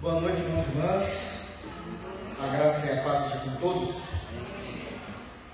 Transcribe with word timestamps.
Boa 0.00 0.18
noite, 0.18 0.40
irmãos 0.40 0.66
e 0.66 0.70
irmãs. 0.70 1.08
A 2.42 2.56
graça 2.56 2.86
e 2.86 2.98
a 2.98 3.02
paz 3.02 3.24
seja 3.24 3.44
com 3.44 3.56
todos. 3.56 3.96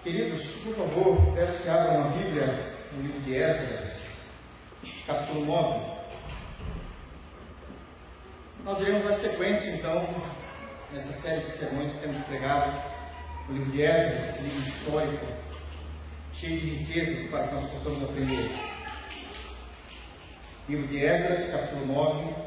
Queridos, 0.04 0.46
por 0.62 0.76
favor, 0.76 1.34
peço 1.34 1.64
que 1.64 1.68
abram 1.68 2.02
a 2.02 2.08
Bíblia 2.10 2.76
no 2.92 3.02
livro 3.02 3.20
de 3.22 3.34
Esdras, 3.34 4.02
capítulo 5.04 5.46
9. 5.46 5.80
Nós 8.64 8.80
iremos 8.82 9.02
dar 9.02 9.14
sequência, 9.14 9.70
então, 9.70 10.08
nessa 10.92 11.12
série 11.12 11.40
de 11.40 11.50
sermões 11.50 11.90
que 11.90 11.98
temos 11.98 12.24
pregado 12.26 12.80
no 13.48 13.56
livro 13.56 13.72
de 13.72 13.82
Esdras, 13.82 14.28
esse 14.28 14.42
livro 14.42 14.68
histórico, 14.68 15.26
cheio 16.32 16.60
de 16.60 16.70
riquezas 16.70 17.28
para 17.30 17.48
que 17.48 17.54
nós 17.56 17.64
possamos 17.64 18.00
aprender. 18.00 18.56
Livro 20.68 20.86
de 20.86 21.04
Esdras, 21.04 21.50
capítulo 21.50 21.86
9. 21.86 22.45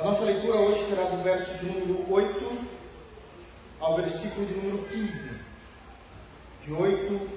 A 0.00 0.02
nossa 0.02 0.24
leitura 0.24 0.56
hoje 0.56 0.86
será 0.86 1.02
do 1.10 1.22
verso 1.22 1.58
de 1.58 1.66
número 1.66 2.10
8 2.10 2.66
ao 3.78 3.96
versículo 3.96 4.46
de 4.46 4.54
número 4.54 4.88
15. 4.88 5.30
De 6.64 6.72
8 6.72 7.30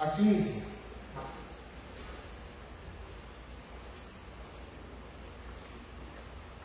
a 0.00 0.06
15. 0.06 0.62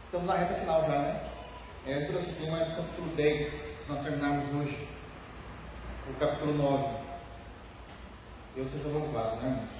Estamos 0.06 0.28
na 0.28 0.36
reta 0.36 0.54
final 0.62 0.82
já, 0.84 1.00
né? 1.00 1.24
Esdras 1.86 2.24
só 2.24 2.32
tem 2.40 2.50
mais 2.50 2.70
o 2.70 2.76
capítulo 2.78 3.16
10, 3.18 3.40
se 3.42 3.60
nós 3.90 4.02
terminarmos 4.02 4.48
hoje. 4.56 4.88
O 6.10 6.14
capítulo 6.18 6.54
9. 6.54 6.86
Deus 8.56 8.72
seja 8.72 8.88
louvado, 8.88 9.42
né, 9.42 9.50
irmãos? 9.50 9.79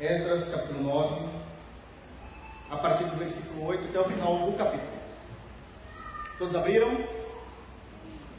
Esdras 0.00 0.46
capítulo 0.46 0.82
9, 0.82 1.28
a 2.70 2.76
partir 2.78 3.04
do 3.04 3.16
versículo 3.16 3.66
8 3.66 3.88
até 3.88 4.00
o 4.00 4.04
final 4.04 4.50
do 4.50 4.56
capítulo. 4.56 4.98
Todos 6.38 6.56
abriram? 6.56 7.04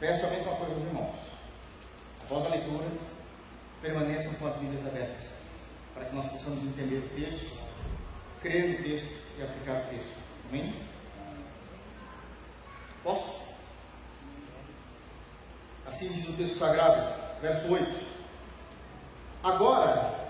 Peço 0.00 0.26
a 0.26 0.30
mesma 0.30 0.56
coisa 0.56 0.74
aos 0.74 0.82
irmãos. 0.82 1.14
Após 2.24 2.46
a 2.46 2.48
leitura, 2.48 2.88
permaneçam 3.80 4.34
com 4.34 4.48
as 4.48 4.56
Bíblias 4.56 4.84
abertas, 4.84 5.34
para 5.94 6.06
que 6.06 6.16
nós 6.16 6.26
possamos 6.32 6.64
entender 6.64 6.96
o 6.96 7.08
texto, 7.10 7.56
crer 8.42 8.70
no 8.70 8.84
texto 8.84 9.14
e 9.38 9.42
aplicar 9.44 9.84
o 9.84 9.88
texto. 9.88 10.16
Amém? 10.48 10.74
Posso? 13.04 13.40
Assim 15.86 16.08
diz 16.08 16.28
o 16.28 16.32
texto 16.32 16.58
sagrado, 16.58 17.40
verso 17.40 17.72
8. 17.72 18.04
Agora, 19.44 20.21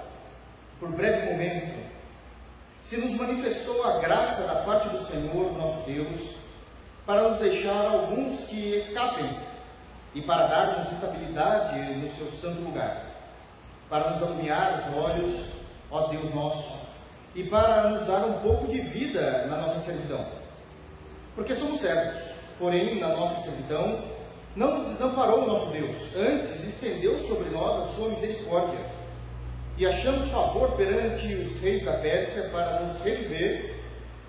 por 0.82 0.90
breve 0.90 1.30
momento, 1.30 1.80
se 2.82 2.96
nos 2.96 3.14
manifestou 3.14 3.84
a 3.84 4.00
graça 4.00 4.42
da 4.42 4.56
parte 4.62 4.88
do 4.88 5.00
Senhor, 5.00 5.56
nosso 5.56 5.78
Deus, 5.86 6.34
para 7.06 7.22
nos 7.22 7.38
deixar 7.38 7.86
alguns 7.86 8.40
que 8.40 8.72
escapem 8.72 9.30
e 10.12 10.20
para 10.20 10.46
dar-nos 10.46 10.90
estabilidade 10.90 11.78
no 11.94 12.10
seu 12.10 12.28
santo 12.32 12.62
lugar, 12.62 13.00
para 13.88 14.10
nos 14.10 14.20
alumiar 14.22 14.80
os 14.80 15.04
olhos, 15.04 15.44
ó 15.88 16.08
Deus 16.08 16.34
nosso, 16.34 16.74
e 17.36 17.44
para 17.44 17.90
nos 17.90 18.04
dar 18.04 18.26
um 18.26 18.40
pouco 18.40 18.66
de 18.66 18.80
vida 18.80 19.46
na 19.46 19.58
nossa 19.58 19.78
servidão. 19.78 20.26
Porque 21.36 21.54
somos 21.54 21.78
servos, 21.78 22.20
porém, 22.58 22.98
na 22.98 23.10
nossa 23.10 23.40
servidão, 23.40 24.02
não 24.56 24.78
nos 24.80 24.88
desamparou 24.88 25.44
o 25.44 25.46
nosso 25.46 25.66
Deus, 25.66 25.96
antes 26.16 26.64
estendeu 26.64 27.20
sobre 27.20 27.50
nós 27.50 27.82
a 27.82 27.84
sua 27.84 28.08
misericórdia 28.08 28.91
e 29.76 29.86
achamos 29.86 30.28
favor 30.28 30.72
perante 30.72 31.34
os 31.34 31.54
reis 31.60 31.82
da 31.84 31.94
Pérsia 31.94 32.50
para 32.52 32.80
nos 32.80 33.02
reviver, 33.02 33.76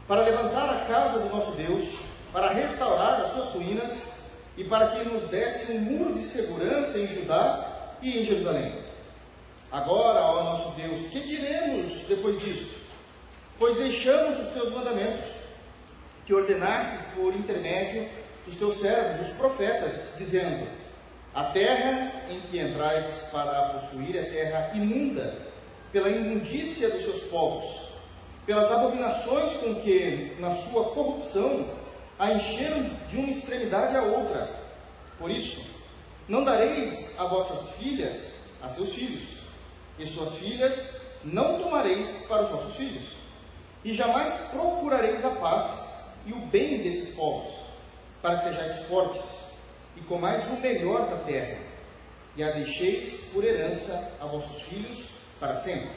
para 0.07 0.21
levantar 0.21 0.69
a 0.69 0.85
casa 0.85 1.19
do 1.19 1.29
nosso 1.29 1.51
Deus, 1.51 1.95
para 2.31 2.49
restaurar 2.49 3.21
as 3.21 3.31
suas 3.31 3.49
ruínas 3.49 3.91
e 4.57 4.63
para 4.63 4.87
que 4.87 5.09
nos 5.09 5.27
desse 5.27 5.71
um 5.71 5.79
muro 5.79 6.13
de 6.13 6.23
segurança 6.23 6.97
em 6.97 7.07
Judá 7.07 7.95
e 8.01 8.19
em 8.19 8.23
Jerusalém. 8.23 8.83
Agora, 9.71 10.21
ó 10.21 10.43
nosso 10.43 10.69
Deus, 10.71 11.07
que 11.07 11.21
diremos 11.21 12.03
depois 12.07 12.39
disto? 12.39 12.75
Pois 13.57 13.77
deixamos 13.77 14.39
os 14.39 14.53
teus 14.53 14.71
mandamentos, 14.71 15.25
que 16.25 16.33
ordenastes 16.33 17.05
por 17.15 17.33
intermédio 17.35 18.07
dos 18.45 18.55
teus 18.55 18.75
servos, 18.75 19.27
os 19.27 19.33
profetas, 19.35 20.11
dizendo: 20.17 20.67
a 21.33 21.45
terra 21.45 22.11
em 22.29 22.41
que 22.41 22.59
entrais 22.59 23.23
para 23.31 23.51
a 23.51 23.69
possuir 23.69 24.15
é 24.15 24.23
terra 24.23 24.71
imunda, 24.75 25.35
pela 25.91 26.09
imundícia 26.09 26.89
dos 26.91 27.03
seus 27.03 27.21
povos, 27.21 27.65
pelas 28.45 28.71
abominações 28.71 29.53
com 29.53 29.75
que, 29.75 30.35
na 30.39 30.51
sua 30.51 30.91
corrupção, 30.91 31.65
a 32.19 32.31
encheram 32.31 32.89
de 33.07 33.17
uma 33.17 33.31
extremidade 33.31 33.95
à 33.95 34.03
outra. 34.03 34.47
Por 35.17 35.31
isso, 35.31 35.61
não 36.27 36.43
dareis 36.43 37.19
a 37.19 37.25
vossas 37.25 37.69
filhas 37.77 38.33
a 38.61 38.69
seus 38.69 38.93
filhos, 38.93 39.23
e 39.97 40.07
suas 40.07 40.33
filhas 40.35 40.89
não 41.23 41.59
tomareis 41.61 42.15
para 42.27 42.43
os 42.43 42.49
vossos 42.49 42.75
filhos, 42.75 43.03
e 43.83 43.93
jamais 43.93 44.31
procurareis 44.51 45.25
a 45.25 45.29
paz 45.31 45.83
e 46.25 46.33
o 46.33 46.39
bem 46.47 46.81
desses 46.81 47.13
povos, 47.15 47.51
para 48.21 48.37
que 48.37 48.43
sejais 48.43 48.85
fortes 48.85 49.42
e 49.95 50.01
comais 50.01 50.47
o 50.49 50.59
melhor 50.59 51.09
da 51.09 51.17
terra, 51.17 51.57
e 52.35 52.43
a 52.43 52.51
deixeis 52.51 53.19
por 53.31 53.43
herança 53.43 54.11
a 54.19 54.25
vossos 54.25 54.61
filhos 54.63 55.05
para 55.39 55.55
sempre. 55.55 55.89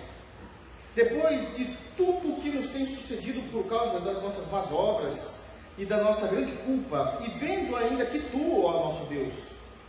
Depois 0.95 1.57
de 1.57 1.77
tudo 1.97 2.33
o 2.33 2.41
que 2.41 2.51
nos 2.51 2.69
tem 2.69 2.87
sucedido 2.87 3.43
por 3.51 3.67
causa 3.67 4.01
das 4.01 4.23
nossas 4.23 4.47
más 4.49 4.71
obras 4.71 5.31
e 5.79 5.85
da 5.85 6.03
nossa 6.03 6.27
grande 6.27 6.53
culpa, 6.53 7.19
e 7.23 7.29
vendo 7.39 7.77
ainda 7.77 8.07
que 8.07 8.19
tu, 8.19 8.65
ó 8.65 8.85
nosso 8.85 9.05
Deus, 9.05 9.35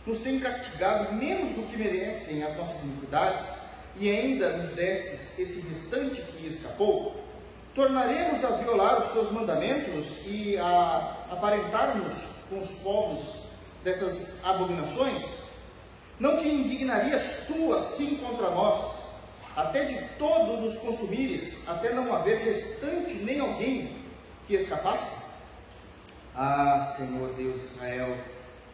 nos 0.06 0.18
tem 0.18 0.38
castigado 0.38 1.12
menos 1.14 1.52
do 1.52 1.62
que 1.62 1.76
merecem 1.76 2.42
as 2.42 2.56
nossas 2.56 2.82
iniquidades, 2.82 3.46
e 3.96 4.08
ainda 4.10 4.56
nos 4.56 4.70
destes 4.70 5.38
esse 5.38 5.60
restante 5.60 6.20
que 6.20 6.46
escapou, 6.46 7.24
tornaremos 7.74 8.44
a 8.44 8.50
violar 8.50 9.00
os 9.00 9.08
teus 9.12 9.30
mandamentos 9.30 10.18
e 10.24 10.56
a 10.58 11.16
aparentarmos 11.30 12.26
com 12.48 12.58
os 12.58 12.70
povos 12.72 13.47
dessas 13.88 14.34
abominações? 14.44 15.24
Não 16.20 16.36
te 16.36 16.46
indignarias 16.46 17.44
tu 17.46 17.72
assim 17.72 18.16
contra 18.16 18.50
nós, 18.50 18.98
até 19.56 19.84
de 19.84 19.98
todos 20.18 20.60
nos 20.60 20.76
consumires, 20.76 21.56
até 21.66 21.92
não 21.92 22.14
haver 22.14 22.44
restante 22.44 23.14
nem 23.14 23.40
alguém 23.40 23.96
que 24.46 24.54
escapasse? 24.54 25.12
Ah, 26.34 26.94
Senhor 26.96 27.32
Deus 27.34 27.60
de 27.60 27.66
Israel, 27.66 28.16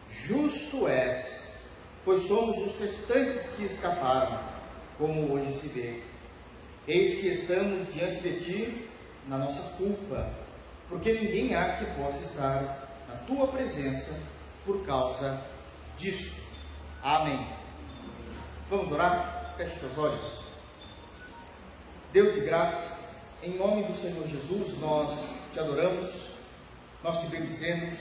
justo 0.09 0.87
és, 0.87 1.39
pois 2.03 2.21
somos 2.21 2.57
os 2.57 2.77
restantes 2.79 3.47
que 3.55 3.63
escaparam, 3.63 4.39
como 4.97 5.33
hoje 5.33 5.53
se 5.53 5.67
vê. 5.67 6.01
Eis 6.87 7.19
que 7.19 7.27
estamos 7.27 7.91
diante 7.93 8.19
de 8.19 8.39
ti 8.39 8.89
na 9.27 9.37
nossa 9.37 9.61
culpa, 9.77 10.29
porque 10.89 11.13
ninguém 11.13 11.55
há 11.55 11.77
que 11.77 11.85
possa 11.99 12.19
estar 12.21 13.05
na 13.07 13.15
tua 13.25 13.47
presença 13.47 14.11
por 14.65 14.83
causa 14.85 15.39
disso. 15.97 16.35
Amém. 17.01 17.47
Vamos 18.69 18.91
orar? 18.91 19.53
Feche 19.57 19.79
seus 19.79 19.97
olhos. 19.97 20.21
Deus 22.11 22.33
de 22.33 22.41
graça, 22.41 22.97
em 23.43 23.57
nome 23.57 23.83
do 23.83 23.93
Senhor 23.93 24.27
Jesus, 24.27 24.79
nós 24.79 25.11
te 25.53 25.59
adoramos, 25.59 26.31
nós 27.03 27.21
te 27.21 27.27
bendizemos 27.27 27.99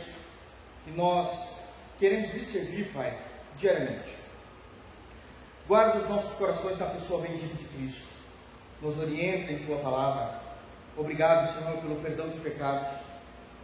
e 0.87 0.91
nós 0.93 1.51
queremos 1.99 2.33
lhe 2.33 2.43
servir, 2.43 2.93
Pai, 2.93 3.19
diariamente. 3.57 4.17
Guarda 5.67 5.99
os 5.99 6.09
nossos 6.09 6.35
corações 6.35 6.79
na 6.79 6.87
pessoa 6.87 7.23
bendita 7.23 7.55
de 7.55 7.65
Cristo. 7.65 8.07
Nos 8.81 8.99
orienta 8.99 9.53
em 9.53 9.65
tua 9.67 9.79
palavra. 9.79 10.41
Obrigado, 10.97 11.53
Senhor, 11.59 11.79
pelo 11.79 11.97
perdão 11.97 12.29
dos 12.29 12.39
pecados. 12.39 12.89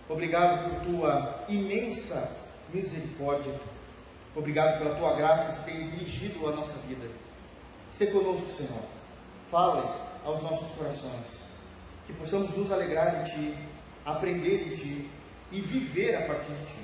Obrigado 0.09 0.69
por 0.69 0.81
tua 0.87 1.45
imensa 1.49 2.40
misericórdia. 2.73 3.61
Obrigado 4.35 4.79
pela 4.79 4.95
tua 4.95 5.15
graça 5.15 5.53
que 5.53 5.71
tem 5.71 5.91
dirigido 5.91 6.47
a 6.47 6.53
nossa 6.53 6.75
vida. 6.87 7.09
Se 7.91 8.07
conosco, 8.07 8.49
Senhor. 8.49 8.83
Fale 9.51 9.89
aos 10.25 10.43
nossos 10.43 10.71
corações. 10.71 11.41
Que 12.07 12.13
possamos 12.13 12.51
nos 12.57 12.71
alegrar 12.71 13.21
em 13.21 13.25
Ti, 13.25 13.59
aprender 14.05 14.69
em 14.69 14.73
Ti 14.73 15.11
e 15.51 15.61
viver 15.61 16.15
a 16.15 16.27
partir 16.27 16.53
de 16.53 16.67
Ti. 16.67 16.81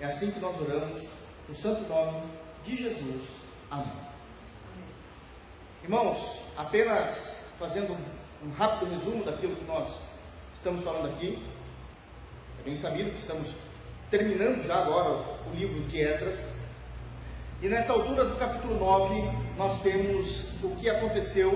É 0.00 0.06
assim 0.06 0.30
que 0.30 0.40
nós 0.40 0.58
oramos, 0.58 1.06
no 1.46 1.54
santo 1.54 1.86
nome 1.88 2.22
de 2.64 2.76
Jesus. 2.76 3.22
Amém. 3.70 3.92
Irmãos, 5.82 6.42
apenas 6.56 7.32
fazendo 7.58 7.96
um 8.42 8.50
rápido 8.52 8.90
resumo 8.90 9.24
daquilo 9.24 9.56
que 9.56 9.64
nós 9.64 9.98
estamos 10.52 10.82
falando 10.82 11.08
aqui. 11.08 11.42
É 12.60 12.62
bem 12.62 12.76
sabido 12.76 13.10
que 13.10 13.18
estamos 13.18 13.48
terminando 14.10 14.66
já 14.66 14.74
agora 14.74 15.24
o 15.46 15.54
livro 15.54 15.80
de 15.82 16.00
Esdras. 16.00 16.36
E 17.62 17.68
nessa 17.68 17.92
altura 17.92 18.24
do 18.24 18.36
capítulo 18.36 18.78
9, 18.78 19.22
nós 19.56 19.80
temos 19.82 20.46
o 20.62 20.74
que 20.76 20.90
aconteceu 20.90 21.50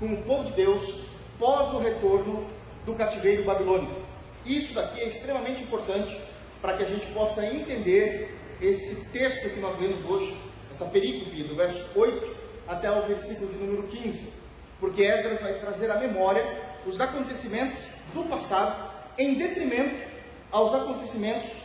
com 0.00 0.06
o 0.06 0.22
povo 0.22 0.44
de 0.44 0.52
Deus 0.52 1.00
pós 1.38 1.74
o 1.74 1.78
retorno 1.78 2.46
do 2.86 2.94
cativeiro 2.94 3.44
babilônico. 3.44 4.00
Isso 4.46 4.74
daqui 4.74 5.00
é 5.00 5.08
extremamente 5.08 5.62
importante 5.62 6.18
para 6.62 6.74
que 6.74 6.82
a 6.82 6.86
gente 6.86 7.06
possa 7.08 7.44
entender 7.44 8.38
esse 8.60 8.94
texto 9.06 9.50
que 9.50 9.60
nós 9.60 9.78
lemos 9.78 10.04
hoje, 10.08 10.36
essa 10.70 10.86
perícope 10.86 11.42
do 11.42 11.56
verso 11.56 11.84
8 11.94 12.36
até 12.68 12.90
o 12.90 13.06
versículo 13.06 13.48
de 13.52 13.58
número 13.58 13.82
15, 13.88 14.22
porque 14.80 15.02
Esdras 15.02 15.40
vai 15.40 15.54
trazer 15.54 15.90
à 15.90 15.96
memória 15.96 16.44
os 16.86 17.00
acontecimentos 17.00 17.88
do 18.14 18.24
passado 18.24 18.90
em 19.18 19.34
detrimento 19.34 20.10
aos 20.50 20.72
acontecimentos 20.74 21.61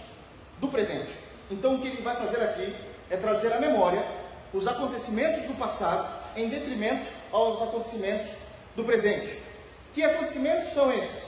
do 0.59 0.67
presente. 0.67 1.11
Então, 1.49 1.75
o 1.75 1.81
que 1.81 1.87
ele 1.87 2.01
vai 2.01 2.15
fazer 2.15 2.41
aqui 2.43 2.75
é 3.09 3.17
trazer 3.17 3.53
à 3.53 3.59
memória 3.59 4.05
os 4.53 4.67
acontecimentos 4.67 5.43
do 5.45 5.53
passado 5.53 6.07
em 6.35 6.49
detrimento 6.49 7.05
aos 7.31 7.61
acontecimentos 7.61 8.31
do 8.75 8.83
presente. 8.83 9.41
Que 9.93 10.03
acontecimentos 10.03 10.73
são 10.73 10.91
esses? 10.91 11.27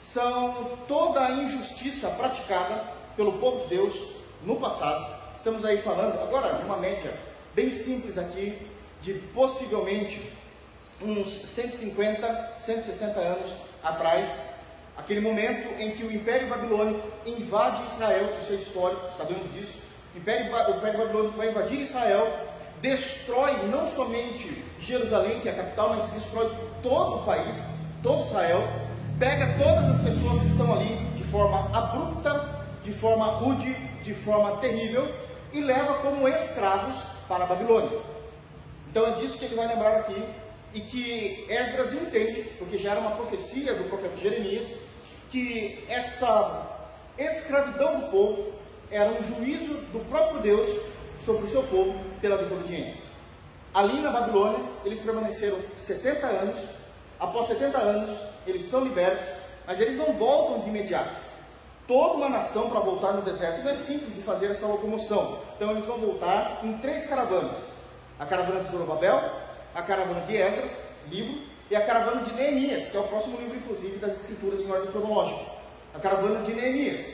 São 0.00 0.78
toda 0.86 1.24
a 1.24 1.30
injustiça 1.30 2.08
praticada 2.10 2.84
pelo 3.16 3.34
povo 3.34 3.64
de 3.64 3.76
Deus 3.76 4.20
no 4.44 4.56
passado. 4.56 5.20
Estamos 5.36 5.64
aí 5.64 5.82
falando, 5.82 6.20
agora, 6.20 6.60
uma 6.64 6.76
média 6.76 7.12
bem 7.54 7.70
simples 7.70 8.16
aqui, 8.16 8.66
de 9.00 9.14
possivelmente 9.34 10.20
uns 11.00 11.46
150, 11.46 12.54
160 12.56 13.20
anos 13.20 13.50
atrás, 13.82 14.28
aquele 15.00 15.20
momento 15.20 15.68
em 15.80 15.92
que 15.92 16.04
o 16.04 16.12
Império 16.12 16.48
Babilônico 16.48 17.00
invade 17.26 17.82
Israel, 17.88 18.34
isso 18.40 18.52
é 18.52 18.56
histórico, 18.56 19.02
sabemos 19.16 19.50
disso. 19.54 19.78
O 20.14 20.18
Império, 20.18 20.54
o 20.54 20.76
Império 20.76 20.98
Babilônico 20.98 21.36
vai 21.36 21.48
invadir 21.48 21.80
Israel, 21.80 22.30
destrói 22.82 23.52
não 23.68 23.88
somente 23.88 24.62
Jerusalém, 24.78 25.40
que 25.40 25.48
é 25.48 25.52
a 25.52 25.56
capital, 25.56 25.96
mas 25.96 26.10
destrói 26.10 26.52
todo 26.82 27.16
o 27.16 27.24
país, 27.24 27.56
todo 28.02 28.20
Israel, 28.20 28.62
pega 29.18 29.46
todas 29.62 29.88
as 29.88 30.02
pessoas 30.02 30.40
que 30.40 30.48
estão 30.48 30.72
ali 30.72 30.96
de 31.16 31.24
forma 31.24 31.70
abrupta, 31.76 32.64
de 32.82 32.92
forma 32.92 33.26
rude, 33.26 33.72
de 34.02 34.14
forma 34.14 34.58
terrível, 34.58 35.08
e 35.52 35.60
leva 35.60 35.94
como 35.94 36.28
escravos 36.28 36.96
para 37.28 37.44
a 37.44 37.46
Babilônia. 37.46 37.98
Então 38.90 39.06
é 39.06 39.12
disso 39.12 39.38
que 39.38 39.44
ele 39.46 39.56
vai 39.56 39.66
lembrar 39.66 39.96
aqui, 39.96 40.22
e 40.72 40.80
que 40.80 41.46
Esdras 41.48 41.92
entende, 41.92 42.42
porque 42.58 42.78
já 42.78 42.92
era 42.92 43.00
uma 43.00 43.12
profecia 43.12 43.74
do 43.74 43.88
profeta 43.88 44.16
Jeremias, 44.16 44.68
que 45.30 45.84
essa 45.88 46.66
escravidão 47.16 48.00
do 48.00 48.06
povo 48.08 48.52
era 48.90 49.10
um 49.10 49.22
juízo 49.22 49.74
do 49.92 50.04
próprio 50.08 50.40
Deus 50.40 50.80
sobre 51.20 51.44
o 51.44 51.48
seu 51.48 51.62
povo 51.64 51.94
pela 52.20 52.38
desobediência. 52.38 53.02
Ali 53.72 54.00
na 54.00 54.10
Babilônia, 54.10 54.64
eles 54.84 54.98
permaneceram 54.98 55.58
70 55.78 56.26
anos. 56.26 56.60
Após 57.18 57.46
70 57.46 57.78
anos, 57.78 58.18
eles 58.46 58.64
são 58.64 58.82
libertos, 58.82 59.24
mas 59.66 59.80
eles 59.80 59.96
não 59.96 60.12
voltam 60.14 60.60
de 60.60 60.70
imediato. 60.70 61.14
Toda 61.86 62.14
uma 62.14 62.28
nação 62.28 62.70
para 62.70 62.80
voltar 62.80 63.12
no 63.12 63.22
deserto 63.22 63.62
não 63.62 63.70
é 63.70 63.74
simples 63.74 64.14
de 64.14 64.22
fazer 64.22 64.50
essa 64.50 64.66
locomoção. 64.66 65.38
Então 65.56 65.70
eles 65.70 65.84
vão 65.84 65.98
voltar 65.98 66.60
em 66.64 66.78
três 66.78 67.04
caravanas: 67.04 67.56
a 68.18 68.26
caravana 68.26 68.60
de 68.60 68.70
Zorobabel, 68.70 69.22
a 69.74 69.82
caravana 69.82 70.20
de 70.22 70.36
Esdras, 70.36 70.76
livro, 71.08 71.40
e 71.70 71.76
a 71.76 71.86
caravana 71.86 72.22
de 72.22 72.34
Neemias, 72.34 72.88
que 72.88 72.96
é 72.96 73.00
o 73.00 73.04
próximo 73.04 73.38
livro, 73.38 73.56
inclusive, 73.56 73.98
das 73.98 74.14
Escrituras 74.14 74.60
em 74.60 74.70
ordem 74.70 74.90
cronológica. 74.90 75.52
A 75.94 76.00
caravana 76.00 76.44
de 76.44 76.52
Neemias. 76.52 77.06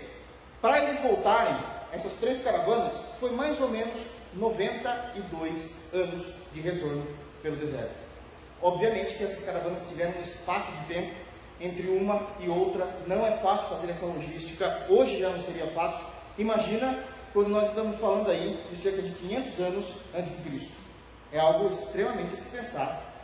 Para 0.62 0.82
eles 0.82 0.98
voltarem, 1.00 1.56
essas 1.92 2.14
três 2.14 2.42
caravanas, 2.42 3.04
foi 3.20 3.30
mais 3.32 3.60
ou 3.60 3.68
menos 3.68 4.06
92 4.34 5.70
anos 5.92 6.26
de 6.54 6.60
retorno 6.60 7.06
pelo 7.42 7.56
deserto. 7.56 7.94
Obviamente 8.62 9.14
que 9.14 9.24
essas 9.24 9.44
caravanas 9.44 9.82
tiveram 9.86 10.14
um 10.18 10.22
espaço 10.22 10.72
de 10.72 10.94
tempo 10.94 11.14
entre 11.60 11.88
uma 11.88 12.26
e 12.40 12.48
outra, 12.48 12.86
não 13.06 13.26
é 13.26 13.32
fácil 13.32 13.68
fazer 13.68 13.90
essa 13.90 14.06
logística, 14.06 14.86
hoje 14.88 15.18
já 15.18 15.28
não 15.30 15.42
seria 15.42 15.66
fácil. 15.68 16.04
Imagina 16.38 16.98
quando 17.32 17.48
nós 17.48 17.68
estamos 17.68 17.96
falando 17.98 18.30
aí 18.30 18.58
de 18.70 18.76
cerca 18.76 19.02
de 19.02 19.10
500 19.10 19.60
anos 19.60 19.86
antes 20.14 20.36
de 20.36 20.42
Cristo. 20.48 20.72
É 21.32 21.38
algo 21.38 21.68
extremamente 21.68 22.34
a 22.34 22.36
se 22.36 22.48
pensar, 22.48 23.15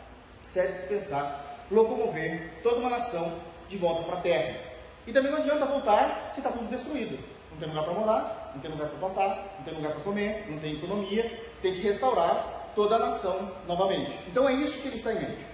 sério 0.43 0.73
de 0.73 0.81
se 0.81 0.87
pensar, 0.87 1.65
locomover 1.71 2.51
toda 2.61 2.77
uma 2.77 2.89
nação 2.89 3.33
de 3.67 3.77
volta 3.77 4.03
para 4.03 4.17
a 4.17 4.21
terra. 4.21 4.59
E 5.05 5.11
também 5.11 5.31
não 5.31 5.39
adianta 5.39 5.65
voltar 5.65 6.29
se 6.33 6.39
está 6.39 6.51
tudo 6.51 6.69
destruído. 6.69 7.17
Não 7.51 7.57
tem 7.57 7.67
lugar 7.67 7.83
para 7.83 7.93
morar, 7.93 8.51
não 8.53 8.61
tem 8.61 8.71
lugar 8.71 8.89
para 8.89 8.99
plantar, 8.99 9.55
não 9.57 9.65
tem 9.65 9.73
lugar 9.75 9.91
para 9.93 10.01
comer, 10.01 10.45
não 10.49 10.59
tem 10.59 10.73
economia, 10.73 11.39
tem 11.61 11.73
que 11.73 11.81
restaurar 11.81 12.71
toda 12.75 12.95
a 12.95 12.99
nação 12.99 13.51
novamente. 13.67 14.11
Então 14.27 14.47
é 14.47 14.53
isso 14.53 14.77
que 14.79 14.87
ele 14.87 14.97
está 14.97 15.13
em 15.13 15.19
mente. 15.19 15.45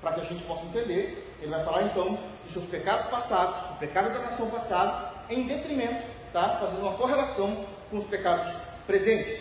Para 0.00 0.12
que 0.12 0.20
a 0.20 0.24
gente 0.24 0.42
possa 0.44 0.64
entender, 0.64 1.36
ele 1.40 1.50
vai 1.50 1.64
falar 1.64 1.82
então 1.82 2.18
dos 2.42 2.52
seus 2.52 2.64
pecados 2.64 3.06
passados, 3.06 3.56
do 3.70 3.78
pecado 3.78 4.12
da 4.12 4.20
nação 4.20 4.50
passada, 4.50 5.12
em 5.28 5.46
detrimento, 5.46 6.06
tá? 6.32 6.58
fazendo 6.60 6.82
uma 6.82 6.94
correlação 6.94 7.64
com 7.90 7.98
os 7.98 8.04
pecados 8.04 8.52
presentes. 8.86 9.40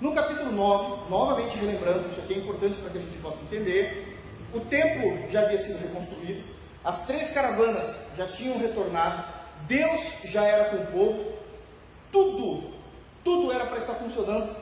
No 0.00 0.14
capítulo 0.14 0.52
9, 0.52 1.10
novamente 1.10 1.56
relembrando, 1.56 2.08
isso 2.08 2.20
aqui 2.20 2.34
é 2.34 2.38
importante 2.38 2.76
para 2.76 2.90
que 2.90 2.98
a 2.98 3.00
gente 3.00 3.18
possa 3.18 3.38
entender, 3.42 4.05
o 4.56 4.64
templo 4.66 5.30
já 5.30 5.42
havia 5.42 5.58
sido 5.58 5.78
reconstruído, 5.78 6.42
as 6.84 7.04
três 7.06 7.30
caravanas 7.30 8.00
já 8.16 8.28
tinham 8.28 8.58
retornado, 8.58 9.32
Deus 9.62 10.02
já 10.24 10.44
era 10.44 10.70
com 10.70 10.76
o 10.76 10.86
povo, 10.86 11.32
tudo, 12.12 12.74
tudo 13.24 13.52
era 13.52 13.66
para 13.66 13.78
estar 13.78 13.94
funcionando 13.94 14.54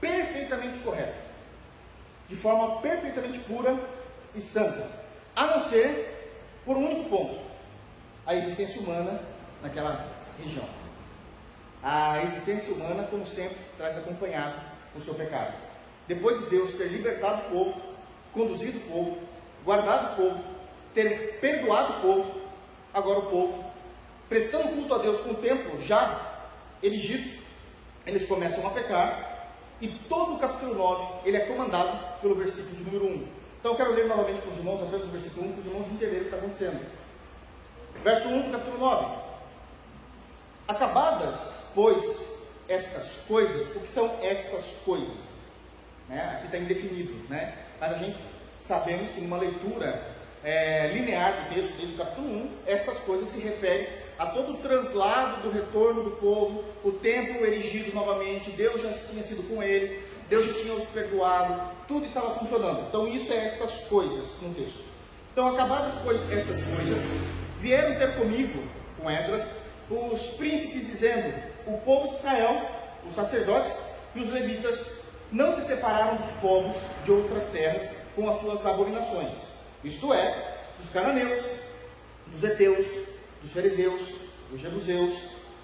perfeitamente 0.00 0.78
correto, 0.80 1.16
de 2.28 2.36
forma 2.36 2.80
perfeitamente 2.80 3.38
pura 3.40 3.78
e 4.34 4.40
santa, 4.40 4.86
a 5.34 5.46
não 5.46 5.60
ser 5.64 6.40
por 6.64 6.76
um 6.76 6.84
único 6.84 7.08
ponto: 7.08 7.40
a 8.26 8.34
existência 8.34 8.80
humana 8.80 9.20
naquela 9.62 10.06
região. 10.38 10.68
A 11.82 12.22
existência 12.22 12.72
humana, 12.72 13.08
como 13.10 13.26
sempre, 13.26 13.56
traz 13.76 13.96
acompanhado 13.96 14.54
o 14.94 15.00
seu 15.00 15.14
pecado. 15.14 15.54
Depois 16.06 16.38
de 16.38 16.46
Deus 16.46 16.74
ter 16.74 16.88
libertado 16.88 17.46
o 17.46 17.50
povo, 17.50 17.82
conduzido 18.32 18.78
o 18.78 18.82
povo, 18.82 19.31
guardado 19.64 20.12
o 20.12 20.16
povo, 20.16 20.44
ter 20.94 21.38
perdoado 21.40 21.94
o 21.94 22.00
povo, 22.00 22.40
agora 22.92 23.18
o 23.20 23.26
povo, 23.26 23.64
prestando 24.28 24.68
culto 24.68 24.94
a 24.94 24.98
Deus 24.98 25.20
com 25.20 25.30
o 25.30 25.34
tempo 25.34 25.80
já 25.82 26.20
erigido, 26.82 27.42
eles 28.06 28.24
começam 28.24 28.66
a 28.66 28.70
pecar, 28.70 29.48
e 29.80 29.88
todo 29.88 30.34
o 30.34 30.38
capítulo 30.38 30.74
9 30.74 31.28
ele 31.28 31.36
é 31.36 31.40
comandado 31.40 32.20
pelo 32.20 32.34
versículo 32.34 32.76
de 32.76 32.84
número 32.84 33.06
1. 33.06 33.28
Então 33.58 33.72
eu 33.72 33.76
quero 33.76 33.92
ler 33.92 34.06
novamente 34.06 34.40
para 34.40 34.50
os 34.50 34.56
irmãos, 34.56 34.82
apenas 34.82 35.04
o 35.04 35.10
versículo 35.10 35.46
1, 35.46 35.52
para 35.52 35.60
os 35.60 35.66
irmãos 35.66 35.86
entenderem 35.86 36.16
o 36.16 36.20
que 36.20 36.24
está 36.26 36.36
acontecendo. 36.36 36.86
Verso 38.02 38.28
1 38.28 38.42
do 38.42 38.50
capítulo 38.52 38.78
9. 38.78 39.16
Acabadas, 40.68 41.64
pois, 41.74 42.24
estas 42.68 43.16
coisas, 43.28 43.74
o 43.76 43.80
que 43.80 43.90
são 43.90 44.18
estas 44.22 44.64
coisas? 44.84 45.16
Né? 46.08 46.36
Aqui 46.36 46.46
está 46.46 46.58
indefinido, 46.58 47.14
né? 47.28 47.54
mas 47.80 47.92
a 47.92 47.98
gente 47.98 48.18
sabemos 48.72 49.10
que 49.10 49.20
numa 49.20 49.36
leitura 49.36 50.02
é, 50.42 50.92
linear 50.94 51.42
do 51.42 51.54
texto, 51.54 51.76
desde 51.76 51.94
o 51.94 51.98
capítulo 51.98 52.26
1, 52.26 52.50
estas 52.66 52.96
coisas 53.00 53.28
se 53.28 53.38
referem 53.38 53.86
a 54.18 54.24
todo 54.24 54.52
o 54.52 54.56
translado 54.56 55.42
do 55.42 55.50
retorno 55.50 56.02
do 56.04 56.12
povo, 56.12 56.64
o 56.82 56.90
templo 56.92 57.44
erigido 57.44 57.94
novamente, 57.94 58.50
Deus 58.52 58.80
já 58.80 58.90
tinha 59.10 59.22
sido 59.22 59.46
com 59.46 59.62
eles, 59.62 59.94
Deus 60.26 60.46
já 60.46 60.54
tinha 60.54 60.72
os 60.72 60.86
perdoado, 60.86 61.60
tudo 61.86 62.06
estava 62.06 62.34
funcionando. 62.38 62.86
Então, 62.88 63.06
isso 63.06 63.30
é 63.30 63.44
estas 63.44 63.80
coisas 63.88 64.40
no 64.40 64.54
texto. 64.54 64.80
Então, 65.34 65.48
acabadas 65.48 65.92
pois 66.02 66.18
estas 66.32 66.62
coisas, 66.62 67.00
vieram 67.60 67.98
ter 67.98 68.14
comigo, 68.14 68.62
com 68.98 69.10
Esdras, 69.10 69.46
os 69.90 70.28
príncipes 70.28 70.86
dizendo: 70.86 71.34
o 71.66 71.76
povo 71.78 72.08
de 72.08 72.14
Israel, 72.14 72.62
os 73.06 73.12
sacerdotes 73.12 73.78
e 74.14 74.20
os 74.20 74.30
levitas 74.30 74.82
não 75.32 75.54
se 75.54 75.64
separaram 75.64 76.16
dos 76.16 76.30
povos 76.32 76.76
de 77.04 77.10
outras 77.10 77.46
terras 77.46 77.90
com 78.14 78.28
as 78.28 78.38
suas 78.38 78.64
abominações, 78.66 79.34
isto 79.82 80.12
é, 80.12 80.58
dos 80.78 80.90
cananeus, 80.90 81.44
dos 82.26 82.44
heteus, 82.44 82.86
dos 83.40 83.52
fariseus, 83.52 84.14
dos 84.50 84.60
jebuseus, 84.60 85.14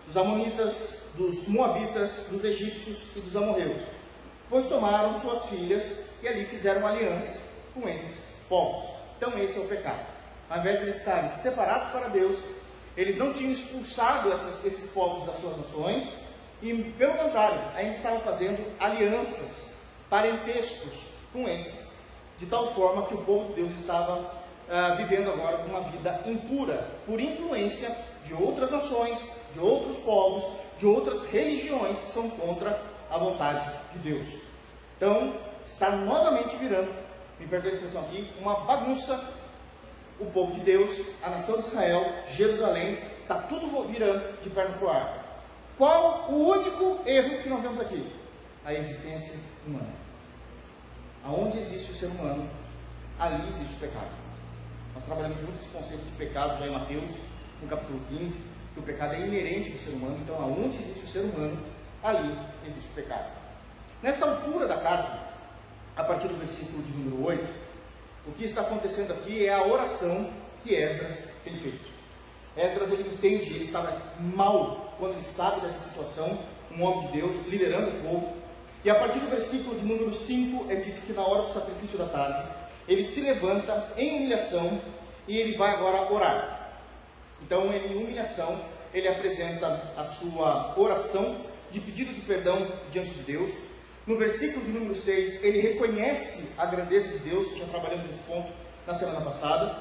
dos 0.07 0.17
amonitas, 0.17 0.95
dos 1.15 1.47
moabitas, 1.47 2.11
dos 2.31 2.43
egípcios 2.43 2.99
e 3.15 3.21
dos 3.21 3.37
amorreus, 3.37 3.83
pois 4.49 4.67
tomaram 4.69 5.21
suas 5.21 5.45
filhas 5.47 5.85
e 6.23 6.29
ali 6.29 6.47
fizeram 6.47 6.87
alianças 6.87 7.43
com 7.75 7.87
esses 7.89 8.25
povos. 8.49 8.89
Então 9.17 9.39
esse 9.39 9.59
é 9.59 9.61
o 9.61 9.69
pecado. 9.69 10.07
Ao 10.49 10.59
invés 10.59 10.79
de 10.79 10.87
eles 10.87 10.97
estarem 10.97 11.31
separados 11.31 11.91
para 11.91 12.09
Deus, 12.09 12.39
eles 12.97 13.17
não 13.17 13.33
tinham 13.33 13.53
expulsado 13.53 14.33
essas, 14.33 14.65
esses 14.65 14.91
povos 14.91 15.27
das 15.27 15.41
suas 15.41 15.57
nações, 15.59 16.09
e 16.63 16.75
pelo 16.99 17.15
contrário, 17.15 17.61
ainda 17.75 17.95
estavam 17.95 18.21
fazendo 18.21 18.65
alianças, 18.81 19.69
parentescos 20.11 21.07
com 21.33 21.49
esses, 21.49 21.87
de 22.39 22.47
tal 22.47 22.73
forma 22.75 23.07
que 23.07 23.15
o 23.15 23.19
povo 23.19 23.49
de 23.49 23.63
Deus 23.63 23.75
estava 23.75 24.19
uh, 24.21 24.97
vivendo 24.97 25.31
agora 25.31 25.59
uma 25.67 25.81
vida 25.83 26.21
impura, 26.27 26.89
por 27.07 27.21
influência 27.21 27.97
de 28.25 28.35
outras 28.35 28.71
nações, 28.71 29.19
de 29.53 29.61
outros 29.61 29.97
povos, 29.99 30.45
de 30.79 30.87
outras 30.87 31.25
religiões 31.31 31.99
que 32.01 32.11
são 32.11 32.29
contra 32.31 32.81
a 33.11 33.19
vontade 33.19 33.73
de 33.93 33.99
Deus. 33.99 34.29
Então, 34.97 35.35
está 35.67 35.91
novamente 35.91 36.57
virando, 36.57 36.93
me 37.39 37.47
perdoe 37.47 37.71
a 37.71 37.75
expressão 37.75 38.03
aqui, 38.03 38.33
uma 38.41 38.61
bagunça 38.61 39.39
o 40.21 40.27
povo 40.27 40.53
de 40.53 40.61
Deus, 40.61 40.99
a 41.23 41.31
nação 41.31 41.61
de 41.61 41.69
Israel, 41.69 42.05
Jerusalém, 42.35 42.99
está 43.23 43.37
tudo 43.37 43.87
virando 43.87 44.41
de 44.43 44.51
perna 44.51 44.77
para 44.77 44.87
o 44.87 44.91
ar. 44.91 45.28
Qual 45.79 46.29
o 46.29 46.49
único 46.49 47.09
erro 47.09 47.41
que 47.41 47.49
nós 47.49 47.63
vemos 47.63 47.81
aqui? 47.81 48.13
A 48.65 48.75
existência 48.75 49.35
humana. 49.65 49.95
Aonde 51.25 51.59
existe 51.59 51.93
o 51.93 51.95
ser 51.95 52.07
humano, 52.07 52.51
ali 53.17 53.49
existe 53.49 53.75
o 53.75 53.79
pecado. 53.79 54.11
Nós 54.93 55.05
trabalhamos 55.05 55.41
muito 55.41 55.55
esse 55.55 55.69
conceito 55.69 56.05
de 56.05 56.11
pecado 56.17 56.59
já 56.59 56.67
em 56.67 56.73
Mateus, 56.73 57.13
no 57.63 57.69
capítulo 57.69 58.01
15, 58.09 58.41
que 58.75 58.81
o 58.81 58.83
pecado 58.83 59.15
é 59.15 59.21
inerente 59.21 59.71
do 59.71 59.79
ser 59.79 59.91
humano, 59.91 60.19
então 60.21 60.35
aonde 60.35 60.77
existe 60.79 61.05
o 61.05 61.09
ser 61.09 61.21
humano, 61.21 61.57
ali 62.03 62.37
existe 62.67 62.91
o 62.91 62.95
pecado. 62.95 63.31
Nessa 64.03 64.27
altura 64.27 64.67
da 64.67 64.79
carta, 64.79 65.29
a 65.97 66.03
partir 66.03 66.27
do 66.27 66.37
versículo 66.37 66.83
de 66.83 66.93
número 66.93 67.25
8, 67.25 67.49
o 68.27 68.33
que 68.33 68.45
está 68.45 68.63
acontecendo 68.63 69.13
aqui 69.13 69.47
é 69.47 69.55
a 69.55 69.65
oração 69.65 70.29
que 70.65 70.75
Esdras 70.75 71.29
tem 71.45 71.57
feito. 71.57 71.89
Esdras 72.57 72.91
ele 72.91 73.09
entende, 73.09 73.55
ele 73.55 73.65
estava 73.65 73.97
mal 74.19 74.88
quando 74.99 75.13
ele 75.15 75.23
sabe 75.23 75.61
dessa 75.61 75.79
situação, 75.79 76.39
um 76.77 76.83
homem 76.83 77.07
de 77.07 77.21
Deus 77.21 77.37
liderando 77.47 77.91
o 77.91 78.03
povo. 78.03 78.37
E 78.85 78.91
a 78.91 78.95
partir 78.95 79.19
do 79.19 79.31
versículo 79.31 79.79
de 79.79 79.85
número 79.85 80.13
5 80.13 80.71
é 80.71 80.77
dito 80.77 81.01
que 81.03 81.13
na 81.13 81.23
hora 81.23 81.43
do 81.43 81.53
sacrifício 81.53 81.99
da 81.99 82.07
tarde, 82.07 82.49
ele 82.87 83.05
se 83.05 83.21
levanta 83.21 83.93
em 83.97 84.17
humilhação 84.17 84.81
e 85.27 85.39
ele 85.39 85.57
vai 85.57 85.71
agora 85.71 86.13
orar. 86.13 86.71
Então, 87.43 87.73
ele, 87.73 87.95
em 87.95 88.03
humilhação, 88.03 88.61
ele 88.93 89.07
apresenta 89.07 89.93
a 89.97 90.05
sua 90.05 90.75
oração 90.77 91.37
de 91.71 91.81
pedido 91.81 92.15
de 92.15 92.23
perdão 92.23 92.67
diante 92.91 93.11
de 93.11 93.23
Deus. 93.23 93.53
No 94.07 94.17
versículo 94.17 94.65
de 94.65 94.73
número 94.73 94.95
6, 94.95 95.45
ele 95.45 95.61
reconhece 95.61 96.49
a 96.57 96.65
grandeza 96.65 97.09
de 97.09 97.19
Deus, 97.19 97.57
já 97.57 97.67
trabalhamos 97.67 98.07
nesse 98.07 98.21
ponto 98.21 98.51
na 98.87 98.95
semana 98.95 99.21
passada. 99.21 99.77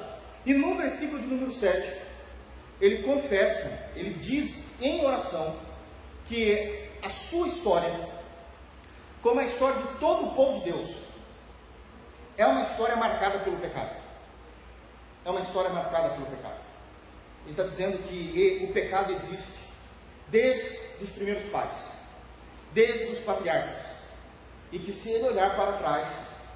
E 0.46 0.54
no 0.54 0.76
versículo 0.76 1.20
de 1.22 1.28
número 1.28 1.52
7, 1.52 1.94
ele 2.82 3.04
confessa, 3.04 3.90
ele 3.96 4.16
diz 4.16 4.67
em 4.82 5.06
oração 5.06 5.56
que 6.26 6.90
a 7.02 7.10
sua 7.10 7.48
história, 7.48 7.94
como 9.22 9.40
a 9.40 9.44
história 9.44 9.82
de 9.82 10.00
todo 10.00 10.28
o 10.28 10.36
povo 10.36 10.60
de 10.60 10.72
Deus, 10.72 10.96
é 12.38 12.46
uma 12.46 12.62
história 12.62 12.96
marcada 12.96 13.40
pelo 13.40 13.58
pecado. 13.58 13.96
É 15.26 15.30
uma 15.30 15.42
história 15.42 15.70
marcada 15.70 16.10
pelo 16.10 16.26
pecado. 16.28 16.60
Ele 17.44 17.52
está 17.52 17.64
dizendo 17.64 17.98
que 18.08 18.68
o 18.70 18.74
pecado 18.74 19.12
existe 19.12 19.58
desde 20.30 20.80
os 21.02 21.10
primeiros 21.10 21.44
pais, 21.46 21.78
desde 22.74 23.06
os 23.06 23.20
patriarcas, 23.20 23.82
e 24.72 24.80
que 24.80 24.92
se 24.92 25.10
ele 25.10 25.30
olhar 25.30 25.56
para 25.56 25.74
trás, 25.74 26.10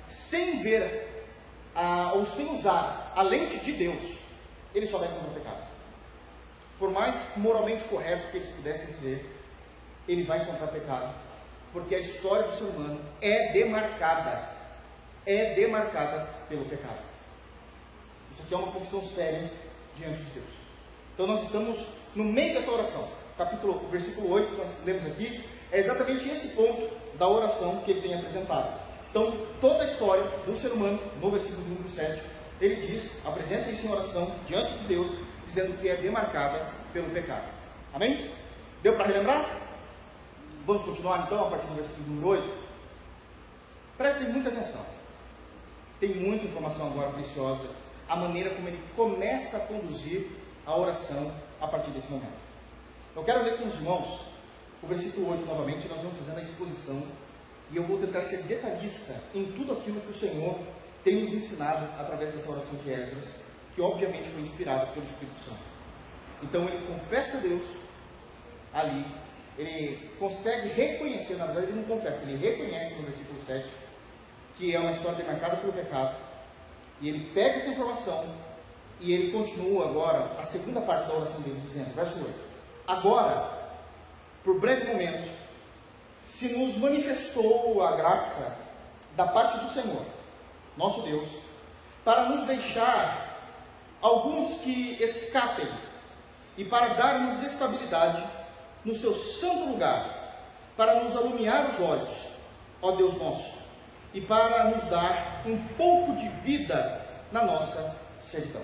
sem 0.07 0.61
ver 0.61 1.25
a, 1.73 2.13
ou 2.13 2.25
sem 2.25 2.53
usar 2.53 3.13
a 3.15 3.21
lente 3.21 3.57
de 3.59 3.71
Deus, 3.71 4.17
ele 4.75 4.87
só 4.87 4.97
vai 4.97 5.07
encontrar 5.07 5.29
o 5.29 5.33
pecado. 5.33 5.50
Por 6.81 6.89
mais 6.89 7.33
moralmente 7.37 7.83
correto 7.83 8.31
que 8.31 8.37
eles 8.37 8.49
pudessem 8.49 8.87
dizer, 8.87 9.23
ele 10.07 10.23
vai 10.23 10.41
encontrar 10.41 10.65
pecado, 10.65 11.13
porque 11.71 11.93
a 11.93 11.99
história 11.99 12.47
do 12.47 12.51
ser 12.51 12.63
humano 12.63 12.99
é 13.21 13.53
demarcada, 13.53 14.49
é 15.23 15.53
demarcada 15.53 16.27
pelo 16.49 16.65
pecado. 16.65 16.97
Isso 18.31 18.41
aqui 18.41 18.55
é 18.55 18.57
uma 18.57 18.71
confissão 18.71 19.05
séria 19.05 19.51
diante 19.95 20.21
de 20.21 20.31
Deus. 20.31 20.49
Então 21.13 21.27
nós 21.27 21.43
estamos 21.43 21.85
no 22.15 22.23
meio 22.23 22.55
dessa 22.55 22.71
oração. 22.71 23.07
Capítulo, 23.37 23.87
versículo 23.91 24.31
8 24.31 24.49
que 24.49 24.57
nós 24.57 24.71
lemos 24.83 25.05
aqui, 25.05 25.47
é 25.71 25.77
exatamente 25.77 26.27
esse 26.29 26.47
ponto 26.47 26.89
da 27.15 27.27
oração 27.27 27.83
que 27.85 27.91
ele 27.91 28.01
tem 28.01 28.15
apresentado. 28.15 28.81
Então, 29.11 29.31
toda 29.61 29.83
a 29.83 29.85
história 29.85 30.23
do 30.47 30.55
ser 30.55 30.69
humano, 30.69 30.99
no 31.21 31.29
versículo 31.29 31.61
número 31.67 31.87
7, 31.87 32.23
ele 32.59 32.77
diz, 32.77 33.11
apresenta 33.23 33.69
isso 33.69 33.85
em 33.85 33.91
oração 33.91 34.31
diante 34.47 34.73
de 34.73 34.87
Deus, 34.87 35.11
dizendo 35.51 35.77
que 35.81 35.89
é 35.89 35.97
demarcada 35.97 36.65
pelo 36.93 37.09
pecado. 37.09 37.43
Amém? 37.93 38.31
Deu 38.81 38.95
para 38.95 39.05
relembrar? 39.05 39.45
Vamos 40.65 40.83
continuar 40.83 41.25
então 41.25 41.45
a 41.45 41.49
partir 41.49 41.67
do 41.67 41.75
versículo 41.75 42.07
número 42.07 42.27
8? 42.29 42.53
Prestem 43.97 44.29
muita 44.29 44.49
atenção. 44.49 44.85
Tem 45.99 46.15
muita 46.15 46.45
informação 46.45 46.87
agora 46.87 47.11
preciosa. 47.11 47.65
A 48.07 48.15
maneira 48.15 48.51
como 48.51 48.67
ele 48.67 48.81
começa 48.95 49.57
a 49.57 49.59
conduzir 49.59 50.27
a 50.65 50.75
oração 50.75 51.33
a 51.59 51.67
partir 51.67 51.91
desse 51.91 52.09
momento. 52.09 52.39
Eu 53.13 53.23
quero 53.23 53.43
ler 53.43 53.57
com 53.57 53.67
os 53.67 53.73
irmãos 53.73 54.21
o 54.81 54.87
versículo 54.87 55.31
8 55.31 55.45
novamente, 55.45 55.87
nós 55.87 55.97
vamos 55.97 56.17
fazendo 56.17 56.39
a 56.39 56.41
exposição 56.41 57.03
e 57.69 57.77
eu 57.77 57.83
vou 57.83 57.99
tentar 57.99 58.21
ser 58.21 58.41
detalhista 58.43 59.15
em 59.35 59.51
tudo 59.51 59.73
aquilo 59.73 59.99
que 60.01 60.09
o 60.09 60.13
Senhor 60.13 60.57
tem 61.03 61.21
nos 61.21 61.33
ensinado 61.33 61.85
através 61.99 62.33
dessa 62.33 62.49
oração 62.49 62.75
de 62.75 62.89
Esdras, 62.89 63.29
que 63.73 63.81
obviamente 63.81 64.29
foi 64.29 64.41
inspirado 64.41 64.91
pelo 64.93 65.05
Espírito 65.05 65.39
Santo. 65.39 65.71
Então 66.43 66.63
ele 66.67 66.85
confessa 66.87 67.37
a 67.37 67.39
Deus 67.39 67.63
ali, 68.73 69.05
ele 69.57 70.09
consegue 70.17 70.69
reconhecer, 70.69 71.35
na 71.35 71.45
verdade 71.45 71.67
ele 71.67 71.81
não 71.81 71.83
confessa, 71.83 72.23
ele 72.23 72.37
reconhece 72.37 72.95
no 72.95 73.03
versículo 73.03 73.41
7 73.41 73.81
que 74.57 74.75
é 74.75 74.79
uma 74.79 74.91
história 74.91 75.17
demarcada 75.17 75.57
pelo 75.57 75.73
pecado, 75.73 76.15
e 76.99 77.09
ele 77.09 77.31
pega 77.33 77.55
essa 77.55 77.69
informação 77.69 78.25
e 78.99 79.11
ele 79.11 79.31
continua 79.31 79.89
agora 79.89 80.39
a 80.39 80.43
segunda 80.43 80.81
parte 80.81 81.07
da 81.07 81.15
oração 81.15 81.41
dele, 81.41 81.59
dizendo, 81.61 81.93
verso 81.95 82.19
8: 82.19 82.33
Agora, 82.87 83.59
por 84.43 84.59
breve 84.59 84.91
momento, 84.91 85.27
se 86.27 86.49
nos 86.49 86.75
manifestou 86.77 87.81
a 87.81 87.95
graça 87.95 88.55
da 89.15 89.25
parte 89.25 89.59
do 89.59 89.67
Senhor, 89.67 90.05
nosso 90.77 91.01
Deus, 91.01 91.27
para 92.05 92.29
nos 92.29 92.45
deixar 92.45 93.30
alguns 94.01 94.55
que 94.61 94.97
escapem 95.01 95.67
e 96.57 96.65
para 96.65 96.89
dar-nos 96.89 97.43
estabilidade 97.43 98.23
no 98.83 98.93
seu 98.93 99.13
santo 99.13 99.69
lugar, 99.69 100.47
para 100.75 101.03
nos 101.03 101.15
alumiar 101.15 101.69
os 101.69 101.79
olhos, 101.79 102.27
ó 102.81 102.91
Deus 102.91 103.15
nosso, 103.15 103.59
e 104.13 104.21
para 104.21 104.65
nos 104.65 104.83
dar 104.85 105.43
um 105.45 105.57
pouco 105.75 106.15
de 106.15 106.27
vida 106.27 107.05
na 107.31 107.43
nossa 107.43 107.95
servidão. 108.19 108.61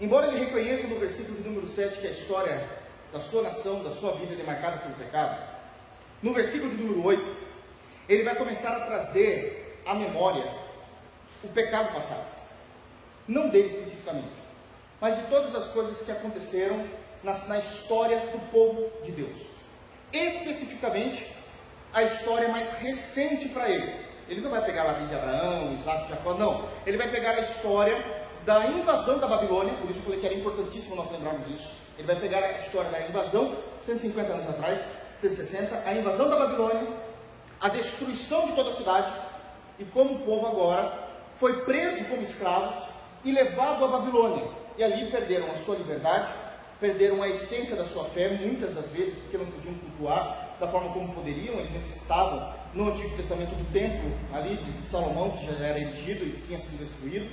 Embora 0.00 0.28
ele 0.28 0.44
reconheça 0.44 0.86
no 0.86 0.98
versículo 0.98 1.40
número 1.40 1.68
7 1.68 2.00
que 2.00 2.06
a 2.06 2.10
história 2.10 2.68
da 3.12 3.20
sua 3.20 3.42
nação, 3.42 3.82
da 3.82 3.90
sua 3.90 4.12
vida 4.12 4.34
demarcada 4.34 4.78
pelo 4.78 4.94
pecado, 4.94 5.42
no 6.22 6.32
versículo 6.32 6.70
de 6.70 6.82
número 6.82 7.04
8, 7.04 7.36
ele 8.08 8.22
vai 8.22 8.34
começar 8.34 8.76
a 8.76 8.86
trazer 8.86 9.82
à 9.84 9.94
memória 9.94 10.50
o 11.42 11.48
pecado 11.48 11.92
passado. 11.94 12.37
Não 13.28 13.48
dele 13.48 13.68
especificamente, 13.68 14.32
mas 15.00 15.16
de 15.16 15.22
todas 15.24 15.54
as 15.54 15.66
coisas 15.66 16.00
que 16.00 16.10
aconteceram 16.10 16.82
na, 17.22 17.34
na 17.46 17.58
história 17.58 18.18
do 18.18 18.50
povo 18.50 18.90
de 19.04 19.12
Deus. 19.12 19.36
Especificamente, 20.12 21.24
a 21.92 22.02
história 22.02 22.48
mais 22.48 22.70
recente 22.78 23.48
para 23.50 23.68
eles. 23.70 23.94
Ele 24.28 24.40
não 24.40 24.50
vai 24.50 24.64
pegar 24.64 24.84
lá 24.84 24.94
de 24.94 25.14
Abraão, 25.14 25.74
Isaac, 25.74 26.08
Jacó, 26.08 26.34
não. 26.34 26.68
Ele 26.86 26.96
vai 26.96 27.08
pegar 27.10 27.32
a 27.32 27.40
história 27.40 28.02
da 28.44 28.66
invasão 28.66 29.18
da 29.18 29.26
Babilônia, 29.26 29.74
por 29.74 29.90
isso 29.90 30.00
que 30.00 30.24
era 30.24 30.34
importantíssimo 30.34 30.96
nós 30.96 31.10
lembrarmos 31.12 31.46
disso 31.46 31.88
ele 31.98 32.06
vai 32.06 32.16
pegar 32.16 32.38
a 32.38 32.60
história 32.60 32.90
da 32.90 33.00
invasão, 33.08 33.56
150 33.80 34.32
anos 34.32 34.48
atrás, 34.48 34.78
160, 35.16 35.82
a 35.84 35.94
invasão 35.94 36.30
da 36.30 36.36
Babilônia, 36.36 36.86
a 37.60 37.68
destruição 37.68 38.46
de 38.46 38.52
toda 38.52 38.70
a 38.70 38.72
cidade, 38.72 39.12
e 39.80 39.84
como 39.84 40.14
o 40.14 40.18
povo 40.20 40.46
agora 40.46 40.92
foi 41.34 41.62
preso 41.62 42.04
como 42.04 42.22
escravos 42.22 42.76
e 43.28 43.32
levado 43.32 43.84
à 43.84 43.88
Babilônia. 43.88 44.44
E 44.78 44.82
ali 44.82 45.10
perderam 45.10 45.50
a 45.50 45.58
sua 45.58 45.76
liberdade, 45.76 46.28
perderam 46.80 47.22
a 47.22 47.28
essência 47.28 47.76
da 47.76 47.84
sua 47.84 48.04
fé, 48.04 48.30
muitas 48.30 48.74
das 48.74 48.86
vezes, 48.86 49.14
porque 49.18 49.36
não 49.36 49.46
podiam 49.46 49.74
cultuar 49.74 50.56
da 50.58 50.66
forma 50.66 50.92
como 50.92 51.12
poderiam, 51.12 51.56
eles 51.56 51.70
necessitavam 51.72 52.54
no 52.74 52.90
Antigo 52.90 53.16
Testamento 53.16 53.54
do 53.54 53.72
templo 53.72 54.10
ali 54.32 54.56
de 54.56 54.84
Salomão, 54.84 55.30
que 55.32 55.46
já 55.46 55.66
era 55.66 55.78
erigido 55.78 56.24
e 56.24 56.40
tinha 56.46 56.58
sido 56.58 56.78
destruído. 56.78 57.30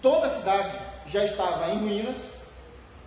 Toda 0.00 0.26
a 0.26 0.30
cidade 0.30 0.78
já 1.06 1.24
estava 1.24 1.70
em 1.70 1.78
ruínas, 1.78 2.16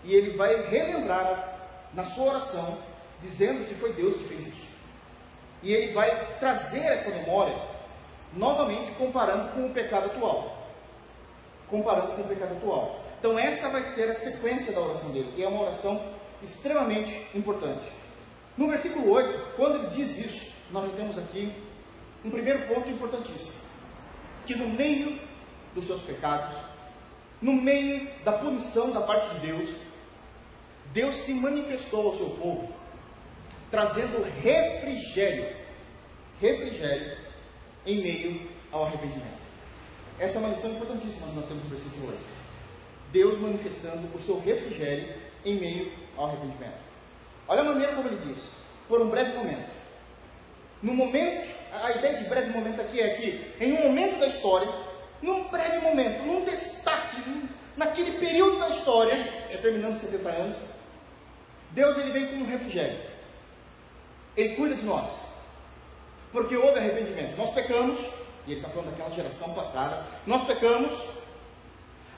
e 0.03 0.13
ele 0.13 0.37
vai 0.37 0.67
relembrar 0.69 1.57
na 1.93 2.03
sua 2.03 2.31
oração, 2.31 2.77
dizendo 3.21 3.67
que 3.67 3.75
foi 3.75 3.93
Deus 3.93 4.15
que 4.15 4.23
fez 4.25 4.47
isso. 4.47 4.67
E 5.61 5.73
ele 5.73 5.93
vai 5.93 6.37
trazer 6.39 6.79
essa 6.79 7.09
memória, 7.09 7.55
novamente 8.33 8.91
comparando 8.91 9.51
com 9.53 9.65
o 9.65 9.69
pecado 9.69 10.05
atual. 10.05 10.54
Comparando 11.69 12.13
com 12.13 12.21
o 12.21 12.27
pecado 12.27 12.53
atual. 12.53 13.03
Então, 13.19 13.39
essa 13.39 13.69
vai 13.69 13.81
ser 13.81 14.09
a 14.09 14.15
sequência 14.15 14.71
da 14.71 14.81
oração 14.81 15.09
dele, 15.09 15.33
e 15.35 15.43
é 15.43 15.47
uma 15.47 15.63
oração 15.63 16.01
extremamente 16.43 17.27
importante. 17.33 17.91
No 18.57 18.69
versículo 18.69 19.09
8, 19.09 19.55
quando 19.55 19.75
ele 19.77 19.87
diz 19.87 20.17
isso, 20.17 20.53
nós 20.71 20.89
já 20.89 20.95
temos 20.95 21.17
aqui 21.17 21.51
um 22.23 22.29
primeiro 22.29 22.67
ponto 22.67 22.89
importantíssimo: 22.89 23.53
que 24.45 24.55
no 24.55 24.67
meio 24.67 25.19
dos 25.73 25.85
seus 25.85 26.01
pecados, 26.01 26.55
no 27.41 27.53
meio 27.53 28.09
da 28.23 28.31
punição 28.31 28.91
da 28.91 29.01
parte 29.01 29.33
de 29.35 29.47
Deus, 29.47 29.69
Deus 30.93 31.15
se 31.15 31.33
manifestou 31.33 32.07
ao 32.07 32.13
seu 32.13 32.29
povo, 32.29 32.69
trazendo 33.69 34.23
refrigério, 34.41 35.53
refrigério 36.39 37.17
em 37.85 38.01
meio 38.01 38.49
ao 38.71 38.85
arrependimento. 38.85 39.34
Essa 40.19 40.37
é 40.37 40.39
uma 40.39 40.49
lição 40.49 40.71
importantíssima 40.71 41.27
que 41.27 41.35
nós 41.35 41.45
temos 41.45 41.63
no 41.63 41.69
versículo 41.69 42.07
8. 42.07 42.19
Deus 43.11 43.37
manifestando 43.37 44.07
o 44.13 44.19
seu 44.19 44.39
refrigério 44.39 45.13
em 45.43 45.59
meio 45.59 45.91
ao 46.17 46.25
arrependimento. 46.25 46.79
Olha 47.47 47.61
a 47.61 47.63
maneira 47.63 47.93
como 47.93 48.07
ele 48.07 48.17
diz, 48.17 48.49
por 48.87 49.01
um 49.01 49.09
breve 49.09 49.37
momento. 49.37 49.69
No 50.81 50.93
momento, 50.93 51.47
a 51.71 51.91
ideia 51.91 52.17
de 52.17 52.29
breve 52.29 52.51
momento 52.51 52.81
aqui 52.81 52.99
é 52.99 53.15
que, 53.15 53.53
em 53.59 53.73
um 53.73 53.87
momento 53.87 54.19
da 54.19 54.27
história, 54.27 54.69
num 55.21 55.45
breve 55.49 55.79
momento, 55.79 56.23
num 56.23 56.45
destaque, 56.45 57.21
naquele 57.75 58.17
período 58.17 58.59
da 58.59 58.69
história, 58.69 59.13
é 59.51 59.57
terminando 59.57 59.97
70 59.97 60.29
anos, 60.29 60.57
Deus 61.71 61.97
ele 61.97 62.11
vem 62.11 62.27
com 62.27 62.35
um 62.37 62.45
refrigério. 62.45 62.97
Ele 64.37 64.55
cuida 64.55 64.75
de 64.75 64.83
nós. 64.83 65.09
Porque 66.31 66.55
houve 66.55 66.79
arrependimento. 66.79 67.37
Nós 67.37 67.53
pecamos, 67.53 67.97
e 68.47 68.51
ele 68.51 68.59
está 68.61 68.69
falando 68.69 68.91
daquela 68.91 69.11
geração 69.11 69.53
passada, 69.53 70.05
nós 70.25 70.45
pecamos, 70.45 70.91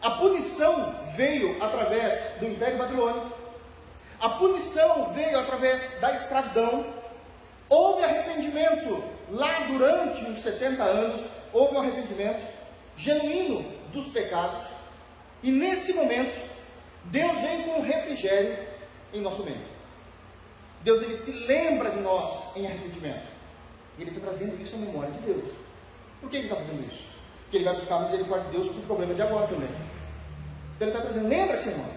a 0.01 0.11
punição 0.11 0.95
veio 1.15 1.61
através 1.63 2.35
do 2.39 2.45
Império 2.45 2.77
Babilônico, 2.77 3.31
a 4.19 4.29
punição 4.29 5.13
veio 5.13 5.39
através 5.39 5.99
da 5.99 6.11
escravidão, 6.11 6.85
houve 7.69 8.03
arrependimento 8.03 9.03
lá 9.29 9.59
durante 9.67 10.23
os 10.25 10.39
70 10.39 10.83
anos, 10.83 11.23
houve 11.53 11.75
um 11.75 11.81
arrependimento 11.81 12.41
genuíno 12.97 13.63
dos 13.91 14.07
pecados, 14.07 14.63
e 15.43 15.51
nesse 15.51 15.93
momento, 15.93 16.47
Deus 17.05 17.37
vem 17.39 17.63
com 17.63 17.79
um 17.79 17.81
refrigério 17.81 18.57
em 19.13 19.21
nosso 19.21 19.43
meio. 19.43 19.77
Deus 20.83 21.01
ele 21.01 21.15
se 21.15 21.31
lembra 21.31 21.91
de 21.91 21.99
nós 21.99 22.55
em 22.55 22.65
arrependimento. 22.65 23.27
Ele 23.99 24.09
está 24.09 24.21
trazendo 24.21 24.61
isso 24.61 24.75
à 24.75 24.79
memória 24.79 25.11
de 25.11 25.19
Deus. 25.19 25.66
Por 26.27 26.31
que 26.31 26.37
ele 26.39 26.47
está 26.47 26.57
fazendo 26.57 26.85
isso? 26.85 27.03
Porque 27.43 27.55
ele 27.55 27.63
vai 27.63 27.75
buscar 27.75 27.95
a 27.95 27.99
misericórdia 28.01 28.49
de 28.49 28.57
Deus 28.57 28.67
para 28.67 28.79
o 28.79 28.81
problema 28.81 29.13
de 29.13 29.21
agora 29.21 29.47
também. 29.47 29.69
Então 30.75 30.89
ele 30.89 30.91
está 30.91 30.99
trazendo, 30.99 31.29
lembra-se, 31.29 31.69
irmão, 31.69 31.89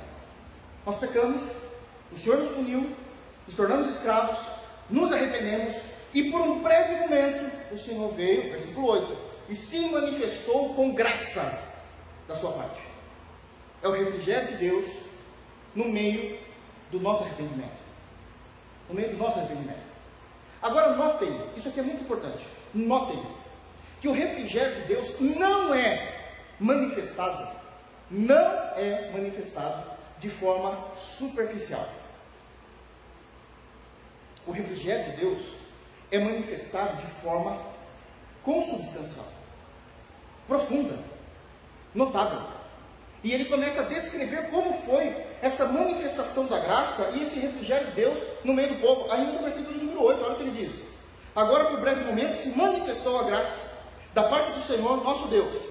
nós 0.86 0.96
pecamos, 0.98 1.42
o 2.12 2.16
Senhor 2.16 2.38
nos 2.38 2.54
puniu, 2.54 2.94
nos 3.44 3.56
tornamos 3.56 3.88
escravos, 3.88 4.38
nos 4.88 5.12
arrependemos, 5.12 5.74
e 6.14 6.30
por 6.30 6.42
um 6.42 6.62
breve 6.62 7.00
momento 7.00 7.74
o 7.74 7.76
Senhor 7.76 8.14
veio, 8.14 8.52
versículo 8.52 8.86
8, 8.86 9.18
e 9.48 9.56
se 9.56 9.80
manifestou 9.88 10.74
com 10.74 10.94
graça 10.94 11.64
da 12.28 12.36
sua 12.36 12.52
parte. 12.52 12.80
É 13.82 13.88
o 13.88 13.92
refrigério 13.92 14.46
de 14.46 14.58
Deus 14.58 14.86
no 15.74 15.86
meio 15.86 16.38
do 16.92 17.00
nosso 17.00 17.24
arrependimento. 17.24 17.80
No 18.88 18.94
meio 18.94 19.10
do 19.10 19.16
nosso 19.16 19.40
arrependimento. 19.40 19.90
Agora 20.62 20.94
notem, 20.94 21.36
isso 21.56 21.68
aqui 21.68 21.80
é 21.80 21.82
muito 21.82 22.02
importante. 22.02 22.46
Notem 22.72 23.39
que 24.00 24.08
o 24.08 24.12
refrigério 24.12 24.76
de 24.76 24.88
Deus 24.88 25.20
não 25.20 25.74
é 25.74 26.20
manifestado, 26.58 27.48
não 28.10 28.50
é 28.76 29.10
manifestado 29.12 29.90
de 30.18 30.30
forma 30.30 30.96
superficial. 30.96 31.86
O 34.46 34.52
refrigério 34.52 35.12
de 35.12 35.20
Deus 35.20 35.40
é 36.10 36.18
manifestado 36.18 36.96
de 36.96 37.06
forma 37.06 37.60
consubstancial, 38.42 39.28
profunda, 40.48 40.98
notável. 41.94 42.58
E 43.22 43.34
ele 43.34 43.44
começa 43.44 43.82
a 43.82 43.84
descrever 43.84 44.48
como 44.48 44.72
foi 44.72 45.14
essa 45.42 45.66
manifestação 45.66 46.46
da 46.46 46.58
graça 46.58 47.10
e 47.14 47.22
esse 47.22 47.38
refrigério 47.38 47.88
de 47.88 47.92
Deus 47.92 48.18
no 48.42 48.54
meio 48.54 48.70
do 48.70 48.80
povo, 48.80 49.12
ainda 49.12 49.32
no 49.32 49.42
versículo 49.42 49.78
de 49.78 49.84
número 49.84 50.02
8, 50.04 50.24
olha 50.24 50.32
o 50.32 50.36
que 50.36 50.42
ele 50.42 50.66
diz. 50.66 50.80
Agora, 51.36 51.66
por 51.66 51.80
breve 51.80 52.02
momento, 52.04 52.38
se 52.38 52.48
manifestou 52.48 53.18
a 53.18 53.24
graça 53.24 53.69
da 54.14 54.24
parte 54.24 54.52
do 54.52 54.60
Senhor, 54.60 55.02
nosso 55.02 55.28
Deus. 55.28 55.64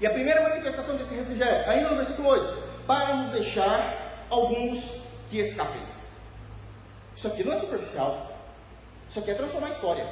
E 0.00 0.06
a 0.06 0.10
primeira 0.10 0.42
manifestação 0.42 0.96
desse 0.96 1.14
refrigério, 1.14 1.68
ainda 1.68 1.90
no 1.90 1.96
versículo 1.96 2.28
8, 2.28 2.62
para 2.86 3.14
nos 3.14 3.32
deixar 3.32 4.26
alguns 4.30 4.84
que 5.28 5.38
escapem. 5.38 5.80
Isso 7.16 7.26
aqui 7.26 7.42
não 7.42 7.52
é 7.52 7.58
superficial, 7.58 8.30
isso 9.10 9.18
aqui 9.18 9.30
é 9.30 9.34
transformar 9.34 9.68
a 9.68 9.70
história. 9.70 10.06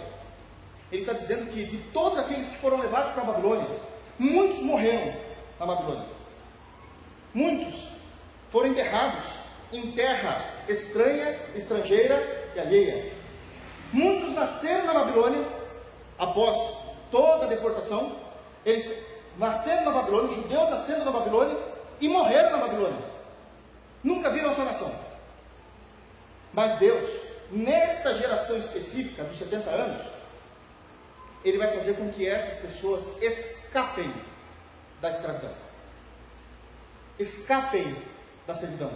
Ele 0.90 1.03
está 1.03 1.12
dizendo 1.12 1.51
que 1.53 1.64
de 1.64 1.79
todos 1.92 2.18
aqueles 2.18 2.49
que 2.49 2.57
foram 2.57 2.81
levados 2.81 3.12
para 3.12 3.23
a 3.23 3.27
Babilônia, 3.27 3.66
muitos 4.18 4.61
morreram 4.61 5.14
na 5.59 5.66
Babilônia. 5.66 6.07
Muitos 7.33 7.75
foram 8.51 8.68
enterrados 8.68 9.25
em 9.73 9.92
terra 9.92 10.51
estranha, 10.68 11.38
estrangeira 11.55 12.51
e 12.55 12.61
alheia. 12.61 13.12
Muitos 13.92 14.33
nasceram 14.33 14.87
na 14.87 14.94
Babilônia 14.94 15.44
após 16.18 16.86
toda 17.11 17.45
a 17.45 17.49
deportação. 17.49 18.16
Eles 18.64 18.92
nasceram 19.38 19.85
na 19.85 19.90
Babilônia, 19.90 20.35
judeus 20.35 20.71
nascendo 20.71 21.05
na 21.05 21.11
Babilônia 21.11 21.57
e 22.01 22.09
morreram 22.09 22.51
na 22.51 22.59
Babilônia. 22.59 22.99
Nunca 24.03 24.31
viram 24.31 24.51
a 24.51 24.55
sua 24.55 24.64
nação. 24.64 24.95
Mas 26.53 26.79
Deus, 26.79 27.11
nesta 27.51 28.14
geração 28.14 28.57
específica 28.57 29.25
dos 29.25 29.37
70 29.37 29.69
anos, 29.69 30.07
Ele 31.45 31.59
vai 31.59 31.73
fazer 31.75 31.95
com 31.95 32.11
que 32.11 32.27
essas 32.27 32.59
pessoas 32.61 33.21
escapem 33.23 34.12
da 35.01 35.11
escravidão. 35.11 35.53
Escapem 37.19 37.97
da 38.47 38.55
servidão 38.55 38.92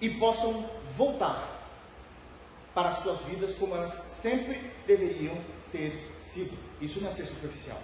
e 0.00 0.08
possam 0.10 0.68
voltar 0.96 1.60
para 2.74 2.90
as 2.90 2.98
suas 2.98 3.20
vidas 3.20 3.54
como 3.54 3.74
elas 3.74 3.92
sempre 3.92 4.70
deveriam 4.86 5.36
ter 5.70 6.09
Isso 6.80 7.00
não 7.00 7.08
é 7.08 7.12
ser 7.12 7.26
superficial. 7.26 7.78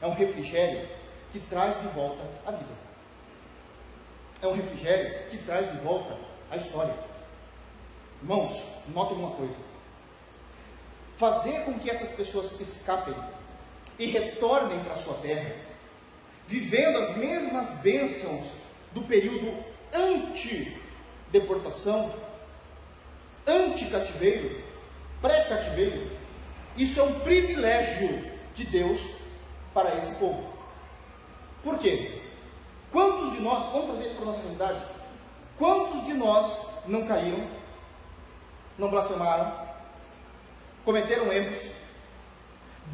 É 0.00 0.06
um 0.06 0.14
refrigério 0.14 0.88
que 1.30 1.40
traz 1.40 1.80
de 1.80 1.88
volta 1.88 2.22
a 2.46 2.52
vida. 2.52 2.88
É 4.40 4.46
um 4.46 4.54
refrigério 4.54 5.30
que 5.30 5.38
traz 5.38 5.70
de 5.72 5.78
volta 5.78 6.16
a 6.50 6.56
história. 6.56 6.94
Irmãos, 8.22 8.62
notem 8.88 9.16
uma 9.16 9.32
coisa. 9.32 9.56
Fazer 11.16 11.64
com 11.64 11.78
que 11.78 11.90
essas 11.90 12.12
pessoas 12.12 12.58
escapem 12.60 13.14
e 13.98 14.06
retornem 14.06 14.82
para 14.84 14.94
sua 14.94 15.14
terra 15.14 15.68
vivendo 16.48 16.96
as 16.96 17.16
mesmas 17.16 17.70
bênçãos 17.80 18.46
do 18.92 19.02
período 19.02 19.62
anti-deportação, 19.92 22.12
anti-cativeiro, 23.46 24.64
pré-cativeiro, 25.20 26.10
isso 26.78 27.00
é 27.00 27.02
um 27.02 27.20
privilégio 27.20 28.24
de 28.54 28.64
Deus 28.64 29.00
para 29.74 29.96
esse 29.96 30.12
povo. 30.14 30.42
Por 31.62 31.78
quê? 31.78 32.20
Quantos 32.90 33.32
de 33.32 33.40
nós, 33.42 33.70
vamos 33.72 33.88
trazer 33.88 34.06
isso 34.06 34.14
para 34.14 34.22
a 34.22 34.26
nossa 34.26 34.40
realidade? 34.40 34.82
Quantos 35.58 36.04
de 36.06 36.14
nós 36.14 36.62
não 36.86 37.06
caíram, 37.06 37.46
não 38.78 38.88
blasfemaram, 38.88 39.52
cometeram 40.84 41.32
erros, 41.32 41.58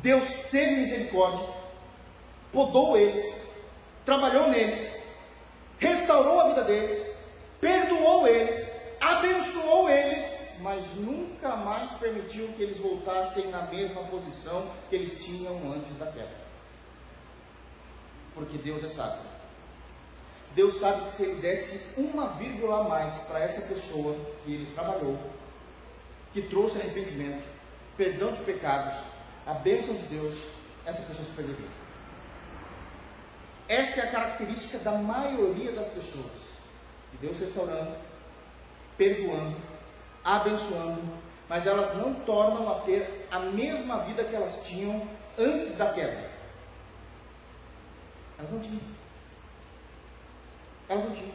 Deus 0.03 0.29
teve 0.51 0.77
misericórdia, 0.77 1.47
podou 2.53 2.97
eles, 2.97 3.41
trabalhou 4.05 4.49
neles, 4.49 4.91
restaurou 5.79 6.41
a 6.41 6.49
vida 6.49 6.63
deles, 6.63 7.07
perdoou 7.61 8.27
eles, 8.27 8.69
abençoou 9.01 9.89
eles, 9.89 10.25
mas 10.65 10.83
nunca 10.97 11.57
mais 11.57 11.91
permitiu 11.99 12.49
que 12.57 12.63
eles 12.63 12.79
voltassem 12.79 13.49
na 13.49 13.67
mesma 13.67 14.03
posição 14.05 14.73
que 14.89 14.97
eles 14.97 15.23
tinham 15.23 15.55
antes 15.71 15.95
da 15.99 16.07
queda. 16.07 16.35
Porque 18.35 18.57
Deus 18.57 18.83
é 18.83 18.89
sábio. 18.89 19.21
Deus 20.55 20.77
sabe 20.77 21.03
que 21.03 21.09
se 21.09 21.23
ele 21.23 21.35
desse 21.35 22.01
uma 22.01 22.29
vírgula 22.29 22.81
a 22.81 22.85
mais 22.85 23.15
para 23.25 23.41
essa 23.41 23.61
pessoa 23.61 24.17
que 24.43 24.55
ele 24.55 24.73
trabalhou, 24.75 25.19
que 26.33 26.41
trouxe 26.41 26.79
arrependimento, 26.79 27.45
perdão 27.99 28.33
de 28.33 28.41
pecados, 28.41 28.99
a 29.47 29.53
bênção 29.53 29.95
de 29.95 30.05
Deus, 30.05 30.35
essa 30.87 31.03
pessoa 31.03 31.27
se 31.27 31.33
perderia. 31.33 31.69
Essa 33.69 34.01
é 34.01 34.05
a 34.05 34.11
característica 34.11 34.79
da 34.79 34.93
maioria 34.93 35.73
das 35.73 35.89
pessoas. 35.89 36.33
De 37.13 37.19
Deus 37.19 37.37
restaurando, 37.37 37.95
perdoando, 38.97 39.74
abençoando, 40.25 41.03
mas 41.49 41.67
elas 41.67 41.95
não 41.97 42.15
tornam 42.15 42.71
a 42.71 42.81
ter 42.81 43.27
a 43.31 43.39
mesma 43.39 43.99
vida 43.99 44.25
que 44.25 44.35
elas 44.35 44.63
tinham 44.67 45.07
antes 45.39 45.77
da 45.77 45.93
queda. 45.93 46.31
Elas 48.39 48.51
não 48.51 48.61
tinham. 48.61 48.81
Elas 50.89 51.05
não 51.05 51.13
tinham. 51.13 51.35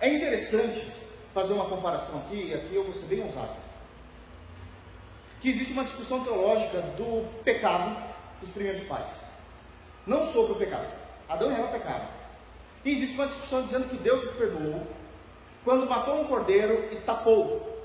É 0.00 0.12
interessante 0.12 0.92
fazer 1.32 1.52
uma 1.52 1.66
comparação 1.66 2.18
aqui, 2.20 2.48
e 2.48 2.54
aqui 2.54 2.74
eu 2.74 2.84
vou 2.84 2.94
ser 2.94 3.06
bem 3.06 3.22
ousado. 3.24 3.56
Que 5.40 5.50
existe 5.50 5.72
uma 5.72 5.84
discussão 5.84 6.24
teológica 6.24 6.80
do 6.96 7.28
pecado 7.44 7.96
dos 8.40 8.50
primeiros 8.50 8.82
pais 8.86 9.28
não 10.08 10.22
sobre 10.22 10.52
o 10.52 10.56
pecado. 10.56 10.88
Adão 11.28 11.50
e 11.52 11.54
Eva 11.54 11.68
pecaram. 11.68 12.08
E 12.84 12.92
existe 12.92 13.14
uma 13.14 13.26
discussão 13.26 13.62
dizendo 13.62 13.88
que 13.90 13.96
Deus 13.98 14.24
os 14.24 14.36
perdoou 14.36 14.86
quando 15.64 15.88
matou 15.88 16.20
um 16.20 16.26
cordeiro 16.26 16.92
e 16.92 16.96
tapou 16.96 17.82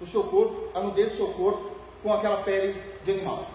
o 0.00 0.06
seu 0.06 0.24
corpo, 0.24 0.70
a 0.74 0.80
nudez 0.80 1.10
do 1.10 1.16
seu 1.16 1.32
corpo, 1.32 1.76
com 2.02 2.12
aquela 2.12 2.42
pele 2.42 2.80
de 3.04 3.12
animal. 3.12 3.48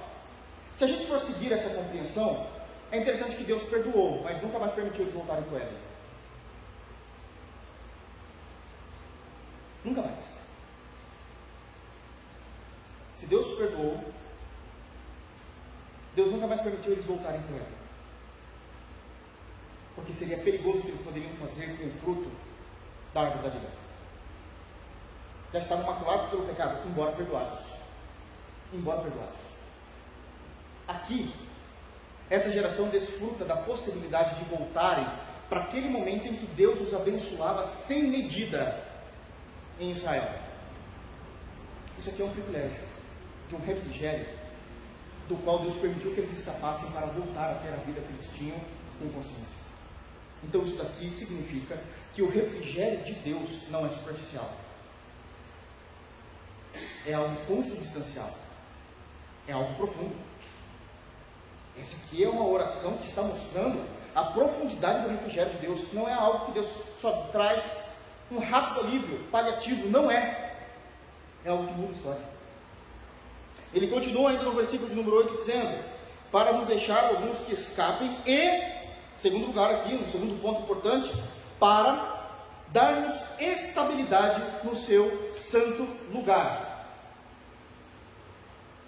Se 0.75 0.83
a 0.83 0.87
gente 0.87 1.05
for 1.05 1.19
seguir 1.19 1.53
essa 1.53 1.69
compreensão, 1.69 2.47
é 2.91 2.97
interessante 2.97 3.35
que 3.35 3.43
Deus 3.43 3.63
perdoou, 3.63 4.21
mas 4.23 4.41
nunca 4.41 4.59
mais 4.59 4.71
permitiu 4.73 5.01
eles 5.03 5.13
voltarem 5.13 5.43
o 5.49 5.55
Éden. 5.55 5.77
Nunca 9.83 10.01
mais. 10.01 10.19
Se 13.15 13.27
Deus 13.27 13.47
perdoou, 13.55 13.99
Deus 16.15 16.31
nunca 16.31 16.47
mais 16.47 16.61
permitiu 16.61 16.91
eles 16.91 17.05
voltarem 17.05 17.39
o 17.39 17.55
Éden. 17.55 17.83
Porque 19.95 20.13
seria 20.13 20.37
perigoso 20.37 20.79
o 20.79 20.81
que 20.81 20.87
eles 20.89 21.01
poderiam 21.01 21.33
fazer 21.33 21.77
com 21.77 21.87
o 21.87 21.91
fruto 21.91 22.31
da 23.13 23.21
árvore 23.21 23.43
da 23.43 23.49
vida. 23.49 23.67
Já 25.51 25.59
estavam 25.59 25.85
maculados 25.85 26.29
pelo 26.29 26.45
pecado, 26.45 26.87
embora 26.87 27.11
perdoados. 27.11 27.63
Embora 28.73 29.01
perdoados. 29.01 29.39
Aqui, 30.87 31.33
essa 32.29 32.51
geração 32.51 32.89
desfruta 32.89 33.45
da 33.45 33.55
possibilidade 33.55 34.35
de 34.35 34.45
voltarem 34.45 35.05
para 35.49 35.61
aquele 35.61 35.87
momento 35.87 36.27
em 36.27 36.35
que 36.35 36.47
Deus 36.47 36.81
os 36.81 36.93
abençoava 36.93 37.63
sem 37.63 38.07
medida 38.07 38.83
em 39.79 39.91
Israel. 39.91 40.29
Isso 41.99 42.09
aqui 42.09 42.21
é 42.21 42.25
um 42.25 42.31
privilégio, 42.31 42.81
de 43.47 43.55
um 43.55 43.59
refrigério, 43.59 44.27
do 45.27 45.35
qual 45.37 45.59
Deus 45.59 45.75
permitiu 45.75 46.13
que 46.13 46.21
eles 46.21 46.39
escapassem 46.39 46.89
para 46.91 47.05
voltar 47.05 47.51
a 47.51 47.55
ter 47.55 47.69
a 47.69 47.77
vida 47.77 48.01
que 48.01 48.13
eles 48.13 48.27
tinham 48.35 48.57
com 48.99 49.09
consciência. 49.09 49.57
Então, 50.43 50.63
isso 50.63 50.75
daqui 50.75 51.11
significa 51.11 51.79
que 52.13 52.21
o 52.21 52.29
refrigério 52.29 53.03
de 53.03 53.13
Deus 53.13 53.49
não 53.69 53.85
é 53.85 53.89
superficial, 53.89 54.49
é 57.05 57.13
algo 57.13 57.35
consubstancial, 57.45 58.31
é 59.47 59.53
algo 59.53 59.75
profundo. 59.75 60.15
Essa 61.79 61.95
aqui 61.95 62.23
é 62.23 62.29
uma 62.29 62.45
oração 62.45 62.97
que 62.97 63.07
está 63.07 63.21
mostrando 63.23 63.83
a 64.15 64.23
profundidade 64.25 65.03
do 65.03 65.09
refrigério 65.09 65.51
de 65.53 65.59
Deus. 65.59 65.91
Não 65.91 66.07
é 66.07 66.13
algo 66.13 66.45
que 66.45 66.51
Deus 66.51 66.67
só 66.99 67.29
traz 67.31 67.71
um 68.31 68.39
rápido 68.39 68.81
alívio, 68.81 69.19
paliativo. 69.31 69.89
Não 69.89 70.09
é. 70.09 70.55
É 71.43 71.49
algo 71.49 71.67
que 71.67 71.73
muda 71.73 71.89
a 71.89 71.95
história. 71.95 72.33
Ele 73.73 73.87
continua 73.87 74.29
ainda 74.29 74.43
no 74.43 74.51
versículo 74.51 74.89
de 74.89 74.95
número 74.95 75.17
8, 75.17 75.35
dizendo: 75.35 75.83
Para 76.31 76.53
nos 76.53 76.67
deixar 76.67 77.05
alguns 77.05 77.39
que 77.39 77.53
escapem, 77.53 78.15
e, 78.25 78.61
segundo 79.17 79.47
lugar 79.47 79.73
aqui, 79.73 79.95
um 79.95 80.07
segundo 80.07 80.39
ponto 80.41 80.61
importante, 80.61 81.11
para 81.59 82.13
dar-nos 82.69 83.21
estabilidade 83.39 84.41
no 84.63 84.75
seu 84.75 85.31
santo 85.33 85.87
lugar. 86.11 86.73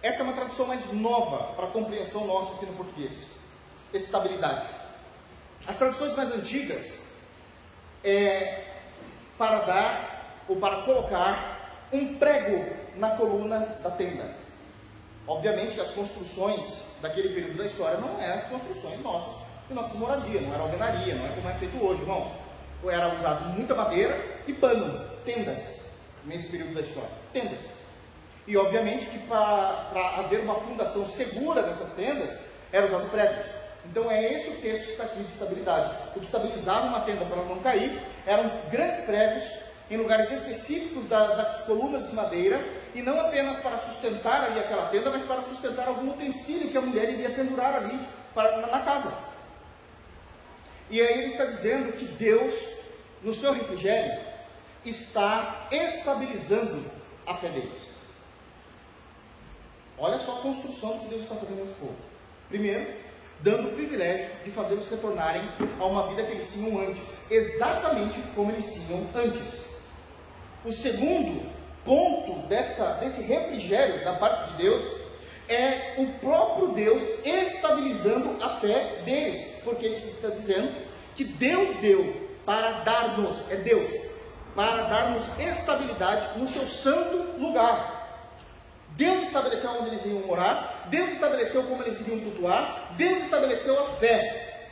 Essa 0.01 0.19
é 0.19 0.23
uma 0.23 0.33
tradução 0.33 0.67
mais 0.67 0.91
nova 0.91 1.53
para 1.53 1.65
a 1.65 1.71
compreensão 1.71 2.27
nossa 2.27 2.55
aqui 2.55 2.65
no 2.65 2.73
português. 2.73 3.25
Estabilidade. 3.93 4.67
As 5.67 5.77
traduções 5.77 6.15
mais 6.15 6.31
antigas 6.31 6.99
é 8.03 8.65
para 9.37 9.59
dar 9.61 10.43
ou 10.47 10.57
para 10.57 10.83
colocar 10.83 11.87
um 11.91 12.15
prego 12.15 12.75
na 12.97 13.11
coluna 13.11 13.59
da 13.81 13.91
tenda. 13.91 14.35
Obviamente 15.27 15.73
que 15.73 15.81
as 15.81 15.89
construções 15.91 16.81
daquele 17.01 17.29
período 17.29 17.57
da 17.57 17.65
história 17.65 17.97
não 17.97 18.19
eram 18.21 18.35
as 18.35 18.45
construções 18.45 19.01
nossas 19.01 19.33
de 19.67 19.73
nossa 19.73 19.95
moradia, 19.95 20.41
não 20.41 20.53
era 20.53 20.61
alvenaria, 20.61 21.15
não 21.15 21.25
é 21.25 21.29
como 21.29 21.49
é 21.49 21.53
feito 21.55 21.83
hoje, 21.83 22.01
irmãos. 22.01 22.44
Era 22.89 23.13
usado 23.15 23.49
muita 23.49 23.73
madeira 23.73 24.19
e 24.47 24.53
pano, 24.53 25.05
tendas, 25.25 25.59
nesse 26.25 26.47
período 26.47 26.73
da 26.73 26.81
história. 26.81 27.09
Tendas. 27.33 27.59
E 28.47 28.55
obviamente 28.55 29.07
que 29.07 29.17
para 29.19 30.19
haver 30.19 30.41
uma 30.41 30.55
fundação 30.55 31.07
segura 31.07 31.63
dessas 31.63 31.91
tendas, 31.93 32.37
era 32.71 32.85
usado 32.85 33.09
prédios. 33.09 33.45
Então 33.85 34.09
é 34.09 34.33
esse 34.33 34.49
o 34.49 34.55
texto 34.57 34.85
que 34.85 34.91
está 34.91 35.03
aqui 35.03 35.23
de 35.23 35.31
estabilidade. 35.31 35.95
O 36.15 36.19
que 36.19 36.25
estabilizava 36.25 36.87
uma 36.87 37.01
tenda 37.01 37.25
para 37.25 37.43
não 37.43 37.59
cair 37.59 38.01
eram 38.25 38.51
grandes 38.71 39.03
prédios 39.05 39.43
em 39.89 39.97
lugares 39.97 40.31
específicos 40.31 41.05
da, 41.05 41.35
das 41.35 41.61
colunas 41.61 42.07
de 42.07 42.15
madeira 42.15 42.59
e 42.95 43.01
não 43.01 43.19
apenas 43.19 43.57
para 43.57 43.77
sustentar 43.77 44.45
ali 44.45 44.59
aquela 44.59 44.87
tenda, 44.87 45.11
mas 45.11 45.23
para 45.23 45.43
sustentar 45.43 45.87
algum 45.87 46.09
utensílio 46.09 46.69
que 46.69 46.77
a 46.77 46.81
mulher 46.81 47.09
iria 47.09 47.29
pendurar 47.29 47.75
ali 47.75 47.99
para, 48.33 48.57
na, 48.57 48.67
na 48.67 48.79
casa. 48.79 49.13
E 50.89 51.01
aí 51.01 51.19
ele 51.19 51.31
está 51.31 51.45
dizendo 51.45 51.93
que 51.93 52.05
Deus, 52.05 52.53
no 53.25 53.33
seu 53.33 53.51
refrigério, 53.53 54.21
está 54.85 55.67
estabilizando 55.71 56.85
a 57.25 57.33
fé 57.33 57.49
deles. 57.49 57.89
Olha 59.97 60.19
só 60.19 60.37
a 60.37 60.41
construção 60.41 60.99
que 60.99 61.07
Deus 61.07 61.23
está 61.23 61.33
fazendo 61.35 61.61
nesse 61.61 61.73
povo. 61.73 61.95
Primeiro, 62.47 62.93
dando 63.39 63.69
o 63.69 63.71
privilégio 63.73 64.29
de 64.43 64.51
fazê-los 64.51 64.87
retornarem 64.87 65.41
a 65.79 65.85
uma 65.85 66.07
vida 66.07 66.23
que 66.23 66.33
eles 66.33 66.53
tinham 66.53 66.79
antes, 66.79 67.03
exatamente 67.31 68.21
como 68.35 68.51
eles 68.51 68.71
tinham 68.71 69.07
antes. 69.15 69.59
O 70.63 70.71
segundo 70.71 71.49
ponto 71.83 72.47
dessa, 72.47 72.93
desse 72.99 73.23
refrigério 73.23 74.03
da 74.03 74.13
parte 74.13 74.51
de 74.51 74.57
Deus 74.57 74.83
é 75.49 75.95
o 75.97 76.07
próprio 76.19 76.69
Deus 76.69 77.01
estabilizando 77.23 78.43
a 78.43 78.59
fé 78.59 79.01
deles, 79.03 79.55
porque 79.63 79.87
ele 79.87 79.95
está 79.95 80.29
dizendo 80.29 80.71
que 81.15 81.23
Deus 81.23 81.75
deu 81.77 82.24
para 82.45 82.83
dar-nos, 82.83 83.43
é 83.49 83.55
Deus, 83.55 83.89
para 84.55 84.83
dar-nos 84.83 85.23
estabilidade 85.39 86.39
no 86.39 86.47
seu 86.47 86.65
santo 86.65 87.39
lugar. 87.39 87.95
Deus 88.91 89.23
estabeleceu 89.23 89.71
onde 89.71 89.89
eles 89.89 90.05
iriam 90.05 90.21
morar, 90.21 90.87
Deus 90.89 91.11
estabeleceu 91.11 91.63
como 91.63 91.83
eles 91.83 91.99
iriam 91.99 92.19
cultuar, 92.19 92.93
Deus 92.95 93.23
estabeleceu 93.23 93.77
a 93.79 93.89
fé. 93.95 94.69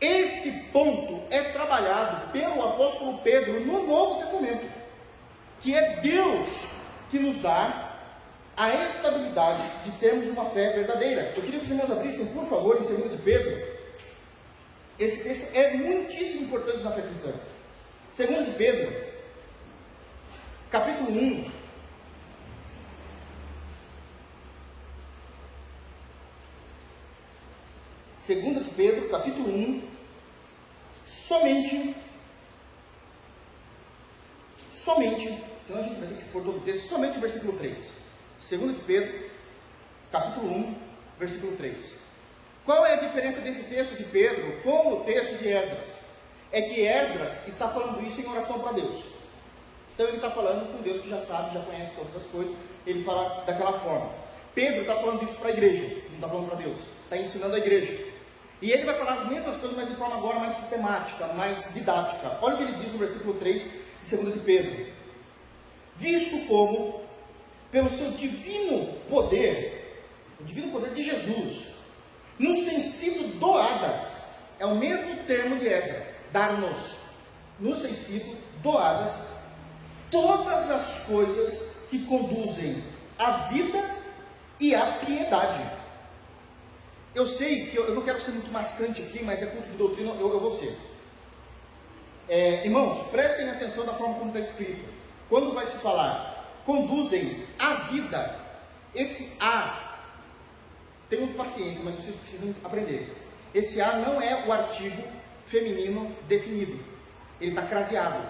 Esse 0.00 0.50
ponto 0.72 1.22
é 1.30 1.42
trabalhado 1.42 2.30
pelo 2.30 2.62
apóstolo 2.62 3.18
Pedro 3.18 3.60
no 3.60 3.86
Novo 3.86 4.20
Testamento, 4.20 4.70
que 5.60 5.74
é 5.74 5.96
Deus 5.96 6.66
que 7.10 7.18
nos 7.18 7.38
dá 7.38 7.90
a 8.56 8.74
estabilidade 8.74 9.62
de 9.84 9.90
termos 9.92 10.26
uma 10.26 10.44
fé 10.46 10.70
verdadeira. 10.72 11.32
Eu 11.34 11.42
queria 11.42 11.60
que 11.60 11.64
os 11.64 11.70
irmãos 11.70 11.90
abrissem, 11.90 12.26
por 12.26 12.44
favor, 12.46 12.76
em 12.76 12.84
2 12.84 13.12
de 13.12 13.16
Pedro. 13.18 13.69
Esse 15.00 15.22
texto 15.22 15.56
é 15.56 15.72
muitíssimo 15.72 16.42
importante 16.42 16.84
na 16.84 16.92
fé 16.92 17.00
cristã. 17.00 17.32
2 18.14 18.46
de 18.46 18.52
Pedro, 18.52 18.92
capítulo 20.70 21.10
1, 21.10 21.50
2 28.28 28.64
de 28.64 28.70
Pedro, 28.72 29.08
capítulo 29.08 29.48
1, 29.48 29.88
somente, 31.06 31.96
somente, 34.74 35.42
senão 35.66 35.80
a 35.80 35.82
gente 35.82 35.98
vai 35.98 36.08
ter 36.08 36.16
que 36.16 36.22
expor 36.24 36.44
todo 36.44 36.58
o 36.58 36.60
texto, 36.60 36.86
somente 36.86 37.16
o 37.16 37.20
versículo 37.22 37.54
3. 37.54 37.90
2 38.50 38.76
de 38.76 38.82
Pedro, 38.82 39.30
capítulo 40.12 40.52
1, 40.52 40.78
versículo 41.18 41.56
3. 41.56 41.99
Qual 42.64 42.84
é 42.84 42.94
a 42.94 42.96
diferença 42.96 43.40
desse 43.40 43.62
texto 43.64 43.96
de 43.96 44.04
Pedro 44.04 44.60
com 44.62 44.94
o 44.94 45.04
texto 45.04 45.38
de 45.38 45.48
Esdras? 45.48 45.94
É 46.52 46.62
que 46.62 46.80
Esdras 46.82 47.46
está 47.48 47.68
falando 47.68 48.04
isso 48.06 48.20
em 48.20 48.28
oração 48.28 48.60
para 48.60 48.72
Deus. 48.72 49.04
Então 49.94 50.06
ele 50.06 50.16
está 50.16 50.30
falando 50.30 50.72
com 50.72 50.82
Deus 50.82 51.00
que 51.00 51.08
já 51.08 51.18
sabe, 51.18 51.54
já 51.54 51.60
conhece 51.60 51.92
todas 51.94 52.16
as 52.16 52.22
coisas, 52.30 52.54
ele 52.86 53.04
fala 53.04 53.44
daquela 53.46 53.78
forma. 53.80 54.10
Pedro 54.54 54.80
está 54.80 54.96
falando 54.96 55.22
isso 55.22 55.36
para 55.36 55.48
a 55.48 55.52
igreja, 55.52 56.02
não 56.08 56.14
está 56.14 56.28
falando 56.28 56.48
para 56.48 56.56
Deus. 56.56 56.78
Está 57.04 57.16
ensinando 57.16 57.54
a 57.54 57.58
igreja. 57.58 58.10
E 58.62 58.70
ele 58.70 58.84
vai 58.84 58.94
falar 58.94 59.14
as 59.14 59.28
mesmas 59.28 59.56
coisas, 59.56 59.76
mas 59.76 59.88
de 59.88 59.96
forma 59.96 60.16
agora 60.16 60.38
mais 60.38 60.54
sistemática, 60.54 61.26
mais 61.28 61.72
didática. 61.72 62.38
Olha 62.42 62.54
o 62.54 62.56
que 62.58 62.62
ele 62.64 62.72
diz 62.74 62.92
no 62.92 62.98
versículo 62.98 63.34
3 63.34 63.62
de 63.62 64.16
2 64.16 64.34
de 64.34 64.40
Pedro. 64.40 64.86
Visto 65.96 66.46
como, 66.46 67.02
pelo 67.70 67.90
seu 67.90 68.10
divino 68.12 68.94
poder, 69.08 70.02
o 70.40 70.44
divino 70.44 70.70
poder 70.72 70.92
de 70.92 71.04
Jesus, 71.04 71.68
nos 72.40 72.64
tem 72.64 72.80
sido 72.80 73.38
doadas, 73.38 74.22
é 74.58 74.66
o 74.66 74.74
mesmo 74.74 75.14
termo 75.28 75.56
de 75.60 75.68
Ezra, 75.68 76.04
dar-nos, 76.32 76.96
nos 77.60 77.78
tem 77.78 77.94
sido 77.94 78.36
doadas 78.62 79.14
todas 80.10 80.68
as 80.70 80.98
coisas 81.00 81.68
que 81.88 82.00
conduzem 82.06 82.82
à 83.16 83.48
vida 83.48 83.96
e 84.58 84.74
à 84.74 84.86
piedade 85.04 85.80
eu 87.14 87.26
sei 87.26 87.66
que 87.66 87.76
eu, 87.76 87.86
eu, 87.86 87.94
não 87.94 88.02
quero 88.02 88.20
ser 88.20 88.30
muito 88.30 88.50
maçante 88.52 89.02
aqui, 89.02 89.22
mas 89.22 89.42
é 89.42 89.46
culto 89.46 89.68
de 89.68 89.76
doutrina, 89.76 90.12
eu, 90.12 90.32
eu 90.32 90.40
vou 90.40 90.54
ser. 90.54 90.76
É, 92.28 92.64
irmãos, 92.64 93.08
prestem 93.08 93.50
atenção 93.50 93.84
da 93.84 93.92
forma 93.94 94.14
como 94.14 94.28
está 94.28 94.40
escrito. 94.40 94.88
Quando 95.28 95.52
vai 95.52 95.66
se 95.66 95.76
falar, 95.78 96.60
conduzem 96.64 97.44
a 97.58 97.74
vida, 97.90 98.38
esse 98.94 99.32
A, 99.40 99.89
tenham 101.10 101.34
paciência, 101.34 101.82
mas 101.84 101.96
vocês 101.96 102.16
precisam 102.16 102.54
aprender. 102.64 103.14
Esse 103.52 103.80
A 103.80 103.94
não 103.94 104.22
é 104.22 104.46
o 104.46 104.52
artigo 104.52 105.02
feminino 105.44 106.16
definido, 106.28 106.78
ele 107.40 107.50
está 107.50 107.62
craseado. 107.62 108.24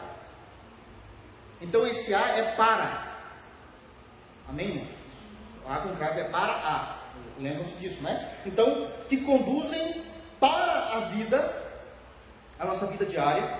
Então 1.61 1.87
esse 1.87 2.15
A 2.15 2.39
é 2.39 2.57
para. 2.57 3.07
Amém? 4.49 4.89
O 5.65 5.71
A 5.71 5.77
com 5.77 5.95
crase 5.95 6.21
é 6.21 6.25
para 6.25 6.53
A. 6.53 6.97
Lembram-se 7.39 7.77
disso, 7.77 8.03
né? 8.03 8.39
Então, 8.45 8.91
que 9.09 9.19
conduzem 9.19 10.03
para 10.39 10.97
a 10.97 11.01
vida, 11.01 11.55
a 12.59 12.65
nossa 12.65 12.87
vida 12.87 13.07
diária, 13.07 13.59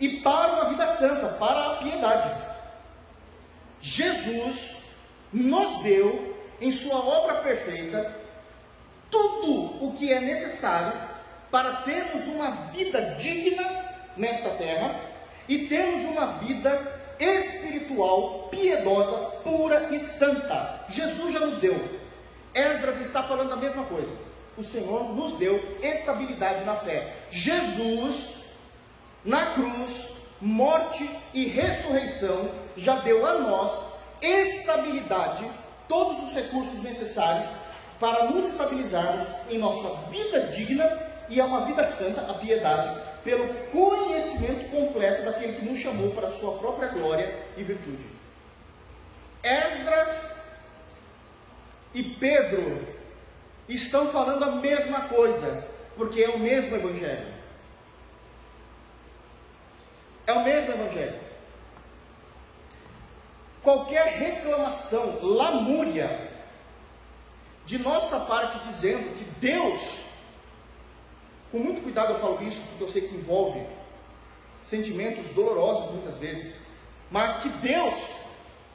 e 0.00 0.20
para 0.20 0.52
uma 0.54 0.68
vida 0.70 0.86
santa, 0.86 1.28
para 1.28 1.72
a 1.72 1.76
piedade. 1.76 2.30
Jesus 3.80 4.76
nos 5.32 5.82
deu, 5.82 6.34
em 6.60 6.72
Sua 6.72 6.96
obra 6.96 7.36
perfeita, 7.36 8.23
tudo 9.14 9.86
o 9.86 9.94
que 9.96 10.12
é 10.12 10.20
necessário 10.20 10.92
para 11.50 11.82
termos 11.82 12.26
uma 12.26 12.50
vida 12.72 13.14
digna 13.16 13.62
nesta 14.16 14.50
terra 14.50 15.00
e 15.48 15.68
termos 15.68 16.02
uma 16.10 16.26
vida 16.38 17.00
espiritual, 17.20 18.48
piedosa, 18.50 19.16
pura 19.44 19.88
e 19.92 20.00
santa. 20.00 20.84
Jesus 20.88 21.32
já 21.32 21.40
nos 21.40 21.58
deu. 21.58 22.00
Esdras 22.52 23.00
está 23.00 23.22
falando 23.22 23.52
a 23.52 23.56
mesma 23.56 23.84
coisa. 23.84 24.10
O 24.56 24.62
Senhor 24.62 25.14
nos 25.14 25.34
deu 25.34 25.78
estabilidade 25.80 26.64
na 26.64 26.74
fé. 26.76 27.14
Jesus, 27.30 28.30
na 29.24 29.46
cruz, 29.46 30.08
morte 30.40 31.08
e 31.32 31.46
ressurreição, 31.46 32.50
já 32.76 32.96
deu 32.96 33.24
a 33.24 33.34
nós 33.34 33.94
estabilidade, 34.20 35.48
todos 35.86 36.22
os 36.22 36.32
recursos 36.32 36.82
necessários 36.82 37.48
para 37.98 38.24
nos 38.24 38.46
estabilizarmos 38.46 39.26
em 39.50 39.58
nossa 39.58 39.88
vida 40.10 40.40
digna 40.48 40.84
e 41.28 41.40
a 41.40 41.44
uma 41.44 41.64
vida 41.64 41.86
santa, 41.86 42.20
a 42.30 42.34
piedade, 42.34 43.00
pelo 43.22 43.48
conhecimento 43.70 44.70
completo 44.70 45.24
daquele 45.24 45.54
que 45.54 45.64
nos 45.64 45.78
chamou 45.78 46.10
para 46.10 46.26
a 46.26 46.30
sua 46.30 46.58
própria 46.58 46.88
glória 46.88 47.34
e 47.56 47.62
virtude. 47.62 48.04
Esdras 49.42 50.30
e 51.94 52.02
Pedro 52.02 52.86
estão 53.68 54.08
falando 54.08 54.44
a 54.44 54.52
mesma 54.56 55.02
coisa, 55.02 55.66
porque 55.96 56.22
é 56.22 56.30
o 56.30 56.38
mesmo 56.38 56.76
evangelho. 56.76 57.32
É 60.26 60.32
o 60.32 60.44
mesmo 60.44 60.72
evangelho. 60.72 61.20
Qualquer 63.62 64.06
reclamação, 64.18 65.20
lamúria, 65.22 66.33
de 67.66 67.78
nossa 67.78 68.20
parte 68.20 68.58
dizendo 68.66 69.16
que 69.16 69.24
Deus 69.40 70.04
com 71.54 71.60
muito 71.60 71.82
cuidado 71.82 72.14
eu 72.14 72.18
falo 72.18 72.42
isso, 72.42 72.60
porque 72.62 72.82
eu 72.82 72.88
sei 72.88 73.02
que 73.02 73.14
envolve 73.14 73.64
sentimentos 74.60 75.28
dolorosos 75.30 75.92
muitas 75.92 76.16
vezes, 76.16 76.56
mas 77.12 77.36
que 77.36 77.48
Deus 77.48 77.94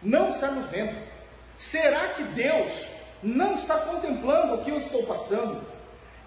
não 0.01 0.33
está 0.33 0.49
nos 0.49 0.67
vendo. 0.67 0.95
Será 1.57 2.07
que 2.13 2.23
Deus 2.23 2.85
não 3.21 3.55
está 3.55 3.79
contemplando 3.79 4.55
o 4.55 4.63
que 4.63 4.71
eu 4.71 4.79
estou 4.79 5.03
passando? 5.03 5.61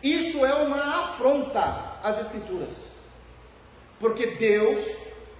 Isso 0.02 0.44
é 0.44 0.52
uma 0.52 1.04
afronta 1.04 1.96
às 2.02 2.20
Escrituras, 2.20 2.84
porque 3.98 4.26
Deus, 4.32 4.78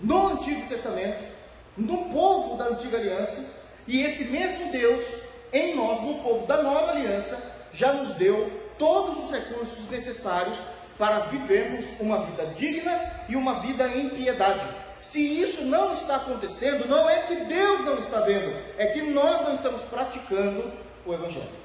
no 0.00 0.28
Antigo 0.28 0.66
Testamento, 0.66 1.30
no 1.76 2.06
povo 2.06 2.56
da 2.56 2.68
Antiga 2.68 2.96
Aliança, 2.96 3.44
e 3.86 4.00
esse 4.00 4.24
mesmo 4.24 4.72
Deus, 4.72 5.04
em 5.52 5.76
nós, 5.76 6.00
no 6.00 6.22
povo 6.22 6.46
da 6.46 6.62
Nova 6.62 6.92
Aliança, 6.92 7.38
já 7.72 7.92
nos 7.92 8.14
deu 8.14 8.50
todos 8.78 9.24
os 9.24 9.30
recursos 9.30 9.88
necessários 9.90 10.58
para 10.98 11.20
vivermos 11.20 11.92
uma 12.00 12.24
vida 12.24 12.46
digna 12.54 13.24
e 13.28 13.36
uma 13.36 13.60
vida 13.60 13.86
em 13.88 14.08
piedade. 14.10 14.66
Se 15.00 15.20
isso 15.20 15.64
não 15.64 15.94
está 15.94 16.16
acontecendo, 16.16 16.86
não 16.86 17.10
é 17.10 17.22
que 17.22 17.34
Deus 17.36 17.84
não 17.84 17.98
está 17.98 18.20
vendo, 18.20 18.54
é 18.78 18.86
que 18.86 19.02
nós 19.02 19.42
não 19.42 19.54
estamos 19.54 19.82
praticando 19.82 20.72
o 21.04 21.12
Evangelho. 21.12 21.62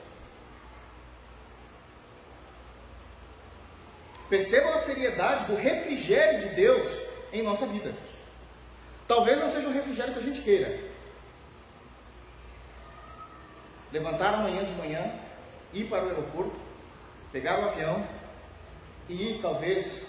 Percebam 4.29 4.73
a 4.73 4.81
seriedade 4.81 5.45
do 5.45 5.55
refrigério 5.55 6.49
de 6.49 6.55
Deus 6.55 6.91
em 7.31 7.43
nossa 7.43 7.65
vida. 7.65 7.93
Talvez 9.07 9.39
não 9.39 9.51
seja 9.51 9.67
o 9.69 9.73
refrigério 9.73 10.13
que 10.13 10.19
a 10.19 10.23
gente 10.23 10.41
queira. 10.41 10.86
Levantar 13.91 14.33
amanhã 14.33 14.63
de 14.63 14.73
manhã, 14.73 15.11
ir 15.73 15.89
para 15.89 16.05
o 16.05 16.09
aeroporto, 16.09 16.55
pegar 17.31 17.59
o 17.59 17.69
avião, 17.69 18.05
e 19.09 19.31
ir 19.31 19.41
talvez 19.41 20.03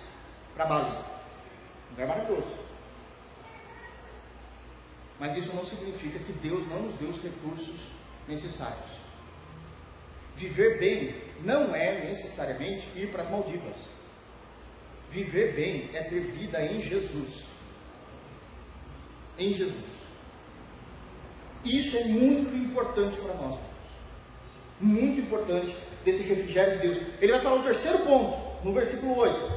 para 0.54 0.66
Bali. 0.66 0.90
Um 0.90 1.90
lugar 1.90 2.08
maravilhoso. 2.08 2.52
Mas 5.18 5.36
isso 5.36 5.54
não 5.54 5.64
significa 5.64 6.18
que 6.18 6.32
Deus 6.32 6.66
não 6.68 6.82
nos 6.82 6.94
deu 6.94 7.08
os 7.08 7.22
recursos 7.22 7.88
necessários. 8.26 8.98
Viver 10.36 10.78
bem 10.78 11.14
não 11.42 11.74
é 11.74 12.04
necessariamente 12.04 12.86
ir 12.94 13.10
para 13.10 13.22
as 13.22 13.30
Maldivas. 13.30 13.86
Viver 15.10 15.54
bem 15.54 15.90
é 15.94 16.02
ter 16.04 16.20
vida 16.20 16.64
em 16.64 16.82
Jesus. 16.82 17.44
Em 19.36 19.54
Jesus. 19.54 19.98
Isso 21.64 21.96
é 21.96 22.04
muito 22.04 22.54
importante 22.54 23.18
para 23.18 23.34
nós. 23.34 23.67
Muito 24.80 25.20
importante 25.20 25.76
desse 26.04 26.22
refrigério 26.22 26.78
de 26.78 26.86
Deus. 26.86 27.00
Ele 27.20 27.32
vai 27.32 27.40
falar 27.40 27.56
o 27.56 27.62
terceiro 27.62 27.98
ponto 28.00 28.38
no 28.64 28.72
versículo 28.72 29.18
8. 29.18 29.52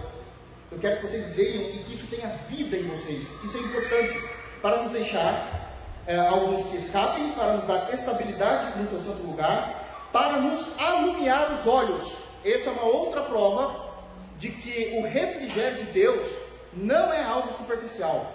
Eu 0.72 0.80
quero 0.80 0.98
que 0.98 1.08
vocês 1.08 1.36
leiam 1.36 1.64
e 1.70 1.84
que 1.84 1.94
isso 1.94 2.08
tenha 2.08 2.28
vida 2.50 2.78
em 2.78 2.88
vocês. 2.88 3.28
Isso 3.44 3.58
é 3.58 3.60
importante 3.60 4.20
para 4.62 4.84
nos 4.84 4.92
deixar 4.92 5.72
é, 6.08 6.18
alguns 6.18 6.64
que 6.64 6.78
escapem, 6.78 7.32
para 7.32 7.54
nos 7.54 7.66
dar 7.66 7.94
estabilidade 7.94 8.78
no 8.80 8.86
seu 8.86 9.00
santo 9.00 9.22
lugar, 9.24 10.10
para 10.12 10.38
nos 10.38 10.68
alumiar 10.80 11.54
os 11.54 11.68
olhos. 11.68 12.18
Essa 12.44 12.70
é 12.70 12.74
uma 12.74 12.86
outra 12.86 13.22
prova 13.22 13.92
de 14.40 14.50
que 14.50 14.98
o 14.98 15.04
refrigério 15.04 15.78
de 15.78 15.92
Deus 15.92 16.28
não 16.74 17.14
é 17.14 17.24
algo 17.24 17.54
superficial. 17.54 18.32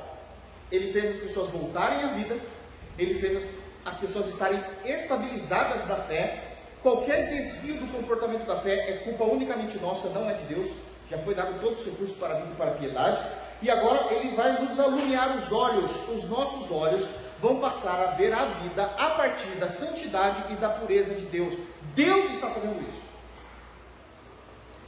Ele 0.70 0.92
fez 0.92 1.16
as 1.16 1.22
pessoas 1.22 1.50
voltarem 1.50 2.02
à 2.04 2.08
vida, 2.08 2.38
ele 2.98 3.18
fez 3.18 3.36
as, 3.36 3.46
as 3.84 3.98
pessoas 3.98 4.26
estarem 4.28 4.62
estabilizadas 4.84 5.86
na 5.88 5.96
fé, 5.96 6.45
Qualquer 6.82 7.28
desvio 7.28 7.76
do 7.76 7.92
comportamento 7.92 8.46
da 8.46 8.60
fé 8.60 8.90
é 8.90 8.92
culpa 9.04 9.24
unicamente 9.24 9.78
nossa, 9.78 10.08
não 10.10 10.28
é 10.28 10.34
de 10.34 10.54
Deus. 10.54 10.70
Já 11.10 11.18
foi 11.18 11.34
dado 11.34 11.60
todos 11.60 11.80
os 11.80 11.86
recursos 11.86 12.16
para 12.16 12.34
a 12.34 12.36
vida 12.38 12.50
e 12.52 12.56
para 12.56 12.70
a 12.70 12.74
piedade. 12.74 13.26
E 13.62 13.70
agora 13.70 14.12
ele 14.12 14.34
vai 14.34 14.60
nos 14.60 14.78
alumiar 14.78 15.36
os 15.36 15.50
olhos, 15.50 16.08
os 16.08 16.24
nossos 16.28 16.70
olhos 16.70 17.08
vão 17.40 17.60
passar 17.60 17.98
a 18.00 18.10
ver 18.12 18.32
a 18.32 18.44
vida 18.44 18.84
a 18.98 19.10
partir 19.10 19.50
da 19.58 19.70
santidade 19.70 20.52
e 20.52 20.56
da 20.56 20.68
pureza 20.68 21.14
de 21.14 21.24
Deus. 21.26 21.54
Deus 21.94 22.32
está 22.34 22.50
fazendo 22.50 22.80
isso. 22.82 23.06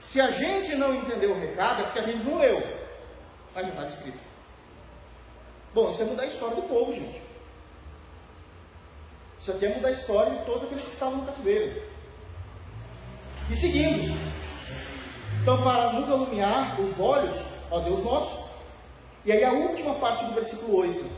Se 0.02 0.20
a 0.20 0.30
gente 0.30 0.74
não 0.76 0.94
entendeu 0.94 1.32
o 1.32 1.40
recado, 1.40 1.82
é 1.82 1.84
porque 1.84 1.98
a 1.98 2.02
gente 2.02 2.24
não 2.24 2.38
leu. 2.38 2.62
Mas 3.54 3.64
não 3.64 3.72
está 3.72 3.86
escrito. 3.86 4.18
Bom, 5.74 5.90
isso 5.90 6.02
é 6.02 6.04
mudar 6.04 6.22
a 6.22 6.26
história 6.26 6.56
do 6.56 6.62
povo, 6.62 6.92
gente. 6.94 7.27
Isso 9.40 9.52
aqui 9.52 9.66
é 9.66 9.74
mudar 9.74 9.88
a 9.88 9.92
história 9.92 10.32
de 10.36 10.44
todos 10.44 10.64
aqueles 10.64 10.82
que 10.82 10.92
estavam 10.92 11.18
no 11.18 11.26
cativeiro. 11.26 11.82
E 13.50 13.56
seguindo, 13.56 14.14
então, 15.40 15.62
para 15.62 15.92
nos 15.92 16.10
alumiar 16.10 16.78
os 16.80 17.00
olhos, 17.00 17.48
ó 17.70 17.80
Deus 17.80 18.02
nosso, 18.02 18.48
e 19.24 19.32
aí 19.32 19.42
a 19.44 19.52
última 19.52 19.94
parte 19.94 20.24
do 20.26 20.34
versículo 20.34 20.76
8, 20.76 21.10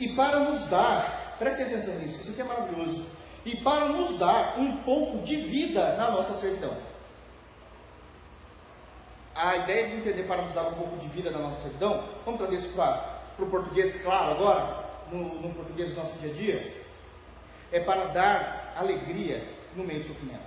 e 0.00 0.08
para 0.08 0.40
nos 0.40 0.64
dar, 0.64 1.36
prestem 1.38 1.66
atenção 1.66 1.94
nisso, 1.94 2.20
isso 2.20 2.30
aqui 2.30 2.40
é 2.40 2.44
maravilhoso, 2.44 3.04
e 3.44 3.56
para 3.56 3.86
nos 3.86 4.18
dar 4.18 4.58
um 4.58 4.78
pouco 4.78 5.18
de 5.18 5.36
vida 5.36 5.94
na 5.96 6.10
nossa 6.10 6.34
servidão. 6.34 6.74
A 9.34 9.56
ideia 9.58 9.88
de 9.88 9.96
entender 9.96 10.22
para 10.24 10.42
nos 10.42 10.52
dar 10.52 10.62
um 10.62 10.74
pouco 10.74 10.96
de 10.96 11.06
vida 11.08 11.30
na 11.30 11.38
nossa 11.38 11.62
servidão, 11.62 12.02
vamos 12.24 12.40
trazer 12.40 12.56
isso 12.56 12.74
para 12.74 13.20
o 13.38 13.46
português 13.46 14.02
claro 14.02 14.32
agora, 14.32 14.84
no, 15.12 15.40
no 15.40 15.54
português 15.54 15.90
do 15.90 15.94
nosso 15.94 16.14
dia 16.14 16.30
a 16.30 16.34
dia, 16.34 16.85
é 17.76 17.80
para 17.80 18.06
dar 18.06 18.72
alegria 18.74 19.46
no 19.74 19.84
meio 19.84 20.00
do 20.00 20.06
sofrimento. 20.06 20.46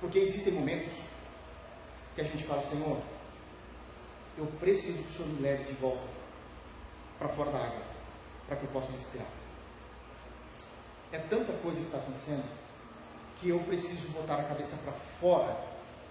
Porque 0.00 0.18
existem 0.18 0.54
momentos 0.54 0.94
que 2.14 2.22
a 2.22 2.24
gente 2.24 2.44
fala, 2.44 2.62
Senhor, 2.62 2.98
eu 4.38 4.46
preciso 4.58 5.02
que 5.02 5.10
o 5.10 5.12
Senhor 5.12 5.28
me 5.28 5.42
leve 5.42 5.64
de 5.64 5.74
volta 5.74 6.02
para 7.18 7.28
fora 7.28 7.50
da 7.50 7.58
água, 7.58 7.82
para 8.46 8.56
que 8.56 8.64
eu 8.64 8.70
possa 8.70 8.90
respirar. 8.92 9.26
É 11.12 11.18
tanta 11.18 11.52
coisa 11.58 11.78
que 11.78 11.86
está 11.86 11.98
acontecendo 11.98 12.44
que 13.38 13.50
eu 13.50 13.60
preciso 13.60 14.08
botar 14.08 14.36
a 14.36 14.44
cabeça 14.44 14.76
para 14.76 14.92
fora 14.92 15.54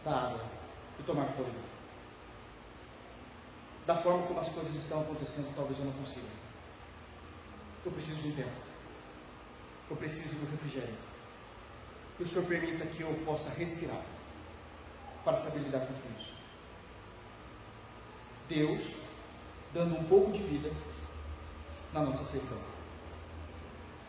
da 0.05 0.11
água 0.11 0.45
e 0.99 1.03
tomar 1.03 1.25
fôlego. 1.25 1.57
Da 3.87 3.97
forma 3.97 4.27
como 4.27 4.39
as 4.39 4.49
coisas 4.49 4.75
estão 4.75 5.01
acontecendo, 5.01 5.51
talvez 5.55 5.79
eu 5.79 5.85
não 5.85 5.93
consiga. 5.93 6.27
Eu 7.83 7.91
preciso 7.91 8.21
de 8.21 8.27
um 8.27 8.35
tempo. 8.35 8.70
Eu 9.91 9.97
preciso 9.97 10.35
do 10.35 10.49
refrigério. 10.49 10.95
Que 12.15 12.23
o 12.23 12.25
Senhor 12.25 12.47
permita 12.47 12.85
que 12.85 13.01
eu 13.01 13.13
possa 13.25 13.49
respirar 13.49 14.01
para 15.25 15.37
saber 15.37 15.59
lidar 15.59 15.81
com 15.81 15.93
isso. 16.17 16.33
Deus 18.47 18.81
dando 19.73 19.99
um 19.99 20.03
pouco 20.05 20.31
de 20.31 20.41
vida 20.43 20.71
na 21.91 22.03
nossa 22.03 22.23
servidão. 22.23 22.57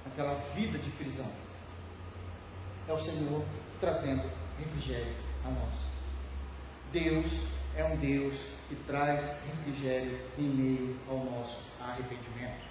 Aquela 0.07 0.35
vida 0.55 0.79
de 0.79 0.89
prisão. 0.91 1.29
é 2.89 2.93
o 2.93 2.99
Senhor 2.99 3.45
trazendo 3.81 4.31
refrigério 4.59 5.17
a 5.45 5.51
nós. 5.51 5.75
Deus 6.93 7.27
é 7.77 7.85
um 7.85 7.97
Deus 7.97 8.37
que 8.69 8.77
traz 8.87 9.25
refrigério 9.47 10.21
em 10.39 10.45
meio 10.45 10.97
ao 11.09 11.25
nosso 11.25 11.59
arrependimento, 11.81 12.63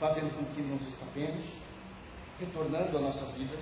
fazendo 0.00 0.34
com 0.36 0.44
que 0.52 0.62
nos 0.62 0.82
escapemos, 0.88 1.44
retornando 2.40 2.96
à 2.96 3.00
nossa 3.00 3.24
vida, 3.36 3.54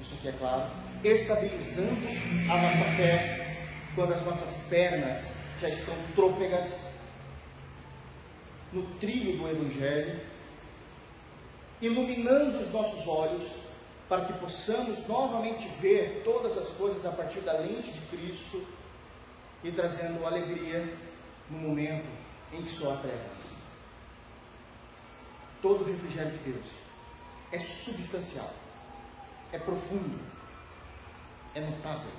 isso 0.00 0.14
aqui 0.14 0.28
é 0.28 0.32
claro, 0.32 0.70
estabilizando 1.02 2.06
a 2.50 2.56
nossa 2.56 2.84
fé 2.96 3.56
quando 3.94 4.12
as 4.12 4.22
nossas 4.24 4.56
pernas 4.68 5.36
já 5.60 5.68
estão 5.68 5.94
trôpegas 6.16 6.80
no 8.72 8.82
trilho 8.98 9.38
do 9.38 9.48
Evangelho, 9.48 10.20
iluminando 11.80 12.58
os 12.58 12.72
nossos 12.72 13.06
olhos 13.06 13.48
para 14.08 14.24
que 14.24 14.32
possamos 14.34 15.06
novamente 15.06 15.68
ver 15.80 16.22
todas 16.24 16.58
as 16.58 16.68
coisas 16.70 17.06
a 17.06 17.12
partir 17.12 17.40
da 17.40 17.52
lente 17.52 17.92
de 17.92 18.00
Cristo 18.08 18.66
e 19.62 19.70
trazendo 19.70 20.26
alegria 20.26 20.84
no 21.48 21.58
momento 21.58 22.06
em 22.52 22.62
que 22.62 22.70
só 22.70 22.92
há 22.92 22.96
trevas. 22.96 23.38
Todo 25.62 25.82
o 25.82 25.84
refrigério 25.84 26.32
de 26.32 26.52
Deus 26.52 26.83
é 27.54 27.60
substancial, 27.60 28.50
é 29.52 29.58
profundo, 29.58 30.18
é 31.54 31.60
notável. 31.60 32.10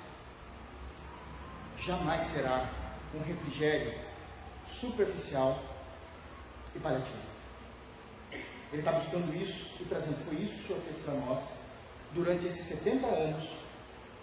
Jamais 1.78 2.24
será 2.24 2.70
um 3.14 3.22
refrigério 3.22 3.92
superficial 4.66 5.62
e 6.74 6.78
paliativo. 6.78 7.18
Ele 8.72 8.80
está 8.80 8.92
buscando 8.92 9.36
isso 9.36 9.76
e 9.78 9.84
trazendo. 9.84 10.16
Foi 10.24 10.36
isso 10.36 10.54
que 10.54 10.62
o 10.62 10.66
Senhor 10.68 10.82
fez 10.82 10.96
para 11.04 11.14
nós 11.14 11.44
durante 12.12 12.46
esses 12.46 12.64
70 12.64 13.06
anos 13.06 13.50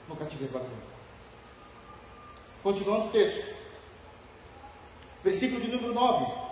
no 0.10 0.16
cativeiro 0.16 0.52
babilônico. 0.52 0.88
Continuando 2.64 3.10
o 3.10 3.12
texto. 3.12 3.56
Versículo 5.24 5.62
de 5.62 5.68
número 5.68 5.94
9. 5.94 6.44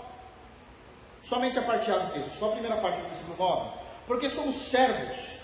Somente 1.23 1.57
a 1.57 1.63
parte 1.63 1.89
A 1.89 1.97
do 1.97 2.13
texto, 2.13 2.33
só 2.33 2.49
a 2.49 2.51
primeira 2.53 2.77
parte 2.77 3.01
do 3.01 3.07
versículo 3.07 3.35
9. 3.37 3.80
Porque 4.11 4.29
somos 4.29 4.55
servos, 4.55 5.37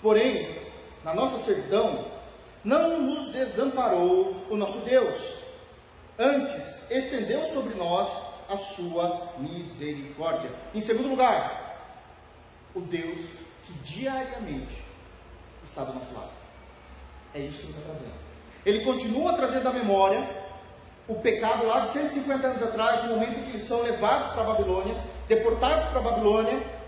porém, 0.00 0.56
na 1.02 1.12
nossa 1.12 1.36
servidão, 1.36 2.04
não 2.62 3.02
nos 3.02 3.32
desamparou 3.32 4.46
o 4.48 4.56
nosso 4.56 4.78
Deus. 4.82 5.34
Antes, 6.16 6.76
estendeu 6.88 7.44
sobre 7.44 7.74
nós 7.74 8.08
a 8.48 8.56
sua 8.56 9.32
misericórdia. 9.36 10.48
Em 10.72 10.80
segundo 10.80 11.08
lugar, 11.08 11.76
o 12.72 12.82
Deus 12.82 13.18
que 13.64 13.72
diariamente 13.82 14.80
está 15.66 15.82
do 15.82 15.94
nosso 15.94 16.14
lado. 16.14 16.30
É 17.34 17.40
isso 17.40 17.58
que 17.58 17.64
ele 17.64 17.72
está 17.72 17.82
trazendo. 17.82 18.14
Ele 18.64 18.84
continua 18.84 19.32
trazendo 19.32 19.68
à 19.68 19.72
memória 19.72 20.24
o 21.08 21.16
pecado 21.16 21.66
lá 21.66 21.80
de 21.80 21.90
150 21.90 22.46
anos 22.46 22.62
atrás, 22.62 23.02
no 23.02 23.14
momento 23.14 23.40
em 23.40 23.42
que 23.42 23.50
eles 23.50 23.62
são 23.62 23.82
levados 23.82 24.28
para 24.28 24.42
a 24.42 24.46
Babilônia, 24.54 24.94
deportados 25.26 25.86
para 25.86 25.98
a 25.98 26.02
Babilônia, 26.02 26.83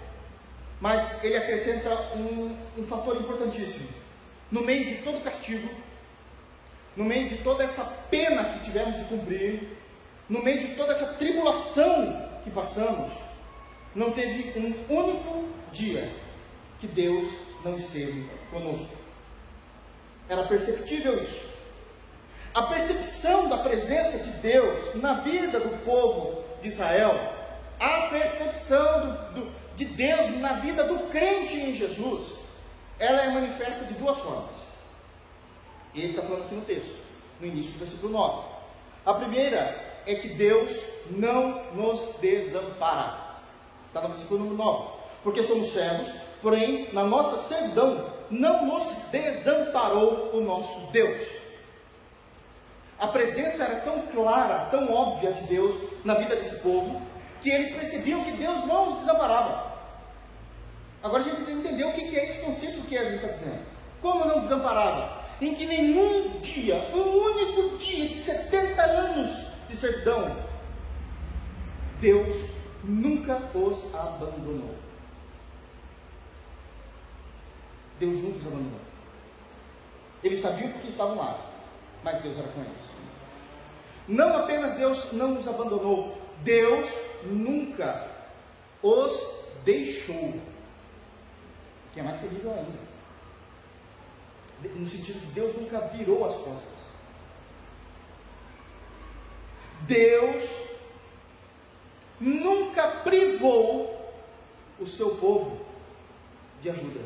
mas 0.81 1.23
ele 1.25 1.37
acrescenta 1.37 1.91
um, 2.15 2.57
um 2.77 2.87
fator 2.87 3.17
importantíssimo. 3.17 3.89
No 4.51 4.63
meio 4.63 4.85
de 4.85 5.03
todo 5.03 5.23
castigo, 5.23 5.69
no 6.97 7.05
meio 7.05 7.29
de 7.29 7.39
toda 7.39 7.65
essa 7.65 7.85
pena 8.11 8.45
que 8.45 8.65
tivemos 8.65 8.97
de 8.97 9.05
cumprir, 9.05 9.69
no 10.29 10.43
meio 10.43 10.61
de 10.61 10.75
toda 10.75 10.93
essa 10.93 11.15
tribulação 11.15 12.29
que 12.43 12.51
passamos, 12.51 13.11
não 13.95 14.13
teve 14.13 14.59
um 14.59 14.95
único 14.95 15.49
dia 15.73 16.11
que 16.79 16.87
Deus 16.87 17.33
não 17.65 17.77
esteve 17.77 18.29
conosco. 18.51 18.95
Era 20.29 20.45
perceptível 20.45 21.23
isso. 21.23 21.47
A 22.55 22.63
percepção 22.63 23.49
da 23.49 23.59
presença 23.59 24.19
de 24.19 24.31
Deus 24.39 24.95
na 24.95 25.15
vida 25.15 25.61
do 25.61 25.85
povo 25.85 26.43
de 26.61 26.69
Israel, 26.69 27.15
a 27.79 28.09
percepção 28.09 29.01
do, 29.01 29.41
do, 29.41 29.53
de 29.77 29.85
Deus 29.85 30.39
na 30.41 30.55
vida 30.55 30.85
do 30.85 31.11
crente 31.11 31.55
em 31.55 31.75
Jesus, 31.75 32.33
ela 32.99 33.23
é 33.23 33.31
manifesta 33.31 33.85
de 33.85 33.95
duas 33.95 34.19
formas. 34.19 34.53
Ele 35.95 36.11
está 36.11 36.23
falando 36.23 36.45
aqui 36.45 36.55
no 36.55 36.63
texto, 36.63 36.97
no 37.41 37.47
início 37.47 37.73
do 37.73 37.79
versículo 37.79 38.13
9. 38.13 38.49
A 39.05 39.15
primeira 39.15 40.03
é 40.07 40.15
que 40.15 40.29
Deus 40.29 40.77
não 41.11 41.73
nos 41.75 42.17
desampara. 42.21 43.19
Está 43.89 44.03
no 44.03 44.09
versículo 44.09 44.41
número 44.41 44.57
9. 44.57 44.89
Porque 45.23 45.43
somos 45.43 45.69
servos, 45.69 46.09
porém, 46.43 46.89
na 46.93 47.05
nossa 47.05 47.37
servidão, 47.49 48.07
não 48.31 48.67
nos 48.67 48.85
desamparou 49.11 50.31
o 50.33 50.41
nosso 50.41 50.91
Deus. 50.93 51.27
A 52.99 53.09
presença 53.09 53.65
era 53.65 53.81
tão 53.81 54.03
clara, 54.07 54.67
tão 54.71 54.93
óbvia 54.93 55.33
de 55.33 55.43
Deus 55.43 55.75
na 56.05 56.15
vida 56.15 56.35
desse 56.35 56.57
povo, 56.61 57.03
que 57.43 57.51
eles 57.51 57.75
percebiam 57.75 58.25
que 58.25 58.33
Deus 58.33 58.67
não 58.67 58.93
os 58.93 59.01
desamparava. 59.01 59.66
Agora 61.03 61.23
a 61.23 61.25
gente 61.25 61.37
precisa 61.37 61.59
entender 61.59 61.85
o 61.85 61.93
que 61.93 62.19
é 62.19 62.25
esse 62.25 62.41
conceito 62.45 62.83
que 62.83 62.97
Jesus 62.97 63.17
está 63.17 63.29
dizendo. 63.29 63.61
Como 64.01 64.25
não 64.25 64.41
desamparava? 64.41 65.25
Em 65.41 65.55
que 65.55 65.67
nenhum 65.67 66.41
dia, 66.41 66.77
um 66.95 66.99
único 66.99 67.77
dia 67.79 68.09
de 68.09 68.15
70 68.15 68.83
anos 68.83 69.47
de 69.69 69.77
servidão, 69.77 70.37
Deus 72.01 72.51
nunca 72.83 73.37
os 73.55 73.95
abandonou. 73.95 74.75
Deus 77.99 78.21
nunca 78.21 78.39
os 78.39 78.47
abandonou. 78.47 78.81
Eles 80.23 80.41
sabiam 80.41 80.73
porque 80.73 80.89
estavam 80.89 81.17
lá, 81.17 81.39
mas 82.03 82.21
Deus 82.23 82.39
era 82.39 82.49
com 82.49 82.61
eles. 82.61 82.97
Não 84.09 84.37
apenas 84.37 84.77
Deus 84.77 85.13
não 85.13 85.39
os 85.39 85.49
abandonou, 85.49 86.17
Deus 86.43 86.89
nunca 87.25 88.07
os 88.83 89.45
deixou. 89.65 90.35
Que 91.97 92.01
é 92.01 92.03
mais 92.03 92.21
terrível 92.21 92.53
ainda. 92.53 92.79
No 94.79 94.87
sentido 94.87 95.19
de 95.19 95.33
Deus 95.33 95.57
nunca 95.57 95.81
virou 95.89 96.27
as 96.27 96.37
costas. 96.37 96.77
Deus 99.87 100.43
nunca 102.21 102.87
privou 103.03 104.15
o 104.79 104.87
seu 104.87 105.17
povo 105.17 105.65
de 106.61 106.69
ajuda, 106.69 107.01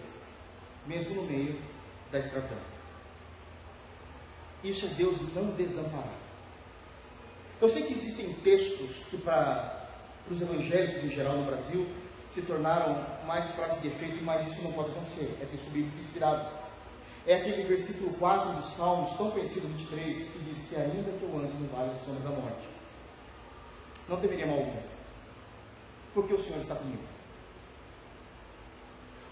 mesmo 0.88 1.14
no 1.14 1.22
meio 1.22 1.56
da 2.10 2.18
escravidão. 2.18 2.58
Isso 4.64 4.86
é 4.86 4.88
Deus 4.88 5.18
não 5.32 5.52
desamparar. 5.52 6.18
Eu 7.60 7.68
sei 7.68 7.84
que 7.84 7.92
existem 7.92 8.32
textos 8.42 9.04
que 9.08 9.18
para 9.18 9.86
os 10.28 10.42
evangélicos 10.42 11.04
em 11.04 11.10
geral 11.10 11.34
no 11.34 11.46
Brasil 11.46 11.86
se 12.30 12.42
tornaram 12.42 13.04
mais 13.26 13.48
frase 13.48 13.80
de 13.80 13.88
efeito, 13.88 14.22
mas 14.22 14.46
isso 14.46 14.62
não 14.62 14.72
pode 14.72 14.90
acontecer. 14.92 15.36
É 15.42 15.46
texto 15.46 15.68
bíblico 15.70 15.98
inspirado. 15.98 16.48
É 17.26 17.34
aquele 17.34 17.64
versículo 17.64 18.14
4 18.14 18.52
dos 18.54 18.66
Salmos, 18.66 19.12
tão 19.12 19.30
conhecido 19.30 19.68
23, 19.68 20.28
que 20.28 20.38
diz 20.38 20.68
que 20.68 20.76
ainda 20.76 21.10
que 21.10 21.22
eu 21.22 21.38
ande 21.38 21.52
no 21.54 21.68
vale 21.68 21.92
da 21.92 21.98
sombra 22.00 22.22
da 22.22 22.30
morte, 22.30 22.68
não 24.08 24.18
temeria 24.18 24.46
mal 24.46 24.58
algum, 24.58 24.82
porque 26.14 26.32
o 26.32 26.40
Senhor 26.40 26.60
está 26.60 26.74
comigo. 26.74 27.02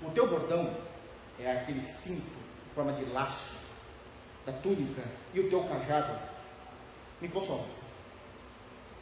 O 0.02 0.10
teu 0.10 0.28
bordão 0.28 0.70
é 1.40 1.50
aquele 1.50 1.82
cinto 1.82 2.36
em 2.70 2.74
forma 2.74 2.92
de 2.92 3.04
laço 3.06 3.56
da 4.44 4.52
túnica 4.52 5.02
e 5.32 5.40
o 5.40 5.48
teu 5.48 5.64
cajado 5.64 6.18
me 7.20 7.28
consola. 7.28 7.64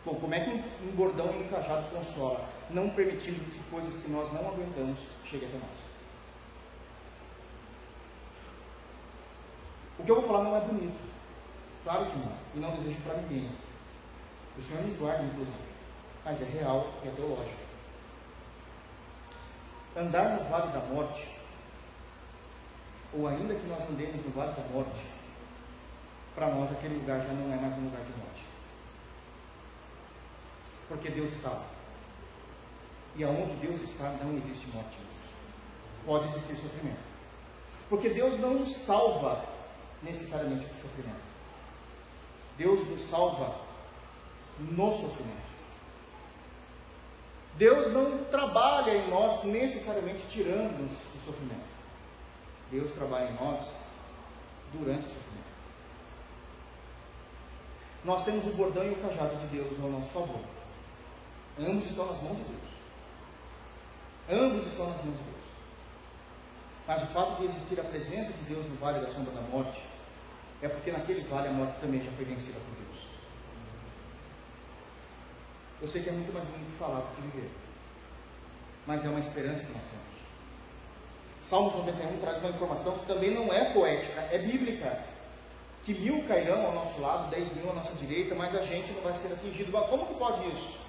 Bom, 0.04 0.14
como 0.14 0.34
é 0.34 0.40
que 0.40 0.50
um 0.50 0.92
bordão 0.94 1.26
e 1.32 1.42
um 1.42 1.48
cajado 1.48 1.90
consola? 1.90 2.55
Não 2.70 2.90
permitindo 2.90 3.44
que 3.50 3.70
coisas 3.70 3.96
que 4.02 4.10
nós 4.10 4.32
não 4.32 4.48
aguentamos 4.48 5.00
cheguem 5.24 5.48
até 5.48 5.58
nós. 5.58 5.78
O 9.98 10.04
que 10.04 10.10
eu 10.10 10.20
vou 10.20 10.26
falar 10.26 10.44
não 10.44 10.56
é 10.56 10.60
bonito. 10.60 10.98
Claro 11.84 12.06
que 12.06 12.18
não. 12.18 12.32
E 12.54 12.58
não 12.58 12.76
desejo 12.76 13.00
para 13.02 13.18
ninguém. 13.18 13.50
O 14.58 14.62
Senhor 14.62 14.82
nos 14.82 14.96
guarda, 14.96 15.22
inclusive. 15.22 15.56
Mas 16.24 16.42
é 16.42 16.44
real 16.44 16.92
e 17.04 17.08
é 17.08 17.10
teológico. 17.12 17.66
Andar 19.96 20.36
no 20.36 20.50
vale 20.50 20.72
da 20.72 20.80
morte, 20.80 21.28
ou 23.14 23.26
ainda 23.26 23.54
que 23.54 23.66
nós 23.66 23.88
andemos 23.88 24.24
no 24.24 24.32
vale 24.32 24.52
da 24.52 24.62
morte, 24.68 25.00
para 26.34 26.48
nós 26.48 26.70
aquele 26.70 26.96
lugar 26.96 27.20
já 27.20 27.32
não 27.32 27.52
é 27.52 27.56
mais 27.56 27.78
um 27.78 27.84
lugar 27.84 28.02
de 28.02 28.12
morte. 28.12 28.44
Porque 30.88 31.08
Deus 31.08 31.32
está 31.32 31.50
lá. 31.50 31.75
E 33.16 33.24
aonde 33.24 33.54
Deus 33.56 33.80
está, 33.82 34.10
não 34.22 34.36
existe 34.36 34.66
morte. 34.68 34.98
Pode 36.04 36.26
existir 36.26 36.56
sofrimento. 36.56 37.00
Porque 37.88 38.10
Deus 38.10 38.38
não 38.38 38.54
nos 38.54 38.74
salva 38.74 39.44
necessariamente 40.02 40.66
do 40.66 40.76
sofrimento. 40.76 41.26
Deus 42.58 42.86
nos 42.88 43.02
salva 43.02 43.56
no 44.58 44.92
sofrimento. 44.92 45.46
Deus 47.54 47.92
não 47.92 48.24
trabalha 48.24 48.94
em 48.96 49.08
nós 49.08 49.42
necessariamente 49.44 50.22
tirando-nos 50.30 50.92
do 50.92 51.24
sofrimento. 51.24 51.76
Deus 52.70 52.92
trabalha 52.92 53.30
em 53.30 53.34
nós 53.34 53.62
durante 54.72 55.06
o 55.06 55.08
sofrimento. 55.08 55.26
Nós 58.04 58.24
temos 58.24 58.46
o 58.46 58.50
bordão 58.50 58.84
e 58.84 58.90
o 58.90 58.96
cajado 58.96 59.36
de 59.36 59.46
Deus 59.46 59.80
ao 59.82 59.90
nosso 59.90 60.10
favor. 60.10 60.40
Ambos 61.58 61.86
estão 61.86 62.06
nas 62.06 62.22
mãos 62.22 62.36
de 62.36 62.44
Deus. 62.44 62.65
Ambos 64.30 64.66
estão 64.66 64.88
nas 64.88 65.04
mãos 65.04 65.16
de 65.16 65.22
Deus. 65.22 65.44
Mas 66.86 67.02
o 67.02 67.06
fato 67.06 67.40
de 67.40 67.46
existir 67.46 67.80
a 67.80 67.84
presença 67.84 68.32
de 68.32 68.42
Deus 68.42 68.66
no 68.66 68.76
vale 68.76 69.00
da 69.00 69.08
sombra 69.08 69.32
da 69.32 69.40
morte 69.42 69.82
é 70.62 70.68
porque 70.68 70.90
naquele 70.90 71.22
vale 71.28 71.48
a 71.48 71.52
morte 71.52 71.78
também 71.80 72.02
já 72.02 72.10
foi 72.12 72.24
vencida 72.24 72.58
por 72.58 72.74
Deus. 72.84 73.06
Eu 75.80 75.88
sei 75.88 76.02
que 76.02 76.08
é 76.08 76.12
muito 76.12 76.32
mais 76.32 76.44
bonito 76.48 76.72
falar 76.78 77.00
do 77.00 77.14
que 77.14 77.22
viver, 77.22 77.50
mas 78.86 79.04
é 79.04 79.08
uma 79.08 79.20
esperança 79.20 79.62
que 79.62 79.72
nós 79.72 79.82
temos. 79.84 80.16
Salmo 81.40 81.78
91 81.78 82.18
traz 82.18 82.38
uma 82.38 82.50
informação 82.50 82.98
que 82.98 83.06
também 83.06 83.30
não 83.30 83.52
é 83.52 83.72
poética, 83.72 84.20
é 84.32 84.38
bíblica. 84.38 84.98
Que 85.84 85.94
mil 85.94 86.26
cairão 86.26 86.66
ao 86.66 86.74
nosso 86.74 87.00
lado, 87.00 87.30
dez 87.30 87.54
mil 87.54 87.70
à 87.70 87.74
nossa 87.74 87.92
direita, 87.94 88.34
mas 88.34 88.52
a 88.56 88.62
gente 88.62 88.90
não 88.92 89.02
vai 89.02 89.14
ser 89.14 89.32
atingido. 89.32 89.70
Mas 89.70 89.88
como 89.88 90.06
que 90.06 90.14
pode 90.14 90.48
isso? 90.48 90.80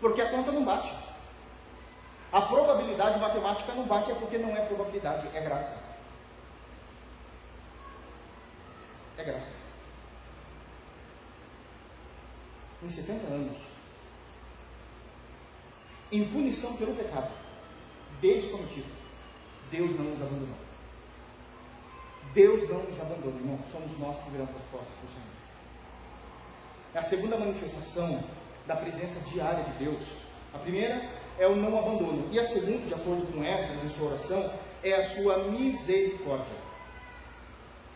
Porque 0.00 0.22
a 0.22 0.30
conta 0.30 0.50
não 0.50 0.64
bate. 0.64 0.90
A 2.32 2.40
probabilidade 2.42 3.18
matemática 3.18 3.72
não 3.72 3.84
bate, 3.84 4.12
é 4.12 4.14
porque 4.14 4.38
não 4.38 4.56
é 4.56 4.64
probabilidade, 4.66 5.28
é 5.34 5.40
graça. 5.40 5.76
É 9.18 9.24
graça. 9.24 9.50
Em 12.82 12.88
70 12.88 13.26
anos, 13.26 13.58
em 16.12 16.24
punição 16.28 16.76
pelo 16.76 16.94
pecado 16.94 17.30
deles 18.20 18.50
cometido, 18.50 18.88
Deus 19.70 19.90
não 19.98 20.04
nos 20.06 20.22
abandonou. 20.22 20.56
Deus 22.32 22.68
não 22.68 22.82
nos 22.84 23.00
abandonou, 23.00 23.34
irmão. 23.34 23.58
Somos 23.70 23.98
nós 23.98 24.16
que 24.22 24.30
viramos 24.30 24.54
as 24.54 24.62
costas 24.70 24.94
para 24.94 25.04
o 25.04 25.08
Senhor. 25.08 25.40
É 26.94 26.98
a 26.98 27.02
segunda 27.02 27.36
manifestação 27.36 28.22
da 28.66 28.76
presença 28.76 29.18
diária 29.30 29.64
de 29.64 29.84
Deus. 29.84 30.16
A 30.54 30.58
primeira 30.58 31.19
é 31.40 31.46
o 31.46 31.56
não 31.56 31.76
abandono. 31.78 32.28
E 32.30 32.38
a 32.38 32.44
segunda, 32.44 32.86
de 32.86 32.94
acordo 32.94 33.26
com 33.32 33.42
Esdras 33.42 33.82
em 33.82 33.88
sua 33.88 34.08
oração, 34.10 34.52
é 34.84 34.92
a 34.92 35.08
sua 35.08 35.38
misericórdia. 35.44 36.60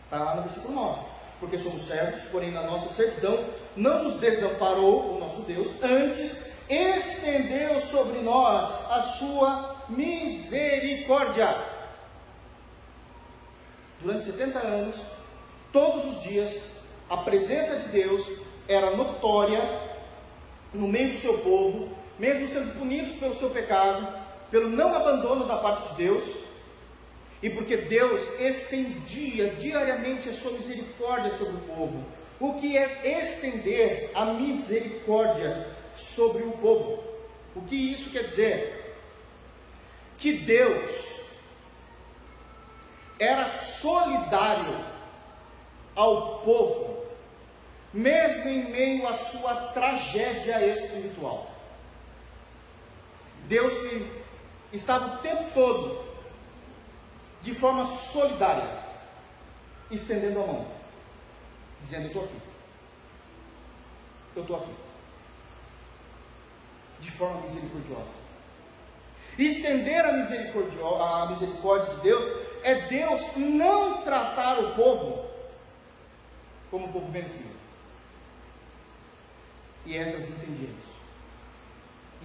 Está 0.03 0.23
lá 0.23 0.35
no 0.35 0.41
versículo 0.41 0.73
9. 0.73 1.01
Porque 1.39 1.59
somos 1.59 1.85
servos, 1.85 2.21
porém 2.31 2.49
na 2.51 2.63
nossa 2.63 2.91
servidão 2.91 3.45
não 3.75 4.03
nos 4.03 4.19
desamparou 4.19 5.15
o 5.15 5.19
nosso 5.19 5.41
Deus, 5.41 5.69
antes 5.83 6.37
estendeu 6.67 7.79
sobre 7.81 8.21
nós 8.21 8.69
a 8.89 9.03
sua 9.19 9.75
misericórdia. 9.89 11.55
Durante 14.01 14.23
70 14.23 14.59
anos, 14.59 15.01
todos 15.71 16.15
os 16.15 16.23
dias, 16.23 16.61
a 17.09 17.17
presença 17.17 17.75
de 17.75 17.89
Deus 17.89 18.27
era 18.67 18.95
notória 18.95 19.61
no 20.73 20.87
meio 20.87 21.11
do 21.11 21.17
seu 21.17 21.37
povo, 21.39 22.04
mesmo 22.17 22.47
sendo 22.47 22.77
punidos 22.77 23.13
pelo 23.15 23.35
seu 23.35 23.49
pecado, 23.49 24.07
pelo 24.49 24.69
não 24.69 24.93
abandono 24.93 25.45
da 25.45 25.57
parte 25.57 25.89
de 25.89 25.95
Deus, 25.95 26.25
e 27.41 27.49
porque 27.49 27.77
Deus 27.77 28.21
estendia 28.39 29.49
diariamente 29.51 30.29
a 30.29 30.33
sua 30.33 30.51
misericórdia 30.51 31.31
sobre 31.31 31.55
o 31.55 31.61
povo. 31.61 32.03
O 32.39 32.53
que 32.53 32.77
é 32.77 33.21
estender 33.21 34.11
a 34.13 34.25
misericórdia 34.25 35.67
sobre 35.95 36.43
o 36.43 36.51
povo? 36.53 37.03
O 37.55 37.61
que 37.61 37.75
isso 37.75 38.09
quer 38.09 38.23
dizer? 38.23 38.97
Que 40.17 40.33
Deus 40.33 40.91
era 43.19 43.49
solidário 43.49 44.85
ao 45.95 46.39
povo, 46.39 47.05
mesmo 47.93 48.49
em 48.49 48.69
meio 48.69 49.07
à 49.07 49.13
sua 49.13 49.53
tragédia 49.73 50.65
espiritual. 50.67 51.54
Deus 53.47 53.73
se, 53.73 54.11
estava 54.73 55.15
o 55.15 55.17
tempo 55.19 55.51
todo 55.53 56.03
de 57.41 57.53
forma 57.53 57.85
solidária, 57.85 58.67
estendendo 59.91 60.41
a 60.41 60.47
mão, 60.47 60.67
dizendo: 61.79 62.03
Eu 62.03 62.07
estou 62.07 62.23
aqui. 62.23 62.41
Eu 64.35 64.41
estou 64.41 64.57
aqui. 64.57 64.73
De 66.99 67.11
forma 67.11 67.41
misericordiosa. 67.41 68.25
Estender 69.37 70.05
a, 70.05 70.09
a 70.09 71.25
misericórdia 71.27 71.95
de 71.95 72.01
Deus 72.01 72.23
é 72.63 72.87
Deus 72.87 73.35
não 73.35 74.01
tratar 74.01 74.59
o 74.59 74.73
povo 74.75 75.29
como 76.71 76.87
o 76.87 76.91
povo 76.91 77.11
merecia. 77.11 77.45
E 79.85 79.95
Esdras 79.95 80.29
entendia 80.29 80.69
isso. 80.69 80.84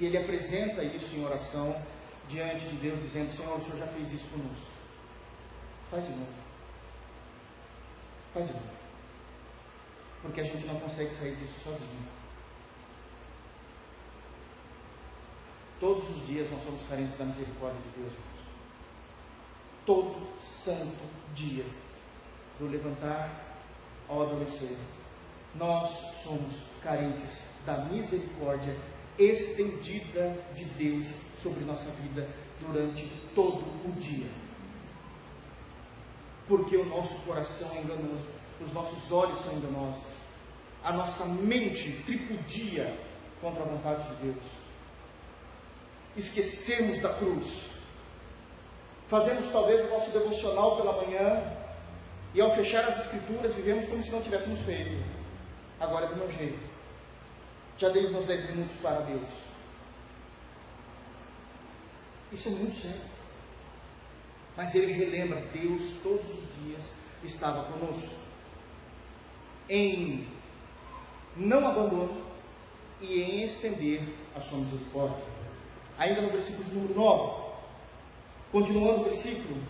E 0.00 0.06
ele 0.06 0.16
apresenta 0.16 0.82
isso 0.82 1.14
em 1.14 1.24
oração 1.24 1.80
diante 2.26 2.66
de 2.66 2.76
Deus, 2.76 3.02
dizendo: 3.02 3.30
Senhor, 3.30 3.58
o 3.58 3.62
Senhor 3.62 3.78
já 3.78 3.86
fez 3.88 4.12
isso 4.12 4.28
conosco. 4.28 4.66
Faz 5.90 6.06
de 6.06 6.12
novo. 6.12 6.32
Faz 8.32 8.46
de 8.46 8.52
novo. 8.54 8.64
Porque 10.22 10.40
a 10.40 10.44
gente 10.44 10.66
não 10.66 10.80
consegue 10.80 11.12
sair 11.12 11.36
disso 11.36 11.60
sozinho. 11.62 12.08
Todos 15.78 16.08
os 16.08 16.26
dias 16.26 16.50
nós 16.50 16.62
somos 16.62 16.80
carentes 16.88 17.16
da 17.16 17.24
misericórdia 17.26 17.80
de 17.80 18.00
Deus, 18.00 18.12
irmãos. 18.12 18.40
Todo 19.84 20.40
santo 20.40 21.04
dia, 21.34 21.64
do 22.58 22.68
levantar 22.68 23.30
ao 24.08 24.22
adormecer, 24.22 24.76
nós 25.54 25.90
somos 26.22 26.54
carentes 26.82 27.40
da 27.66 27.78
misericórdia 27.84 28.76
estendida 29.24 30.36
de 30.54 30.64
Deus 30.64 31.08
sobre 31.36 31.64
nossa 31.64 31.90
vida 32.02 32.26
durante 32.60 33.06
todo 33.34 33.64
o 33.84 33.92
dia. 33.98 34.26
Porque 36.48 36.76
o 36.76 36.86
nosso 36.86 37.14
coração 37.20 37.70
é 37.74 37.80
enganoso, 37.80 38.26
os 38.60 38.72
nossos 38.72 39.12
olhos 39.12 39.38
são 39.40 39.52
enganosos, 39.54 40.02
a 40.82 40.92
nossa 40.92 41.24
mente 41.26 42.02
tripudia 42.04 42.96
contra 43.40 43.62
a 43.62 43.66
vontade 43.66 44.08
de 44.08 44.14
Deus. 44.24 44.44
Esquecemos 46.16 46.98
da 47.00 47.10
cruz, 47.10 47.46
fazemos 49.08 49.48
talvez 49.50 49.82
o 49.82 49.90
nosso 49.90 50.10
devocional 50.10 50.76
pela 50.76 51.04
manhã 51.04 51.40
e 52.34 52.40
ao 52.40 52.54
fechar 52.54 52.84
as 52.84 53.00
escrituras 53.04 53.54
vivemos 53.54 53.86
como 53.86 54.02
se 54.02 54.10
não 54.10 54.22
tivéssemos 54.22 54.58
feito. 54.60 55.02
Agora 55.78 56.06
é 56.06 56.08
do 56.08 56.16
meu 56.16 56.30
jeito 56.32 56.69
já 57.80 57.88
dei 57.88 58.10
meus 58.10 58.26
10 58.26 58.50
minutos 58.50 58.76
para 58.76 59.00
Deus. 59.00 59.28
Isso 62.30 62.48
é 62.48 62.50
muito 62.52 62.76
sério. 62.76 63.00
Mas 64.54 64.74
ele 64.74 64.92
relembra: 64.92 65.40
Deus 65.52 65.94
todos 66.02 66.28
os 66.28 66.62
dias 66.62 66.82
estava 67.24 67.64
conosco. 67.72 68.12
Em 69.68 70.28
não 71.34 71.66
abandono 71.66 72.22
e 73.00 73.22
em 73.22 73.44
estender 73.44 74.02
a 74.36 74.40
sua 74.40 74.58
misericórdia. 74.58 75.24
Ainda 75.98 76.20
no 76.20 76.30
versículo 76.30 76.68
número 76.72 76.94
9, 76.94 77.42
continuando 78.52 79.00
o 79.00 79.04
versículo, 79.04 79.62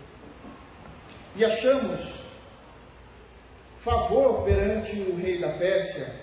e 1.37 1.45
achamos 1.45 2.21
favor 3.77 4.45
perante 4.45 4.93
o 4.93 5.17
rei 5.17 5.39
da 5.39 5.51
Pérsia 5.51 6.20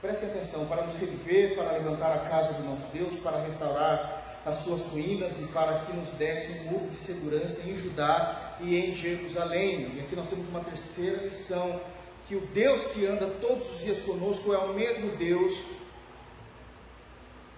Prestem 0.00 0.28
atenção, 0.28 0.66
para 0.66 0.82
nos 0.82 0.94
reviver, 0.94 1.56
para 1.56 1.72
levantar 1.72 2.12
a 2.12 2.28
casa 2.28 2.52
do 2.52 2.62
nosso 2.64 2.84
Deus, 2.92 3.16
para 3.16 3.40
restaurar 3.40 4.40
as 4.44 4.56
suas 4.56 4.84
ruínas 4.84 5.40
e 5.40 5.46
para 5.46 5.80
que 5.80 5.92
nos 5.92 6.10
desse 6.12 6.52
um 6.52 6.70
muro 6.70 6.86
de 6.86 6.96
segurança 6.96 7.60
em 7.62 7.76
Judá 7.76 8.56
e 8.60 8.76
em 8.76 8.94
Jerusalém. 8.94 9.96
E 9.96 10.00
aqui 10.00 10.14
nós 10.14 10.28
temos 10.28 10.46
uma 10.48 10.60
terceira 10.60 11.22
lição, 11.22 11.80
que 12.28 12.36
o 12.36 12.40
Deus 12.48 12.84
que 12.86 13.06
anda 13.06 13.26
todos 13.40 13.72
os 13.72 13.80
dias 13.80 14.00
conosco 14.04 14.52
é 14.52 14.58
o 14.58 14.74
mesmo 14.74 15.16
Deus 15.16 15.54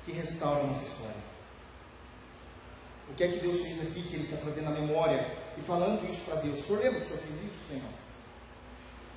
que 0.04 0.12
restaura 0.12 0.60
a 0.60 0.66
nossa 0.66 0.84
história. 0.84 1.28
O 3.10 3.14
que 3.14 3.24
é 3.24 3.28
que 3.28 3.40
Deus 3.40 3.60
fez 3.60 3.80
aqui, 3.82 4.02
que 4.02 4.14
Ele 4.14 4.22
está 4.22 4.36
trazendo 4.36 4.68
à 4.68 4.70
memória 4.70 5.26
e 5.56 5.62
falando 5.62 6.08
isso 6.08 6.20
para 6.22 6.36
Deus? 6.36 6.60
O 6.60 6.62
Senhor 6.62 6.82
lembra 6.82 7.00
que 7.00 7.06
o 7.06 7.08
Senhor 7.08 7.20
fez 7.20 7.36
isso, 7.40 7.68
Senhor? 7.68 7.90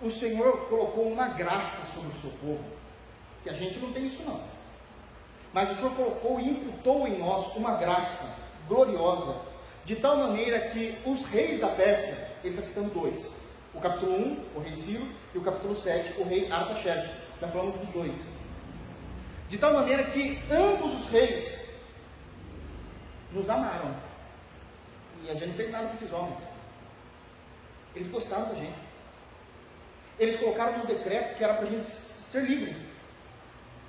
O 0.02 0.10
Senhor 0.10 0.68
colocou 0.68 1.08
uma 1.08 1.28
graça 1.28 1.86
sobre 1.94 2.10
o 2.10 2.20
seu 2.20 2.32
povo 2.32 2.81
que 3.44 3.50
a 3.50 3.54
gente 3.54 3.80
não 3.80 3.92
tem 3.92 4.06
isso 4.06 4.24
não. 4.24 4.42
Mas 5.54 5.72
o 5.72 5.76
Senhor 5.76 5.96
colocou 5.96 6.40
e 6.40 6.50
imputou 6.50 7.08
em 7.08 7.18
nós 7.18 7.56
uma 7.56 7.76
graça 7.78 8.26
gloriosa, 8.68 9.36
de 9.84 9.96
tal 9.96 10.18
maneira 10.18 10.70
que 10.70 10.98
os 11.06 11.26
reis 11.26 11.60
da 11.60 11.68
Pérsia, 11.68 12.30
ele 12.44 12.58
está 12.58 12.62
citando 12.62 12.94
dois, 12.94 13.32
o 13.74 13.80
capítulo 13.80 14.14
1, 14.14 14.46
o 14.56 14.60
rei 14.60 14.76
Ciro, 14.76 15.06
e 15.34 15.38
o 15.38 15.42
capítulo 15.42 15.76
7, 15.76 16.22
o 16.22 16.24
rei 16.24 16.52
Artaxerxes, 16.52 17.12
já 17.40 17.48
falamos 17.48 17.78
dos 17.78 17.90
dois. 17.90 18.22
De 19.50 19.58
tal 19.58 19.74
maneira 19.74 20.04
que 20.04 20.40
ambos 20.50 21.02
os 21.02 21.10
reis 21.10 21.60
nos 23.34 23.50
amaram. 23.50 23.94
E 25.24 25.30
a 25.30 25.34
gente 25.34 25.48
não 25.48 25.54
fez 25.56 25.72
nada 25.72 25.88
para 25.88 25.96
esses 25.96 26.12
homens. 26.12 26.40
Eles 27.96 28.08
gostaram 28.08 28.50
da 28.50 28.56
gente. 28.56 28.80
eles 30.18 30.40
colocaram 30.40 30.78
no 30.80 30.86
decreto 30.86 31.38
que 31.38 31.44
era 31.44 31.56
para 31.56 31.66
a 31.66 31.70
gente 31.70 31.86
ser 31.86 32.44
livre. 32.44 32.91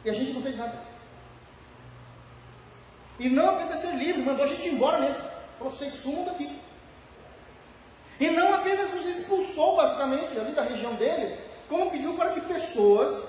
E 0.04 0.10
a 0.10 0.14
gente 0.14 0.32
não 0.32 0.42
fez 0.42 0.56
nada. 0.56 0.78
E 3.18 3.28
não 3.28 3.50
apenas 3.50 3.80
ser 3.80 3.94
livre, 3.94 4.22
mandou 4.22 4.44
a 4.44 4.48
gente 4.48 4.68
embora 4.68 4.98
mesmo. 4.98 5.22
Falou, 5.58 5.72
vocês 5.72 5.92
sumam 5.92 6.24
daqui. 6.24 6.60
E 8.18 8.30
não 8.30 8.54
apenas 8.54 8.90
nos 8.92 9.06
expulsou, 9.06 9.76
basicamente, 9.76 10.38
ali 10.38 10.52
da 10.52 10.62
região 10.62 10.94
deles, 10.94 11.38
como 11.68 11.90
pediu 11.90 12.14
para 12.14 12.30
que 12.30 12.40
pessoas 12.40 13.22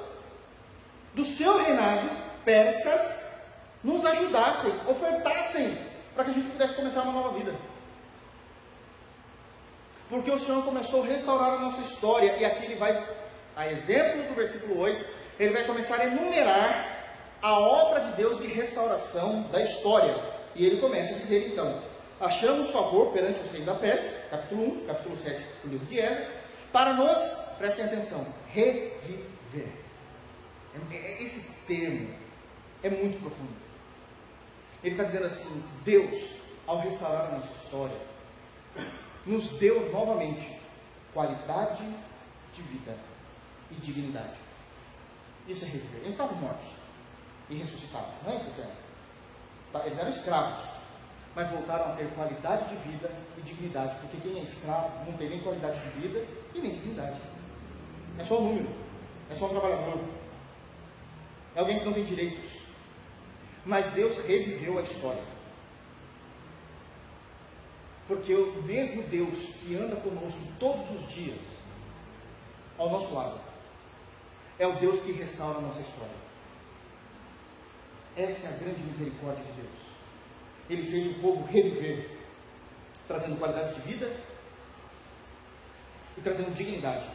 do 1.14 1.24
seu 1.24 1.64
reinado, 1.64 2.10
persas, 2.44 3.24
nos 3.84 4.06
ajudassem, 4.06 4.72
ofertassem, 4.88 5.78
para 6.16 6.26
que 6.26 6.32
a 6.32 6.34
gente 6.34 6.50
pudesse 6.50 6.74
começar 6.74 7.02
uma 7.02 7.14
nova 7.14 7.38
vida. 7.38 7.54
Porque 10.10 10.32
o 10.32 10.40
Senhor 10.40 10.64
começou 10.64 11.04
a 11.04 11.08
restaurar 11.08 11.54
a 11.54 11.60
nossa 11.60 11.82
história, 11.82 12.38
e 12.38 12.46
aqui 12.46 12.66
ele 12.66 12.76
vai, 12.76 13.04
a 13.56 13.72
exemplo 13.72 14.24
do 14.24 14.36
versículo 14.36 14.80
8, 14.80 15.23
ele 15.40 15.54
vai 15.54 15.64
começar 15.64 16.00
a 16.00 16.06
enumerar 16.06 16.94
a 17.42 17.60
obra 17.60 18.00
de 18.02 18.14
Deus 18.14 18.42
de 18.42 18.48
restauração 18.48 19.44
da 19.52 19.62
história. 19.62 20.16
E 20.56 20.66
ele 20.66 20.80
começa 20.80 21.14
a 21.14 21.18
dizer 21.18 21.52
então: 21.52 21.82
achamos 22.20 22.70
favor 22.70 23.12
perante 23.12 23.42
os 23.42 23.52
reis 23.52 23.66
da 23.66 23.76
Pérsia, 23.76 24.10
capítulo 24.30 24.84
1, 24.84 24.86
capítulo 24.86 25.18
7 25.18 25.44
do 25.64 25.70
livro 25.70 25.86
de 25.86 26.00
Esdras, 26.00 26.30
para 26.72 26.94
nos, 26.94 27.18
prestem 27.58 27.86
atenção, 27.86 28.26
reviver. 28.48 29.68
É, 30.92 30.96
é, 30.96 31.22
esse 31.22 31.52
termo 31.68 32.14
é 32.82 32.90
muito 32.90 33.20
profundo. 33.20 33.54
Ele 34.84 34.94
está 34.94 35.04
dizendo 35.04 35.26
assim: 35.26 35.64
Deus, 35.84 36.32
ao 36.66 36.80
restaurar 36.80 37.26
a 37.26 37.36
nossa 37.36 37.50
história, 37.64 37.98
nos 39.26 39.50
deu 39.50 39.92
novamente 39.92 40.48
qualidade 41.14 41.84
de 42.54 42.62
vida 42.62 42.98
e 43.72 43.76
dignidade. 43.76 44.43
Isso 45.48 45.66
é. 45.66 45.68
Eles 45.68 46.12
estavam 46.12 46.36
mortos 46.38 46.68
e 47.50 47.56
ressuscitados, 47.56 48.10
não 48.24 48.32
é 48.32 48.36
isso, 48.36 48.52
Tá, 49.72 49.88
eles 49.88 49.98
eram 49.98 50.10
escravos, 50.10 50.70
mas 51.36 51.50
voltaram 51.50 51.92
a 51.92 51.96
ter 51.96 52.08
qualidade 52.14 52.70
de 52.70 52.76
vida 52.88 53.12
e 53.36 53.42
dignidade, 53.42 53.96
porque 54.02 54.18
quem 54.18 54.40
é 54.40 54.44
escravo 54.44 55.04
não 55.04 55.18
tem 55.18 55.30
nem 55.30 55.40
qualidade 55.40 55.80
de 55.80 56.00
vida 56.00 56.24
e 56.54 56.60
nem 56.60 56.72
dignidade. 56.72 57.20
É 58.20 58.24
só 58.24 58.40
um 58.40 58.50
número, 58.50 58.70
é 59.32 59.36
só 59.36 59.48
um 59.48 59.50
trabalhador, 59.50 60.00
é 61.56 61.60
alguém 61.60 61.80
que 61.80 61.86
não 61.86 61.94
tem 61.94 62.06
direitos. 62.06 62.52
Mas 63.66 63.88
Deus 63.92 64.18
reviveu 64.20 64.78
a 64.78 64.82
história. 64.82 65.24
Porque 68.08 68.34
o 68.34 68.62
mesmo 68.64 69.02
Deus 69.04 69.56
que 69.62 69.76
anda 69.76 69.96
conosco 69.96 70.40
todos 70.60 70.92
os 70.92 71.08
dias, 71.10 71.40
ao 72.78 72.90
nosso 72.90 73.14
lado, 73.14 73.40
é 74.64 74.68
o 74.68 74.74
Deus 74.74 75.00
que 75.02 75.12
restaura 75.12 75.60
a 75.60 75.62
nossa 75.62 75.82
história. 75.82 76.24
Essa 78.16 78.48
é 78.48 78.50
a 78.50 78.58
grande 78.58 78.82
misericórdia 78.82 79.44
de 79.44 79.52
Deus 79.62 79.84
ele 80.70 80.86
fez 80.86 81.08
o 81.08 81.14
povo 81.16 81.46
reviver, 81.46 82.10
trazendo 83.08 83.38
qualidade 83.38 83.76
de 83.76 83.82
vida 83.82 84.12
e 86.18 86.22
trazendo 86.22 86.54
dignidade. 86.54 87.06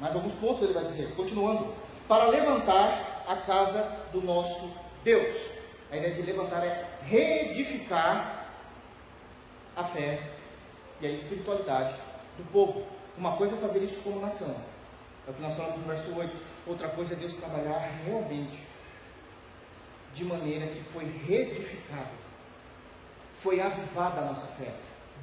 Mais 0.00 0.14
alguns 0.14 0.32
pontos 0.34 0.62
ele 0.62 0.72
vai 0.72 0.84
dizer, 0.84 1.14
continuando, 1.14 1.72
para 2.08 2.26
levantar 2.26 3.24
a 3.28 3.36
casa 3.36 3.82
do 4.12 4.20
nosso 4.22 4.70
Deus. 5.04 5.36
A 5.90 5.96
ideia 5.96 6.14
de 6.14 6.22
levantar 6.22 6.64
é 6.64 6.88
reedificar 7.04 8.46
a 9.76 9.84
fé 9.84 10.30
e 11.00 11.06
a 11.06 11.10
espiritualidade 11.10 11.94
do 12.36 12.44
povo. 12.50 12.84
Uma 13.16 13.36
coisa 13.36 13.54
é 13.54 13.58
fazer 13.58 13.80
isso 13.80 14.00
como 14.00 14.20
nação, 14.20 14.54
é 15.26 15.30
o 15.30 15.34
que 15.34 15.42
nós 15.42 15.54
falamos 15.54 15.78
no 15.78 15.84
verso 15.84 16.14
8. 16.14 16.36
Outra 16.66 16.88
coisa 16.88 17.14
é 17.14 17.16
Deus 17.16 17.34
trabalhar 17.34 17.78
realmente 18.04 18.58
de 20.14 20.24
maneira 20.24 20.66
que 20.66 20.82
foi 20.82 21.04
reedificado 21.26 22.22
foi 23.34 23.60
avivada 23.60 24.20
a 24.20 24.24
nossa 24.26 24.46
fé. 24.58 24.72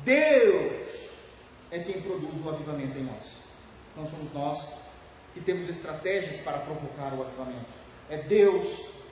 Deus 0.04 0.88
é 1.72 1.80
quem 1.80 2.02
produz 2.02 2.44
o 2.44 2.50
avivamento 2.50 2.98
em 2.98 3.04
nós. 3.04 3.36
Não 3.96 4.06
somos 4.06 4.34
nós 4.34 4.68
que 5.34 5.40
temos 5.40 5.70
estratégias 5.70 6.38
para 6.38 6.58
provocar 6.58 7.14
o 7.14 7.22
avivamento. 7.22 7.70
É 8.10 8.18
Deus 8.18 8.66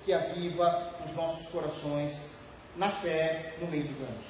que 0.03 0.13
aviva 0.13 0.95
os 1.05 1.13
nossos 1.13 1.47
corações 1.47 2.19
na 2.75 2.89
fé 2.89 3.55
no 3.61 3.67
meio 3.67 3.83
dos 3.85 3.97
anos. 3.97 4.25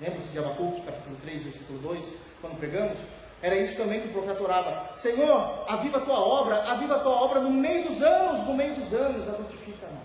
Lembra-se 0.00 0.28
de 0.28 0.38
Abacuque, 0.38 0.82
capítulo 0.82 1.16
3, 1.22 1.42
versículo 1.42 1.78
2, 1.80 2.12
quando 2.40 2.58
pregamos? 2.58 2.98
Era 3.42 3.56
isso 3.56 3.76
também 3.76 4.00
que 4.00 4.08
o 4.08 4.12
profeta 4.12 4.42
orava. 4.42 4.96
Senhor, 4.96 5.64
aviva 5.68 5.98
a 5.98 6.00
tua 6.00 6.18
obra, 6.18 6.62
aviva 6.70 6.96
a 6.96 6.98
tua 7.00 7.14
obra 7.14 7.40
no 7.40 7.50
meio 7.50 7.88
dos 7.88 8.02
anos, 8.02 8.46
no 8.46 8.54
meio 8.54 8.74
dos 8.74 8.92
anos, 8.92 9.28
a 9.28 9.32
notifica 9.32 9.86
a 9.86 9.90
nós. 9.90 10.02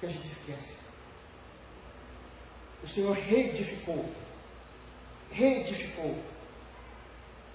Que 0.00 0.06
a 0.06 0.08
gente 0.08 0.26
esquece 0.26 0.78
o 2.82 2.86
Senhor 2.86 3.12
reedificou, 3.12 4.04
reedificou 5.30 6.16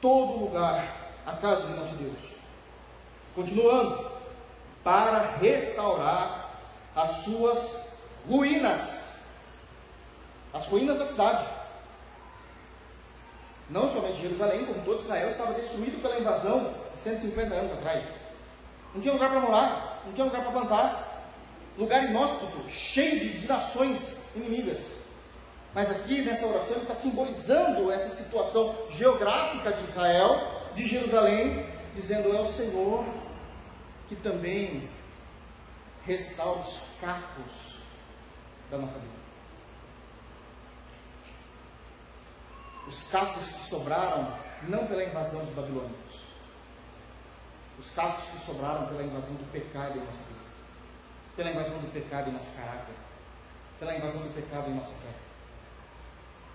todo 0.02 0.40
lugar, 0.40 1.12
a 1.26 1.34
casa 1.34 1.68
de 1.68 1.74
nosso 1.74 1.96
Deus. 1.96 2.34
Continuando, 3.34 4.12
para 4.84 5.38
restaurar 5.38 6.60
as 6.96 7.10
suas 7.24 7.78
ruínas, 8.28 8.98
as 10.54 10.68
ruínas 10.68 11.00
da 11.00 11.06
cidade. 11.06 11.48
Não 13.74 13.90
somente 13.90 14.22
Jerusalém, 14.22 14.66
como 14.66 14.86
todo 14.86 15.02
Israel 15.02 15.32
estava 15.32 15.54
destruído 15.54 16.00
pela 16.00 16.20
invasão 16.20 16.76
de 16.94 17.02
150 17.02 17.56
anos 17.56 17.72
atrás. 17.74 18.06
Não 18.94 19.02
tinha 19.02 19.14
lugar 19.16 19.32
para 19.32 19.40
morar, 19.40 20.04
não 20.06 20.14
tinha 20.14 20.26
lugar 20.26 20.44
para 20.44 20.52
plantar, 20.52 21.32
lugar 21.76 22.04
inóspito, 22.04 22.70
cheio 22.70 23.20
de, 23.20 23.40
de 23.40 23.48
nações 23.48 24.18
inimigas. 24.36 24.78
Mas 25.74 25.90
aqui 25.90 26.22
nessa 26.22 26.46
oração 26.46 26.76
ele 26.76 26.84
está 26.84 26.94
simbolizando 26.94 27.92
essa 27.92 28.16
situação 28.16 28.76
geográfica 28.92 29.74
de 29.74 29.86
Israel, 29.86 30.40
de 30.76 30.86
Jerusalém, 30.86 31.66
dizendo: 31.96 32.32
é 32.32 32.40
o 32.40 32.46
Senhor 32.46 33.04
que 34.08 34.16
também 34.16 34.88
restaura 36.06 36.60
os 36.60 36.80
cacos 37.02 37.80
da 38.70 38.78
nossa 38.78 39.00
vida. 39.00 39.23
Os 42.88 43.04
cacos 43.04 43.48
que 43.48 43.70
sobraram 43.70 44.38
não 44.68 44.88
pela 44.88 45.04
invasão 45.04 45.44
dos 45.46 45.54
babilônicos, 45.54 46.22
os 47.80 47.90
cacos 47.92 48.24
que 48.26 48.46
sobraram 48.46 48.88
pela 48.88 49.04
invasão 49.04 49.34
do 49.34 49.52
pecado 49.52 49.98
em 49.98 50.06
nossa 50.06 50.22
vida, 50.24 50.40
pela 51.36 51.52
invasão 51.52 51.78
do 51.80 51.92
pecado 51.92 52.30
em 52.30 52.34
nosso 52.34 52.52
caráter, 52.52 52.96
pela 53.80 53.96
invasão 53.96 54.22
do 54.22 54.34
pecado 54.34 54.70
em 54.70 54.76
nossa 54.76 54.94
fé. 54.94 55.14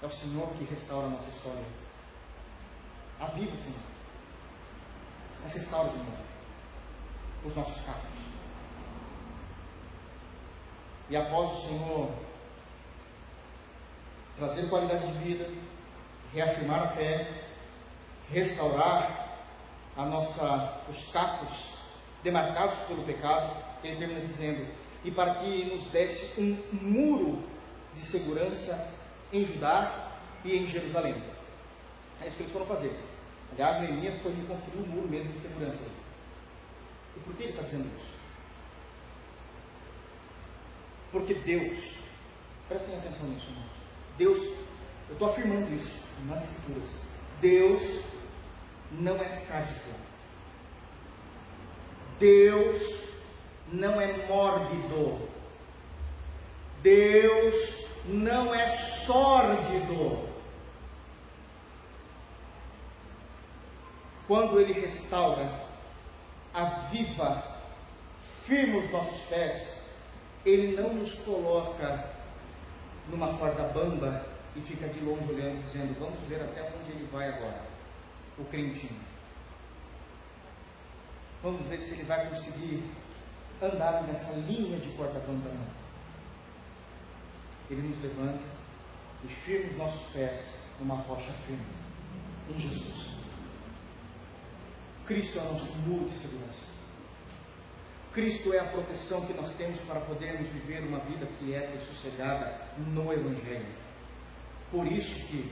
É 0.02 0.06
o 0.06 0.10
Senhor 0.10 0.48
que 0.54 0.64
restaura 0.64 1.06
a 1.06 1.10
nossa 1.10 1.28
história. 1.28 1.64
Aviva, 3.20 3.56
Senhor. 3.56 3.80
Mas 5.42 5.52
restaura 5.54 5.90
de 5.90 5.98
novo 5.98 6.28
os 7.44 7.54
nossos 7.54 7.80
carros. 7.80 8.02
E 11.10 11.16
após 11.16 11.50
o 11.52 11.62
Senhor 11.62 12.10
trazer 14.36 14.68
qualidade 14.68 15.06
de 15.06 15.18
vida, 15.24 15.50
reafirmar 16.32 16.82
a 16.82 16.88
fé, 16.88 17.28
restaurar 18.30 19.28
a 19.96 20.04
nossa, 20.06 20.82
os 20.88 21.04
cacos 21.06 21.70
demarcados 22.22 22.78
pelo 22.80 23.02
pecado, 23.02 23.56
ele 23.82 23.96
termina 23.96 24.20
dizendo: 24.20 24.66
e 25.04 25.10
para 25.10 25.36
que 25.36 25.64
nos 25.66 25.84
desse 25.86 26.28
um 26.38 26.56
muro 26.72 27.42
de 27.94 28.00
segurança 28.00 28.88
em 29.32 29.44
Judá 29.44 30.10
e 30.44 30.56
em 30.56 30.66
Jerusalém. 30.66 31.14
É 32.20 32.26
isso 32.26 32.36
que 32.36 32.42
eles 32.42 32.52
foram 32.52 32.66
fazer. 32.66 32.94
Aliás, 33.52 33.80
Neemias 33.80 34.20
foi 34.22 34.34
reconstruir 34.34 34.82
um 34.82 34.86
muro 34.86 35.08
mesmo 35.08 35.32
de 35.32 35.38
segurança. 35.38 35.82
E 37.16 37.20
por 37.20 37.34
que 37.34 37.44
ele 37.44 37.52
está 37.52 37.62
dizendo 37.62 37.90
isso? 37.96 38.12
Porque 41.10 41.34
Deus, 41.34 41.94
prestem 42.68 42.96
atenção 42.96 43.26
nisso, 43.28 43.46
irmãos. 43.48 43.70
Deus, 44.18 44.56
eu 45.08 45.14
estou 45.14 45.28
afirmando 45.28 45.74
isso 45.74 45.96
nas 46.26 46.44
escrituras. 46.44 46.88
Deus 47.40 47.82
não 48.92 49.16
é 49.16 49.28
sádico. 49.28 49.90
Deus 52.18 52.98
não 53.72 54.00
é 54.00 54.26
mórbido. 54.26 55.28
Deus 56.82 57.86
não 58.06 58.54
é 58.54 58.68
sórdido. 58.76 60.28
Quando 64.26 64.60
Ele 64.60 64.74
restaura, 64.74 65.66
aviva, 66.52 67.42
firma 68.44 68.78
os 68.78 68.90
nossos 68.90 69.20
pés, 69.22 69.74
Ele 70.44 70.76
não 70.76 70.92
nos 70.92 71.14
coloca 71.14 72.10
numa 73.10 73.38
corda 73.38 73.62
bamba 73.62 74.27
e 74.58 74.60
fica 74.62 74.88
de 74.88 75.00
longe 75.00 75.32
olhando, 75.32 75.62
dizendo: 75.62 75.98
Vamos 76.00 76.20
ver 76.28 76.42
até 76.42 76.62
onde 76.62 76.90
ele 76.90 77.08
vai 77.12 77.28
agora, 77.28 77.62
o 78.36 78.44
crentinho. 78.44 79.00
Vamos 81.42 81.64
ver 81.66 81.78
se 81.78 81.94
ele 81.94 82.02
vai 82.02 82.28
conseguir 82.28 82.82
andar 83.62 84.02
nessa 84.02 84.32
linha 84.32 84.78
de 84.78 84.88
não. 84.88 85.78
Ele 87.70 87.82
nos 87.82 88.02
levanta 88.02 88.44
e 89.24 89.28
firma 89.28 89.70
os 89.70 89.76
nossos 89.76 90.12
pés 90.12 90.40
numa 90.80 90.96
rocha 90.96 91.32
firme, 91.46 91.66
em 92.50 92.58
Jesus. 92.58 93.08
Cristo 95.06 95.38
é 95.38 95.42
o 95.42 95.52
nosso 95.52 95.72
muro 95.78 96.08
de 96.08 96.16
segurança. 96.16 96.64
Cristo 98.12 98.52
é 98.52 98.58
a 98.58 98.64
proteção 98.64 99.24
que 99.26 99.34
nós 99.34 99.52
temos 99.52 99.78
para 99.80 100.00
podermos 100.00 100.48
viver 100.48 100.80
uma 100.80 100.98
vida 101.00 101.26
quieta 101.38 101.76
e 101.76 101.86
sossegada 101.86 102.60
no 102.78 103.12
Evangelho. 103.12 103.77
Por 104.70 104.86
isso 104.86 105.26
que 105.26 105.50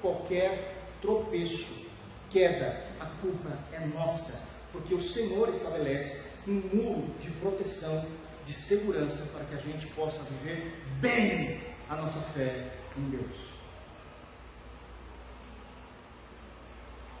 qualquer 0.00 0.76
tropeço, 1.00 1.86
queda, 2.30 2.86
a 3.00 3.06
culpa 3.06 3.58
é 3.72 3.80
nossa, 3.80 4.46
porque 4.72 4.94
o 4.94 5.00
Senhor 5.00 5.48
estabelece 5.48 6.20
um 6.46 6.60
muro 6.74 7.14
de 7.20 7.30
proteção, 7.32 8.06
de 8.44 8.52
segurança, 8.52 9.26
para 9.32 9.44
que 9.44 9.54
a 9.54 9.72
gente 9.72 9.86
possa 9.88 10.22
viver 10.24 10.82
bem 11.00 11.60
a 11.88 11.96
nossa 11.96 12.20
fé 12.20 12.70
em 12.96 13.10
Deus. 13.10 13.34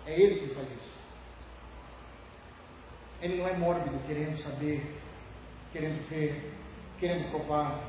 É 0.06 0.20
Ele 0.20 0.40
que 0.40 0.54
faz 0.54 0.68
isso. 0.68 0.98
Ele 3.20 3.36
não 3.36 3.48
é 3.48 3.52
mórbido, 3.54 3.98
querendo 4.06 4.36
saber, 4.36 5.00
querendo 5.72 5.98
ver, 6.08 6.54
querendo 6.98 7.30
provar. 7.30 7.82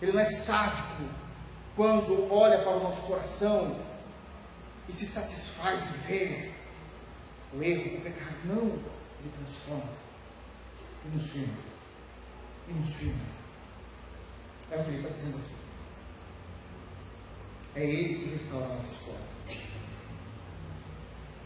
Ele 0.00 0.12
não 0.12 0.20
é 0.20 0.24
sádico 0.24 1.21
quando 1.76 2.32
olha 2.32 2.58
para 2.58 2.76
o 2.76 2.82
nosso 2.82 3.02
coração 3.02 3.76
e 4.88 4.92
se 4.92 5.06
satisfaz 5.06 5.84
em 5.86 5.98
ver 6.06 6.54
o 7.54 7.62
erro, 7.62 7.98
o 7.98 8.00
pecado. 8.00 8.36
Não, 8.44 8.62
ele 8.62 9.32
transforma 9.38 9.90
e 11.04 11.08
nos 11.08 11.26
firma. 11.28 11.54
E 12.68 12.72
nos 12.72 12.92
firma. 12.92 13.24
É 14.70 14.76
o 14.76 14.84
que 14.84 14.90
ele 14.90 14.98
está 14.98 15.08
dizendo 15.10 15.36
aqui. 15.36 15.54
É 17.74 17.84
ele 17.84 18.14
que 18.18 18.30
restaura 18.34 18.66
a 18.66 18.68
nossa 18.68 18.90
história. 18.90 19.32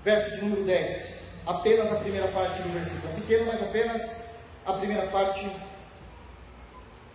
Verso 0.04 0.34
de 0.34 0.40
número 0.42 0.64
10 0.64 1.16
apenas 1.46 1.92
a 1.92 1.96
primeira 1.96 2.28
parte 2.28 2.60
do 2.60 2.68
versículo. 2.72 3.12
É 3.12 3.20
pequeno, 3.20 3.46
mas 3.46 3.62
apenas 3.62 4.10
a 4.64 4.72
primeira 4.74 5.06
parte 5.08 5.48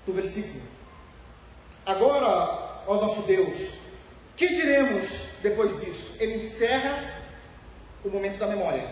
do 0.06 0.14
versículo. 0.14 0.62
Agora, 1.86 2.71
ó 2.88 2.96
nosso 2.96 3.22
Deus, 3.24 3.72
que 4.36 4.48
diremos 4.48 5.08
depois 5.42 5.80
disso? 5.80 6.16
Ele 6.20 6.36
encerra 6.36 7.22
o 8.04 8.10
momento 8.10 8.38
da 8.38 8.48
memória. 8.48 8.88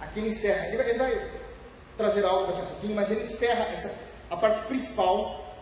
Aqui 0.00 0.20
ele 0.20 0.28
encerra. 0.28 0.68
Ele 0.68 0.76
vai, 0.76 0.90
ele 0.90 0.98
vai 0.98 1.30
trazer 1.96 2.24
algo 2.24 2.46
daqui 2.46 2.62
a 2.62 2.66
pouquinho, 2.66 2.94
mas 2.94 3.10
ele 3.10 3.22
encerra 3.22 3.64
essa, 3.72 3.94
a 4.30 4.36
parte 4.36 4.60
principal. 4.62 5.54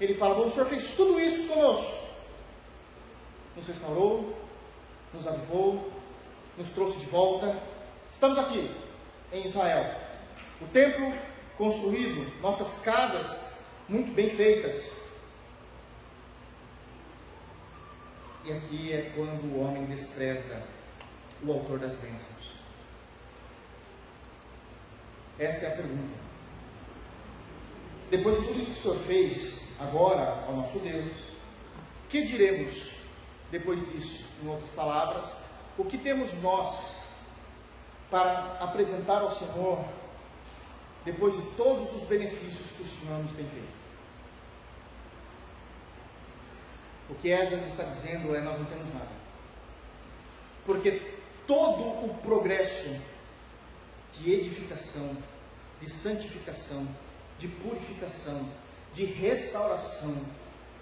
Ele 0.00 0.14
fala: 0.14 0.34
Bom, 0.34 0.46
o 0.46 0.50
Senhor 0.50 0.66
fez 0.66 0.92
tudo 0.92 1.20
isso 1.20 1.46
conosco. 1.48 2.02
Nos 3.56 3.66
restaurou, 3.66 4.34
nos 5.12 5.26
avivou, 5.26 5.90
nos 6.56 6.70
trouxe 6.70 6.98
de 6.98 7.06
volta. 7.06 7.56
Estamos 8.10 8.38
aqui 8.38 8.70
em 9.32 9.46
Israel. 9.46 9.94
O 10.60 10.66
templo 10.66 11.12
construído, 11.56 12.30
nossas 12.40 12.78
casas 12.80 13.38
muito 13.88 14.12
bem 14.12 14.30
feitas. 14.30 15.01
E 18.44 18.52
aqui 18.52 18.92
é 18.92 19.12
quando 19.14 19.44
o 19.44 19.60
homem 19.60 19.84
despreza 19.86 20.62
o 21.44 21.52
autor 21.52 21.78
das 21.78 21.94
bênçãos. 21.94 22.52
Essa 25.38 25.66
é 25.66 25.68
a 25.68 25.76
pergunta. 25.76 26.22
Depois 28.10 28.38
de 28.40 28.46
tudo 28.46 28.60
isso 28.60 28.72
que 28.72 28.78
o 28.78 28.82
Senhor 28.82 28.98
fez, 29.06 29.54
agora 29.78 30.44
ao 30.46 30.56
nosso 30.56 30.78
Deus, 30.80 31.12
que 32.08 32.24
diremos 32.24 32.96
depois 33.50 33.80
disso? 33.90 34.24
Em 34.42 34.48
outras 34.48 34.70
palavras, 34.70 35.32
o 35.78 35.84
que 35.84 35.96
temos 35.96 36.34
nós 36.42 37.02
para 38.10 38.58
apresentar 38.60 39.22
ao 39.22 39.30
Senhor 39.30 39.84
depois 41.04 41.34
de 41.34 41.42
todos 41.56 41.94
os 41.94 42.08
benefícios 42.08 42.66
que 42.76 42.82
o 42.82 42.86
Senhor 42.86 43.18
nos 43.22 43.32
tem 43.32 43.46
feito? 43.46 43.71
O 47.12 47.14
que 47.16 47.28
Esdras 47.28 47.66
está 47.66 47.84
dizendo 47.84 48.34
é: 48.34 48.40
nós 48.40 48.58
não 48.58 48.64
temos 48.64 48.88
nada. 48.94 49.10
Porque 50.64 51.02
todo 51.46 52.06
o 52.06 52.18
progresso 52.22 52.96
de 54.12 54.32
edificação, 54.32 55.14
de 55.78 55.90
santificação, 55.90 56.88
de 57.38 57.48
purificação, 57.48 58.48
de 58.94 59.04
restauração, 59.04 60.16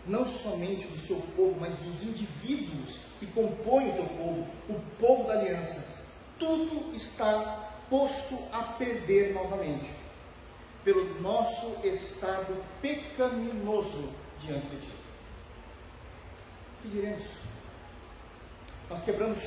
não 0.07 0.25
somente 0.25 0.87
do 0.87 0.97
seu 0.97 1.17
povo, 1.37 1.57
mas 1.61 1.75
dos 1.77 2.01
indivíduos 2.03 3.01
que 3.19 3.27
compõem 3.27 3.91
o 3.91 3.95
teu 3.95 4.07
povo, 4.07 4.47
o 4.69 4.81
povo 5.01 5.27
da 5.27 5.33
aliança, 5.33 5.85
tudo 6.39 6.95
está 6.95 7.73
posto 7.91 8.39
a 8.53 8.63
perder 8.63 9.35
novamente, 9.35 9.91
pelo 10.85 11.21
nosso 11.21 11.75
estado 11.85 12.57
pecaminoso 12.81 14.11
diante 14.41 14.67
de 14.69 14.77
ti. 14.81 15.01
Que 16.83 16.89
diremos? 16.89 17.25
Nós 18.89 19.03
quebramos 19.03 19.39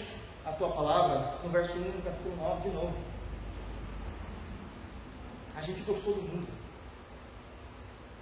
a 0.45 0.51
tua 0.51 0.69
palavra 0.69 1.39
no 1.43 1.49
verso 1.49 1.73
1 1.73 1.81
do 1.81 2.03
capítulo 2.03 2.35
9 2.37 2.69
de 2.69 2.75
novo. 2.75 2.93
A 5.55 5.61
gente 5.61 5.81
gostou 5.81 6.13
do 6.13 6.21
mundo. 6.21 6.47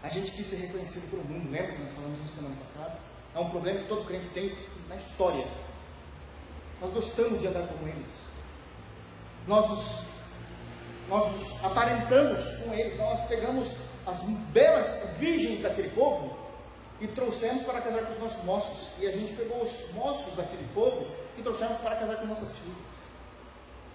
A 0.02 0.08
gente 0.08 0.32
quis 0.32 0.48
ser 0.48 0.56
reconhecido 0.56 1.10
pelo 1.10 1.24
mundo, 1.26 1.52
lembra 1.52 1.74
que 1.74 1.84
nós 1.84 1.92
falamos 1.92 2.20
isso 2.22 2.36
semana 2.36 2.56
passada? 2.56 2.98
É 3.36 3.40
um 3.40 3.50
problema 3.50 3.82
que 3.82 3.88
todo 3.88 4.06
crente 4.06 4.30
tem 4.30 4.58
na 4.88 4.96
história. 4.96 5.46
Nós 6.80 6.92
gostamos 6.92 7.40
de 7.40 7.48
andar 7.48 7.68
com 7.68 7.88
eles. 7.88 8.08
Nós 9.46 9.70
nos, 9.70 10.06
nós 11.10 11.32
nos 11.32 11.66
aparentamos 11.66 12.50
com 12.64 12.74
eles. 12.74 12.98
Nós 12.98 13.28
pegamos 13.28 13.68
as 14.08 14.22
belas 14.24 15.08
virgens 15.20 15.62
daquele 15.62 15.90
povo 15.90 16.41
e 17.02 17.08
trouxemos 17.08 17.64
para 17.64 17.82
casar 17.82 18.06
com 18.06 18.14
os 18.14 18.20
nossos 18.20 18.44
moços. 18.44 18.88
E 19.00 19.08
a 19.08 19.12
gente 19.12 19.34
pegou 19.34 19.62
os 19.62 19.92
moços 19.94 20.36
daquele 20.36 20.68
povo 20.74 21.08
e 21.36 21.42
trouxemos 21.42 21.80
para 21.80 21.96
casar 21.96 22.18
com 22.18 22.28
nossas 22.28 22.50
filhas. 22.50 22.78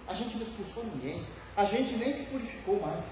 A 0.07 0.13
gente 0.13 0.35
não 0.35 0.43
expulsou 0.43 0.83
ninguém. 0.83 1.25
A 1.55 1.63
gente 1.63 1.95
nem 1.95 2.11
se 2.11 2.23
purificou 2.23 2.79
mais. 2.81 3.05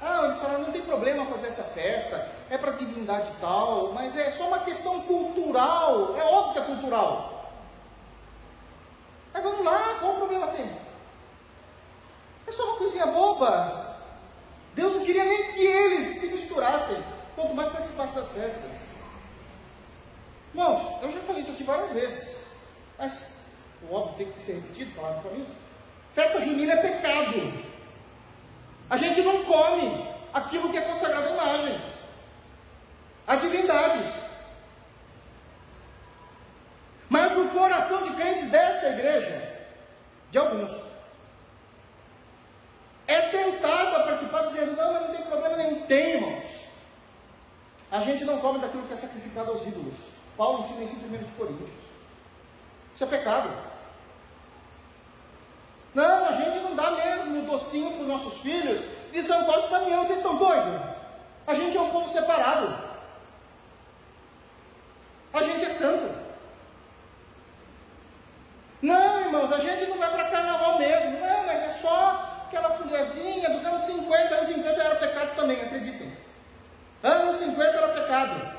Ah, 0.00 0.26
eles 0.26 0.38
falaram, 0.38 0.62
não 0.62 0.72
tem 0.72 0.82
problema 0.82 1.26
fazer 1.26 1.48
essa 1.48 1.64
festa, 1.64 2.30
é 2.50 2.56
para 2.56 2.72
divindade 2.72 3.30
tal, 3.40 3.92
mas 3.92 4.14
é 4.14 4.30
só 4.30 4.46
uma 4.46 4.58
questão 4.60 5.00
cultural, 5.02 6.14
é 6.16 6.22
óbvio 6.22 6.52
que 6.52 6.58
é 6.58 6.74
cultural. 6.74 7.50
Mas 9.32 9.42
vamos 9.42 9.64
lá, 9.64 9.96
qual 9.98 10.12
o 10.12 10.16
problema 10.16 10.48
tem? 10.48 10.70
É 12.46 12.52
só 12.52 12.62
uma 12.64 12.76
coisinha 12.76 13.06
boba. 13.06 13.96
Deus 14.74 14.96
não 14.96 15.04
queria 15.04 15.24
nem 15.24 15.52
que 15.52 15.60
eles 15.60 16.20
se 16.20 16.26
misturassem, 16.26 17.02
quanto 17.36 17.54
mais 17.54 17.70
participassem 17.70 18.14
das 18.14 18.28
festas. 18.30 18.70
Irmãos, 20.52 21.02
eu 21.02 21.12
já 21.12 21.20
falei 21.20 21.42
isso 21.42 21.50
aqui 21.50 21.62
várias 21.64 21.92
vezes, 21.92 22.36
mas 22.98 23.28
o 23.82 23.94
óbvio 23.94 24.16
tem 24.16 24.32
que 24.32 24.42
ser 24.42 24.54
repetido, 24.54 24.94
falaram 24.96 25.20
para 25.20 25.30
mim. 25.32 25.46
Festa 26.14 26.40
junina 26.40 26.72
é 26.72 26.76
pecado. 26.76 27.64
A 28.88 28.96
gente 28.96 29.20
não 29.20 29.44
come 29.44 30.08
aquilo 30.32 30.70
que 30.70 30.78
é 30.78 30.80
consagrado 30.80 31.28
a 31.28 31.32
imagens, 31.32 31.82
a 33.26 33.36
divindades. 33.36 34.14
Mas 37.10 37.36
o 37.36 37.48
coração 37.50 38.02
de 38.02 38.14
crentes 38.14 38.50
dessa 38.50 38.88
igreja, 38.88 39.66
de 40.30 40.38
alguns, 40.38 40.72
é 43.06 43.20
tentado 43.22 43.96
a 43.96 44.00
participar 44.04 44.46
dizendo, 44.46 44.74
não, 44.74 44.92
mas 44.94 45.02
não 45.02 45.14
tem 45.14 45.24
problema 45.26 45.56
nenhum. 45.56 45.80
Tem, 45.82 46.14
irmãos. 46.14 46.55
A 47.90 48.00
gente 48.00 48.24
não 48.24 48.38
come 48.40 48.58
daquilo 48.58 48.86
que 48.86 48.92
é 48.92 48.96
sacrificado 48.96 49.50
aos 49.50 49.62
ídolos. 49.62 49.94
Paulo 50.36 50.60
ensina 50.60 50.82
isso 50.84 50.94
em 50.94 51.16
1 51.16 51.24
de 51.24 51.32
Coríntios. 51.32 51.70
Isso 52.94 53.04
é 53.04 53.06
pecado. 53.06 53.50
Não, 55.94 56.26
a 56.26 56.32
gente 56.32 56.58
não 56.58 56.74
dá 56.74 56.90
mesmo 56.90 57.46
docinho 57.46 57.92
para 57.92 58.02
os 58.02 58.08
nossos 58.08 58.40
filhos 58.40 58.80
de 59.12 59.22
São 59.22 59.44
Paulo 59.44 59.68
para 59.68 59.78
Damião. 59.78 60.04
Vocês 60.04 60.18
estão 60.18 60.36
doidos? 60.36 60.80
A 61.46 61.54
gente 61.54 61.76
é 61.76 61.80
um 61.80 61.90
povo 61.90 62.12
separado. 62.12 62.84
A 65.32 65.42
gente 65.42 65.64
é 65.64 65.70
santo. 65.70 66.14
Não, 68.82 69.20
irmãos, 69.20 69.52
a 69.52 69.58
gente 69.58 69.88
não 69.88 69.98
vai 69.98 70.10
para 70.10 70.30
carnaval 70.30 70.78
mesmo. 70.78 71.18
Não, 71.20 71.46
mas 71.46 71.62
é 71.62 71.70
só 71.70 72.44
aquela 72.46 72.70
folhazinha 72.70 73.50
dos 73.50 73.64
anos 73.64 73.84
50. 73.84 74.34
Anos 74.34 74.48
50 74.48 74.82
era 74.82 74.96
pecado 74.96 75.34
também, 75.34 75.62
acreditem. 75.62 76.05
Anos 77.06 77.38
50 77.38 77.62
era 77.62 77.88
pecado. 77.88 78.56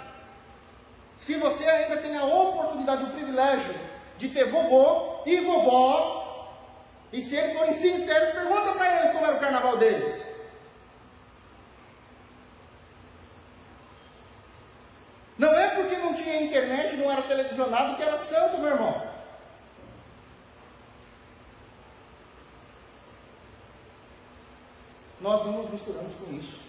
Se 1.18 1.36
você 1.36 1.66
ainda 1.66 1.98
tem 1.98 2.16
a 2.16 2.24
oportunidade, 2.24 3.04
o 3.04 3.10
privilégio 3.10 3.76
de 4.18 4.30
ter 4.30 4.50
vovô 4.50 5.22
e 5.26 5.42
vovó 5.42 6.24
E 7.12 7.22
se 7.22 7.36
eles 7.36 7.58
forem 7.58 7.74
sinceros, 7.74 8.34
pergunta 8.34 8.74
para 8.74 9.00
eles 9.00 9.12
como 9.12 9.26
era 9.26 9.36
o 9.36 9.40
carnaval 9.40 9.76
deles. 9.78 10.24
Não 15.38 15.54
é 15.54 15.68
porque 15.76 15.98
não 15.98 16.14
tinha 16.14 16.42
internet, 16.42 16.96
não 16.96 17.12
era 17.12 17.22
televisionado, 17.24 17.98
que 17.98 18.04
era 18.04 18.18
santo, 18.18 18.58
meu 18.60 18.70
irmão. 18.70 19.08
Nós 25.20 25.46
não 25.46 25.52
nos 25.54 25.70
misturamos 25.70 26.16
com 26.16 26.34
isso. 26.34 26.67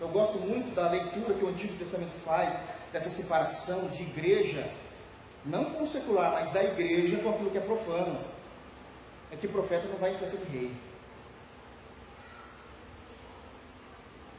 Eu 0.00 0.08
gosto 0.08 0.38
muito 0.38 0.74
da 0.74 0.90
leitura 0.90 1.34
que 1.34 1.44
o 1.44 1.48
Antigo 1.48 1.76
Testamento 1.78 2.12
faz, 2.24 2.58
dessa 2.92 3.08
separação 3.08 3.88
de 3.88 4.02
igreja, 4.02 4.70
não 5.44 5.66
com 5.66 5.84
o 5.84 5.86
secular, 5.86 6.32
mas 6.32 6.52
da 6.52 6.62
igreja 6.62 7.18
com 7.18 7.30
aquilo 7.30 7.50
que 7.50 7.58
é 7.58 7.60
profano. 7.60 8.20
É 9.30 9.36
que 9.36 9.48
profeta 9.48 9.88
não 9.88 9.96
vai 9.96 10.14
em 10.14 10.18
festa 10.18 10.36
de 10.36 10.56
rei. 10.56 10.72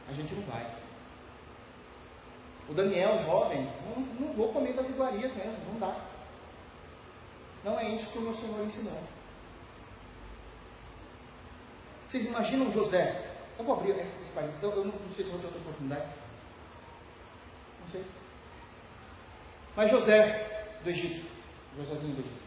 A 0.08 0.12
gente 0.12 0.34
não 0.34 0.42
vai. 0.44 0.66
O 2.68 2.74
Daniel, 2.74 3.22
jovem, 3.24 3.68
não, 3.86 4.02
não 4.26 4.32
vou 4.32 4.52
comer 4.52 4.74
das 4.74 4.88
iguarias 4.88 5.32
mesmo, 5.34 5.56
não 5.72 5.80
dá. 5.80 5.96
Não 7.64 7.78
é 7.78 7.88
isso 7.90 8.10
que 8.10 8.18
o 8.18 8.22
meu 8.22 8.34
Senhor 8.34 8.64
ensinou. 8.64 8.98
Vocês 12.08 12.24
imaginam 12.24 12.72
José? 12.72 13.27
Eu 13.58 13.64
vou 13.64 13.74
abrir 13.74 13.90
esses 13.90 14.28
parênteses, 14.34 14.58
então 14.58 14.70
eu 14.70 14.84
não, 14.84 14.92
não 14.92 15.12
sei 15.12 15.24
se 15.24 15.30
vou 15.30 15.40
ter 15.40 15.46
outra 15.46 15.60
oportunidade. 15.60 16.06
Não 17.80 17.88
sei. 17.88 18.04
Mas 19.74 19.90
José 19.90 20.64
do 20.84 20.90
Egito, 20.90 21.28
Josézinho 21.76 22.14
do 22.14 22.20
Egito, 22.20 22.42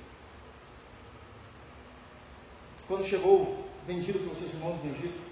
quando 2.87 3.05
chegou 3.05 3.67
vendido 3.85 4.19
pelos 4.19 4.37
seus 4.37 4.53
irmãos 4.53 4.79
do 4.81 4.87
Egito, 4.87 5.31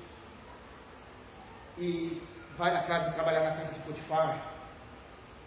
e 1.78 2.22
vai 2.58 2.74
na 2.74 2.84
casa, 2.84 3.12
trabalhar 3.12 3.42
na 3.42 3.56
casa 3.56 3.74
de 3.74 3.80
Potifar, 3.80 4.54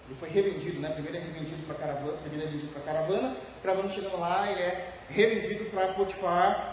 ele 0.07 0.19
foi 0.19 0.31
revendido, 0.31 0.81
né? 0.81 0.91
Primeiro 0.91 1.19
é 1.19 1.21
revendido 1.21 1.67
para 1.67 1.75
caravana, 1.77 2.19
primeiro 2.19 2.49
é 2.49 2.51
vendido 2.51 2.73
para 2.73 2.83
caravana, 2.83 3.37
caravana 3.63 3.89
chegando 3.91 4.19
lá, 4.19 4.51
ele 4.51 4.61
é 4.61 4.93
revendido 5.11 5.67
para 5.71 5.93
Potifar, 5.93 6.72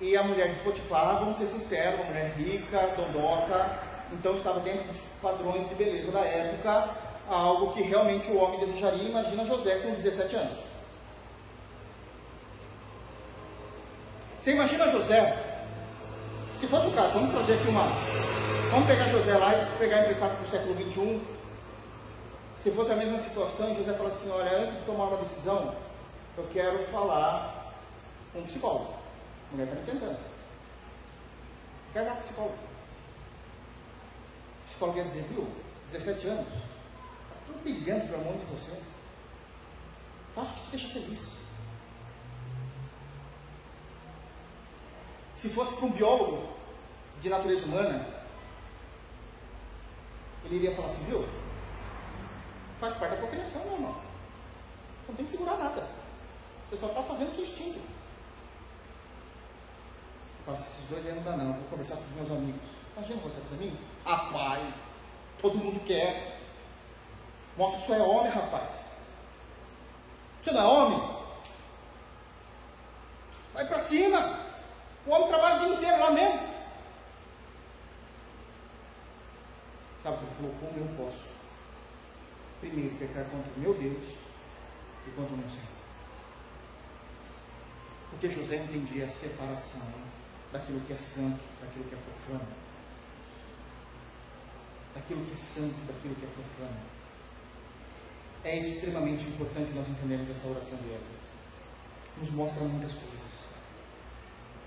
e 0.00 0.16
a 0.16 0.22
mulher 0.22 0.52
de 0.52 0.60
Potifar, 0.60 1.18
vamos 1.18 1.36
ser 1.36 1.46
sinceros, 1.46 2.00
uma 2.00 2.04
mulher 2.06 2.32
rica, 2.36 2.94
dondoca, 2.96 3.78
então 4.12 4.36
estava 4.36 4.60
dentro 4.60 4.84
dos 4.84 4.96
padrões 5.20 5.68
de 5.68 5.74
beleza 5.74 6.12
da 6.12 6.20
época, 6.20 6.90
algo 7.28 7.72
que 7.72 7.82
realmente 7.82 8.30
o 8.30 8.36
homem 8.36 8.60
desejaria. 8.60 9.08
Imagina 9.08 9.44
José 9.44 9.76
com 9.80 9.90
17 9.90 10.36
anos. 10.36 10.58
Você 14.40 14.52
imagina 14.52 14.90
José, 14.90 15.36
se 16.54 16.66
fosse 16.68 16.86
o 16.86 16.92
caso, 16.92 17.12
vamos 17.14 17.32
trazer 17.32 17.54
aqui 17.54 17.68
uma. 17.68 17.82
Vamos 18.70 18.86
pegar 18.86 19.08
José 19.08 19.36
lá 19.36 19.52
e 19.54 19.78
pegar 19.78 20.00
emprestado 20.02 20.36
para 20.36 20.46
o 20.46 20.48
século 20.48 20.74
21. 20.74 21.20
Se 22.60 22.70
fosse 22.70 22.92
a 22.92 22.96
mesma 22.96 23.18
situação, 23.18 23.74
José 23.74 23.92
fala 23.92 24.08
assim: 24.08 24.30
olha, 24.30 24.58
antes 24.58 24.74
de 24.74 24.80
tomar 24.82 25.04
uma 25.04 25.16
decisão, 25.18 25.74
eu 26.36 26.46
quero 26.52 26.78
falar 26.84 27.74
com 28.32 28.40
um 28.40 28.44
psicólogo. 28.44 28.97
Mulher 29.50 29.68
está 29.68 29.80
entendendo. 29.80 30.18
Quero 31.92 32.04
falar 32.04 32.16
com 32.16 32.22
psicólogo. 32.22 32.58
Psicólogo 34.66 34.98
quer 34.98 35.04
dizer, 35.06 35.22
viu? 35.24 35.48
17 35.90 36.26
anos. 36.26 36.48
Estou 37.40 37.62
brigando 37.62 38.06
pelo 38.06 38.20
amor 38.20 38.36
de 38.36 38.44
você. 38.46 38.82
Faça 40.34 40.52
o 40.52 40.54
que 40.54 40.62
te 40.62 40.70
deixa 40.70 40.88
feliz. 40.88 41.28
Se 45.34 45.48
fosse 45.48 45.74
para 45.76 45.86
um 45.86 45.92
biólogo 45.92 46.48
de 47.20 47.28
natureza 47.28 47.64
humana, 47.64 48.04
ele 50.44 50.56
iria 50.56 50.74
falar 50.74 50.88
assim, 50.88 51.04
viu? 51.04 51.26
Faz 52.80 52.94
parte 52.94 53.12
da 53.12 53.16
procriação, 53.16 53.64
meu 53.64 53.74
irmão. 53.74 54.00
Não 55.08 55.14
tem 55.14 55.24
que 55.24 55.30
segurar 55.30 55.56
nada. 55.56 55.88
Você 56.68 56.76
só 56.76 56.88
está 56.88 57.02
fazendo 57.02 57.30
o 57.30 57.34
seu 57.34 57.44
instinto. 57.44 57.80
Esses 60.54 60.86
dois 60.86 61.06
aí 61.06 61.14
não 61.14 61.22
dá 61.22 61.36
não, 61.36 61.52
vou 61.52 61.64
conversar 61.64 61.96
com 61.96 62.04
os 62.04 62.12
meus 62.12 62.30
amigos. 62.30 62.68
Imagina 62.96 63.20
conversar 63.20 63.40
com 63.40 63.54
os 63.54 63.60
amigos? 63.60 63.78
Rapaz, 64.04 64.74
todo 65.40 65.58
mundo 65.58 65.84
quer. 65.84 66.40
Mostra 67.56 67.80
que 67.80 67.86
você 67.86 67.92
é 67.94 68.02
homem, 68.02 68.32
rapaz. 68.32 68.72
Você 70.40 70.52
não 70.52 70.60
é 70.60 70.64
homem? 70.64 71.18
Vai 73.52 73.66
para 73.66 73.80
cima. 73.80 74.38
O 75.06 75.10
homem 75.10 75.28
trabalha 75.28 75.56
o 75.56 75.66
dia 75.66 75.74
inteiro 75.74 76.00
lá 76.00 76.10
mesmo. 76.12 76.40
Sabe 80.02 80.18
que 80.18 80.34
falou? 80.36 80.54
Como 80.60 80.78
eu 80.78 80.96
posso? 80.96 81.24
Primeiro, 82.60 82.94
pecar 82.96 83.24
contra 83.24 83.50
o 83.54 83.58
meu 83.58 83.74
Deus 83.74 84.04
e 85.06 85.10
contra 85.10 85.34
o 85.34 85.38
meu 85.38 85.48
Senhor. 85.48 85.66
Porque 88.10 88.30
José 88.30 88.56
entendia 88.56 89.04
a 89.04 89.10
separação 89.10 89.82
daquilo 90.52 90.80
que 90.80 90.92
é 90.92 90.96
santo, 90.96 91.40
daquilo 91.60 91.84
que 91.84 91.94
é 91.94 91.98
profano. 91.98 92.48
Daquilo 94.94 95.24
que 95.24 95.32
é 95.32 95.36
santo, 95.36 95.86
daquilo 95.86 96.14
que 96.14 96.24
é 96.24 96.28
profano. 96.28 96.80
É 98.44 98.58
extremamente 98.58 99.24
importante 99.24 99.72
nós 99.72 99.88
entendermos 99.88 100.30
essa 100.30 100.46
oração 100.46 100.78
de 100.78 100.90
Éfeso. 100.90 101.28
Nos 102.18 102.30
mostra 102.30 102.64
muitas 102.64 102.94
coisas 102.94 103.18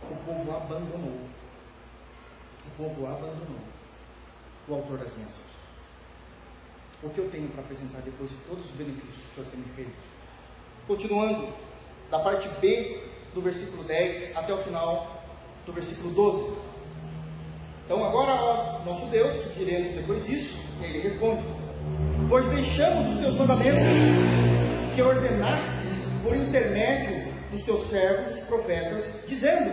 o 0.10 0.16
povo 0.26 0.56
abandonou. 0.56 1.20
O 2.66 2.78
povo 2.78 3.06
abandonou 3.06 3.60
o 4.68 4.74
autor 4.74 4.98
das 4.98 5.12
bênçãos. 5.14 5.52
O 7.04 7.10
que 7.10 7.20
eu 7.20 7.30
tenho 7.30 7.50
para 7.50 7.62
apresentar 7.62 8.00
depois 8.02 8.30
de 8.30 8.36
todos 8.48 8.66
os 8.66 8.72
benefícios 8.72 9.16
que 9.16 9.32
o 9.32 9.36
Senhor 9.36 9.48
tem 9.52 9.60
me 9.60 9.70
feito? 9.74 9.94
Continuando, 10.88 11.54
da 12.10 12.20
parte 12.20 12.48
B 12.60 13.04
do 13.34 13.42
versículo 13.42 13.84
10 13.84 14.38
até 14.38 14.54
o 14.54 14.64
final 14.64 15.21
do 15.66 15.74
versículo 15.74 16.12
12. 16.12 16.54
Então, 17.86 18.04
agora, 18.04 18.32
ó, 18.32 18.80
nosso 18.86 19.06
Deus, 19.08 19.36
que 19.36 19.60
diremos 19.60 19.94
depois 19.94 20.26
disso? 20.26 20.60
Ele 20.82 21.00
responde: 21.00 21.44
Pois 22.30 22.48
deixamos 22.48 23.16
os 23.16 23.22
teus 23.22 23.36
mandamentos 23.36 23.82
que 24.96 25.02
ordenastes 25.02 26.08
por 26.24 26.36
intermédio 26.36 27.32
dos 27.52 27.62
teus 27.64 27.82
servos, 27.82 28.34
os 28.34 28.40
profetas, 28.42 29.16
dizendo: 29.28 29.72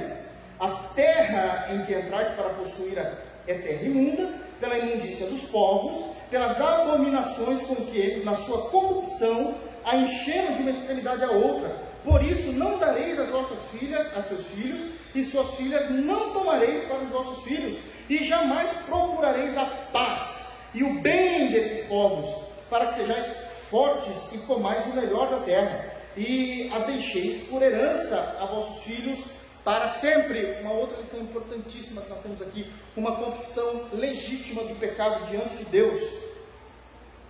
a 0.58 0.68
terra 0.94 1.68
em 1.72 1.84
que 1.84 1.94
entrais 1.94 2.28
para 2.28 2.50
possuir 2.50 2.98
é 2.98 3.54
terra 3.54 3.82
imunda, 3.84 4.28
pela 4.60 4.76
imundícia 4.76 5.26
dos 5.26 5.42
povos, 5.42 6.16
pelas 6.30 6.60
abominações 6.60 7.62
com 7.62 7.76
que, 7.76 8.22
na 8.24 8.34
sua 8.34 8.62
corrupção, 8.70 9.54
a 9.84 9.96
encheram 9.96 10.54
de 10.54 10.62
uma 10.62 10.70
extremidade 10.70 11.22
a 11.22 11.30
outra. 11.30 11.87
Por 12.08 12.22
isso, 12.22 12.52
não 12.52 12.78
dareis 12.78 13.18
as 13.18 13.28
vossas 13.28 13.58
filhas 13.70 14.16
a 14.16 14.22
seus 14.22 14.46
filhos, 14.46 14.92
e 15.14 15.22
suas 15.22 15.54
filhas 15.56 15.90
não 15.90 16.32
tomareis 16.32 16.82
para 16.84 17.00
os 17.00 17.10
vossos 17.10 17.44
filhos, 17.44 17.78
e 18.08 18.24
jamais 18.24 18.72
procurareis 18.86 19.54
a 19.58 19.66
paz 19.92 20.38
e 20.72 20.82
o 20.82 21.00
bem 21.00 21.50
desses 21.50 21.86
povos, 21.86 22.34
para 22.70 22.86
que 22.86 22.94
sejais 22.94 23.36
fortes 23.68 24.26
e 24.32 24.38
comais 24.38 24.86
o 24.86 24.94
melhor 24.94 25.28
da 25.28 25.40
terra, 25.40 25.84
e 26.16 26.70
a 26.72 26.78
deixeis 26.78 27.46
por 27.46 27.60
herança 27.60 28.38
a 28.40 28.46
vossos 28.46 28.84
filhos 28.84 29.26
para 29.62 29.86
sempre. 29.88 30.62
Uma 30.62 30.72
outra 30.72 30.96
lição 30.96 31.20
importantíssima 31.20 32.00
que 32.00 32.08
nós 32.08 32.22
temos 32.22 32.40
aqui, 32.40 32.72
uma 32.96 33.16
confissão 33.16 33.86
legítima 33.92 34.64
do 34.64 34.74
pecado 34.76 35.26
diante 35.26 35.56
de 35.56 35.64
Deus. 35.66 36.00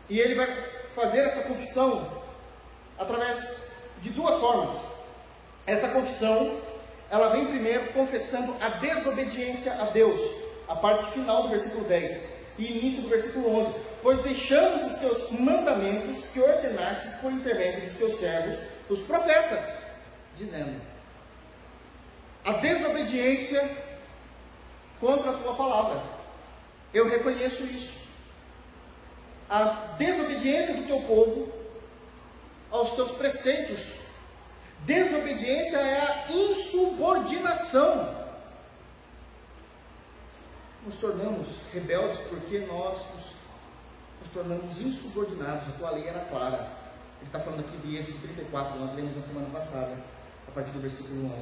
E 0.08 0.20
ele 0.20 0.36
vai 0.36 0.46
fazer 0.94 1.18
essa 1.18 1.42
confissão 1.42 2.22
através 2.96 3.67
de 4.02 4.10
duas 4.10 4.38
formas. 4.40 4.74
Essa 5.66 5.88
confissão, 5.88 6.60
ela 7.10 7.28
vem 7.30 7.46
primeiro 7.46 7.92
confessando 7.92 8.54
a 8.60 8.68
desobediência 8.68 9.72
a 9.74 9.86
Deus, 9.86 10.20
a 10.68 10.76
parte 10.76 11.10
final 11.12 11.44
do 11.44 11.50
versículo 11.50 11.84
10 11.84 12.22
e 12.58 12.78
início 12.78 13.02
do 13.02 13.08
versículo 13.08 13.54
11. 13.60 13.74
Pois 14.02 14.20
deixamos 14.20 14.84
os 14.84 14.94
teus 14.94 15.30
mandamentos 15.32 16.24
que 16.32 16.40
ordenastes 16.40 17.12
por 17.14 17.32
intermédio 17.32 17.82
dos 17.82 17.94
teus 17.94 18.14
servos, 18.14 18.60
os 18.88 19.00
profetas, 19.00 19.64
dizendo: 20.36 20.80
a 22.44 22.52
desobediência 22.52 23.68
contra 25.00 25.30
a 25.30 25.38
tua 25.38 25.54
palavra. 25.54 26.02
Eu 26.94 27.08
reconheço 27.08 27.64
isso. 27.64 27.92
A 29.50 29.94
desobediência 29.98 30.74
do 30.74 30.86
teu 30.86 31.00
povo 31.02 31.57
aos 32.70 32.92
teus 32.92 33.10
preceitos. 33.12 33.94
Desobediência 34.84 35.76
é 35.76 36.00
a 36.00 36.32
insubordinação. 36.32 38.16
Nos 40.84 40.96
tornamos 40.96 41.48
rebeldes 41.72 42.18
porque 42.20 42.60
nós 42.60 42.98
nos, 43.14 43.24
nos 44.20 44.28
tornamos 44.32 44.80
insubordinados. 44.80 45.68
A 45.68 45.78
tua 45.78 45.90
lei 45.90 46.06
era 46.06 46.24
clara. 46.26 46.78
Ele 47.20 47.26
está 47.26 47.40
falando 47.40 47.60
aqui 47.60 47.76
de 47.78 47.96
Êxodo 47.96 48.18
34, 48.18 48.78
nós 48.78 48.94
lemos 48.94 49.16
na 49.16 49.22
semana 49.22 49.48
passada, 49.50 49.96
a 50.46 50.50
partir 50.52 50.70
do 50.70 50.80
versículo 50.80 51.26
11. 51.26 51.34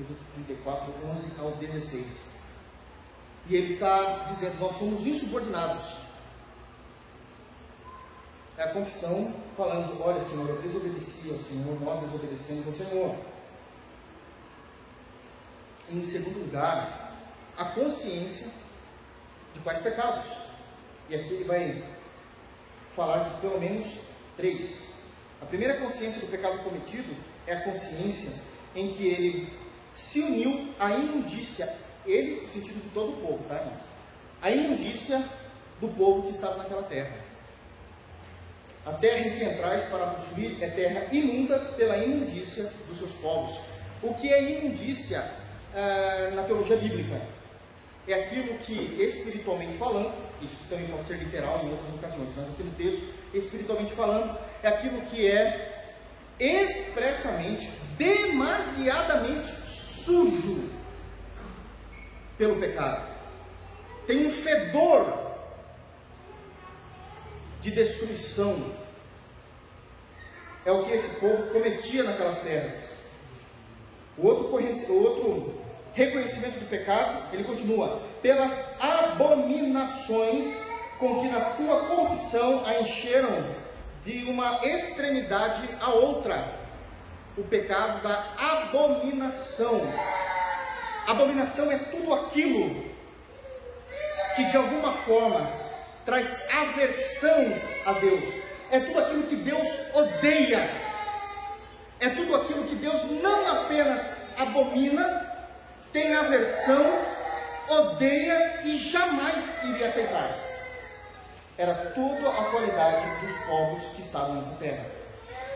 Êxodo 0.00 0.18
34, 0.34 0.94
11 1.12 1.32
ao 1.38 1.50
16. 1.52 2.22
E 3.46 3.56
ele 3.56 3.74
está 3.74 4.26
dizendo: 4.30 4.58
Nós 4.58 4.74
fomos 4.76 5.04
insubordinados. 5.04 5.96
É 8.56 8.64
a 8.64 8.72
confissão 8.72 9.34
falando: 9.60 10.02
Olha, 10.02 10.22
Senhor, 10.22 10.48
eu 10.48 10.62
desobedeci 10.62 11.28
ao 11.30 11.38
Senhor, 11.38 11.78
nós 11.82 12.00
desobedecemos 12.00 12.66
ao 12.66 12.72
Senhor. 12.72 13.14
Em 15.90 16.02
segundo 16.02 16.38
lugar, 16.38 17.14
a 17.58 17.66
consciência 17.66 18.46
de 19.52 19.60
quais 19.60 19.78
pecados. 19.78 20.26
E 21.10 21.14
aqui 21.14 21.34
ele 21.34 21.44
vai 21.44 21.84
falar 22.88 23.24
de 23.24 23.40
pelo 23.40 23.60
menos 23.60 23.98
três. 24.34 24.78
A 25.42 25.44
primeira 25.44 25.78
consciência 25.78 26.22
do 26.22 26.28
pecado 26.28 26.62
cometido 26.64 27.14
é 27.46 27.54
a 27.54 27.64
consciência 27.64 28.32
em 28.74 28.94
que 28.94 29.08
ele 29.08 29.52
se 29.92 30.20
uniu 30.20 30.72
à 30.78 30.92
imundícia, 30.92 31.76
ele 32.06 32.42
no 32.42 32.48
sentido 32.48 32.80
de 32.80 32.88
todo 32.90 33.12
o 33.12 33.16
povo, 33.20 33.44
tá? 33.48 33.72
A 34.40 34.50
imundícia 34.50 35.22
do 35.80 35.88
povo 35.88 36.22
que 36.22 36.30
estava 36.30 36.56
naquela 36.56 36.84
terra. 36.84 37.19
A 38.86 38.92
terra 38.92 39.28
em 39.28 39.38
que 39.38 39.44
entrais 39.44 39.82
para 39.84 40.06
possuir 40.06 40.56
é 40.62 40.68
terra 40.68 41.06
imunda 41.12 41.58
pela 41.76 41.98
imundícia 41.98 42.72
dos 42.88 42.98
seus 42.98 43.12
povos. 43.12 43.60
O 44.02 44.14
que 44.14 44.32
é 44.32 44.58
imundícia 44.58 45.22
ah, 45.74 46.30
na 46.34 46.42
teologia 46.44 46.76
bíblica? 46.76 47.20
É 48.08 48.14
aquilo 48.14 48.56
que, 48.58 48.96
espiritualmente 48.98 49.76
falando, 49.76 50.12
isso 50.40 50.56
também 50.68 50.86
pode 50.86 51.04
ser 51.04 51.18
literal 51.18 51.60
em 51.64 51.70
outras 51.70 51.92
ocasiões, 51.94 52.30
mas 52.36 52.48
aqui 52.48 52.62
no 52.62 52.70
texto, 52.72 53.02
espiritualmente 53.34 53.92
falando, 53.92 54.38
é 54.62 54.68
aquilo 54.68 55.02
que 55.02 55.30
é 55.30 55.86
expressamente, 56.40 57.70
demasiadamente 57.98 59.52
sujo 59.68 60.70
pelo 62.38 62.56
pecado. 62.56 63.06
Tem 64.06 64.26
um 64.26 64.30
fedor 64.30 65.19
de 67.60 67.70
destruição. 67.70 68.72
É 70.64 70.72
o 70.72 70.84
que 70.84 70.92
esse 70.92 71.08
povo 71.16 71.50
cometia 71.50 72.02
naquelas 72.02 72.38
terras. 72.40 72.74
O 74.16 74.26
outro, 74.26 74.46
o 74.48 75.02
outro 75.02 75.54
reconhecimento 75.94 76.58
do 76.60 76.68
pecado, 76.68 77.32
ele 77.32 77.44
continua: 77.44 78.02
pelas 78.22 78.64
abominações 78.80 80.46
com 80.98 81.20
que 81.20 81.28
na 81.28 81.40
tua 81.52 81.86
corrupção 81.86 82.62
a 82.66 82.80
encheram 82.80 83.46
de 84.04 84.24
uma 84.24 84.64
extremidade 84.66 85.68
a 85.80 85.90
outra. 85.90 86.60
O 87.38 87.42
pecado 87.44 88.02
da 88.02 88.34
abominação. 88.36 89.80
Abominação 91.06 91.70
é 91.70 91.78
tudo 91.78 92.12
aquilo 92.12 92.90
que 94.36 94.44
de 94.50 94.56
alguma 94.56 94.92
forma 94.92 95.59
traz 96.10 96.36
aversão 96.50 97.56
a 97.86 97.92
Deus. 97.92 98.34
É 98.72 98.80
tudo 98.80 98.98
aquilo 98.98 99.22
que 99.22 99.36
Deus 99.36 99.68
odeia. 99.94 100.68
É 102.00 102.08
tudo 102.08 102.34
aquilo 102.34 102.64
que 102.64 102.74
Deus 102.74 103.00
não 103.22 103.48
apenas 103.48 104.14
abomina, 104.36 105.04
tem 105.92 106.12
aversão, 106.16 106.84
odeia 107.68 108.60
e 108.64 108.76
jamais 108.78 109.44
iria 109.62 109.86
aceitar. 109.86 110.36
Era 111.56 111.74
toda 111.94 112.28
a 112.28 112.44
qualidade 112.50 113.20
dos 113.20 113.36
povos 113.44 113.82
que 113.94 114.00
estavam 114.00 114.34
nessa 114.34 114.56
terra. 114.56 114.86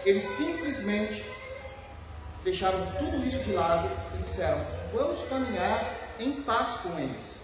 Eles 0.04 0.24
simplesmente 0.36 1.24
deixaram 2.44 2.86
tudo 2.98 3.26
isso 3.26 3.38
de 3.38 3.52
lado 3.54 3.90
e 4.14 4.22
disseram: 4.22 4.64
vamos 4.92 5.20
caminhar 5.24 5.94
em 6.20 6.30
paz 6.42 6.76
com 6.76 6.96
eles. 6.96 7.43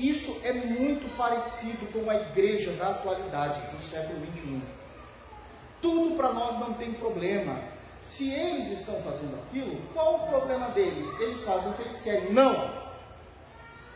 Isso 0.00 0.40
é 0.42 0.52
muito 0.54 1.14
parecido 1.14 1.86
com 1.92 2.08
a 2.10 2.14
igreja 2.14 2.72
da 2.72 2.88
atualidade, 2.88 3.60
do 3.70 3.78
século 3.82 4.18
21. 4.34 4.62
Tudo 5.82 6.16
para 6.16 6.32
nós 6.32 6.58
não 6.58 6.72
tem 6.72 6.94
problema. 6.94 7.62
Se 8.02 8.32
eles 8.32 8.68
estão 8.68 8.94
fazendo 9.02 9.38
aquilo, 9.42 9.78
qual 9.92 10.14
o 10.14 10.26
problema 10.28 10.68
deles? 10.70 11.06
Eles 11.20 11.42
fazem 11.42 11.70
o 11.70 11.74
que 11.74 11.82
eles 11.82 12.00
querem. 12.00 12.32
Não! 12.32 12.80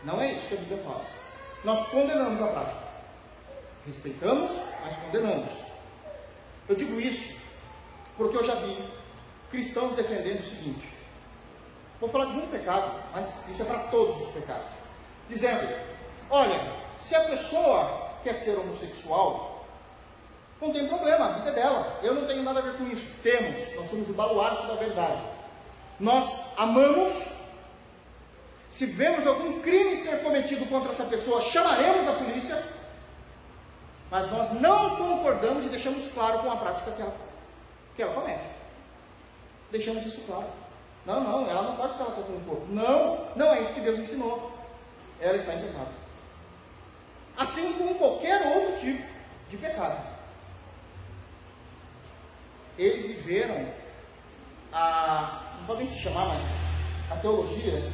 Não 0.05 0.21
é 0.21 0.33
isso 0.33 0.47
que 0.47 0.55
a 0.57 0.59
Bíblia 0.59 0.83
fala. 0.85 1.07
Nós 1.65 1.87
condenamos 1.87 2.43
a 2.43 2.49
prática. 2.49 2.85
Respeitamos, 3.87 4.53
mas 4.85 4.97
condenamos. 4.97 5.51
Eu 6.69 6.77
digo 6.77 7.01
isso 7.01 7.35
porque 8.19 8.37
eu 8.37 8.45
já 8.45 8.57
vi 8.57 8.77
cristãos 9.51 9.97
defendendo 9.97 10.41
o 10.41 10.51
seguinte. 10.51 10.87
Vou 11.99 12.11
falar 12.11 12.27
de 12.27 12.39
um 12.39 12.47
pecado, 12.49 13.01
mas 13.15 13.33
isso 13.51 13.63
é 13.63 13.65
para 13.65 13.79
todos 13.85 14.21
os 14.21 14.35
pecados. 14.35 14.71
Dizendo: 15.31 15.94
olha, 16.31 16.61
se 16.97 17.15
a 17.15 17.21
pessoa 17.23 18.11
quer 18.23 18.35
ser 18.35 18.59
homossexual, 18.59 19.55
não 20.61 20.73
tem 20.73 20.89
problema, 20.89 21.27
a 21.27 21.33
vida 21.33 21.51
é 21.51 21.53
dela. 21.53 22.01
Eu 22.03 22.15
não 22.15 22.27
tenho 22.27 22.43
nada 22.43 22.61
a 22.61 22.63
ver 22.63 22.79
com 22.79 22.87
isso. 22.87 23.07
Temos, 23.23 23.75
nós 23.75 23.91
somos 23.91 24.09
o 24.09 24.13
baluarte 24.15 24.67
da 24.67 24.75
verdade. 24.75 25.23
Nós 26.01 26.37
amamos. 26.57 27.13
Se 28.71 28.87
vemos 28.87 29.27
algum 29.27 29.61
crime 29.61 29.97
ser 29.97 30.23
cometido 30.23 30.67
contra 30.67 30.91
essa 30.91 31.05
pessoa, 31.05 31.41
chamaremos 31.43 32.09
a 32.09 32.13
polícia. 32.13 32.65
Mas 34.11 34.31
nós 34.31 34.53
não 34.53 34.97
concordamos 34.97 35.65
e 35.65 35.69
deixamos 35.69 36.09
claro 36.09 36.41
com 36.41 36.51
a 36.51 36.57
prática 36.57 36.91
que 36.93 37.03
ela, 37.03 37.15
que 37.97 38.03
ela 38.03 38.15
comete. 38.15 38.45
Deixamos 39.71 40.05
isso 40.07 40.21
claro. 40.23 40.47
Não, 41.05 41.21
não, 41.23 41.49
ela 41.49 41.63
não 41.63 41.77
faz 41.77 41.93
o 41.93 41.95
que 41.95 42.03
ela 42.03 42.11
está 42.11 42.23
com 42.23 42.33
o 42.33 42.41
corpo. 42.41 42.67
Não, 42.71 43.29
não 43.37 43.53
é 43.53 43.61
isso 43.61 43.73
que 43.75 43.81
Deus 43.81 43.99
ensinou. 43.99 44.53
Ela 45.21 45.37
está 45.37 45.55
em 45.55 45.61
pecado. 45.61 46.04
Assim 47.37 47.73
como 47.75 47.97
qualquer 47.97 48.47
outro 48.47 48.81
tipo 48.81 49.03
de 49.51 49.57
pecado 49.57 50.15
eles 52.77 53.07
viveram 53.07 53.73
a, 54.73 55.57
não 55.59 55.67
podem 55.67 55.87
se 55.87 55.99
chamar, 55.99 56.27
mas 56.27 56.43
a 57.11 57.17
teologia 57.17 57.93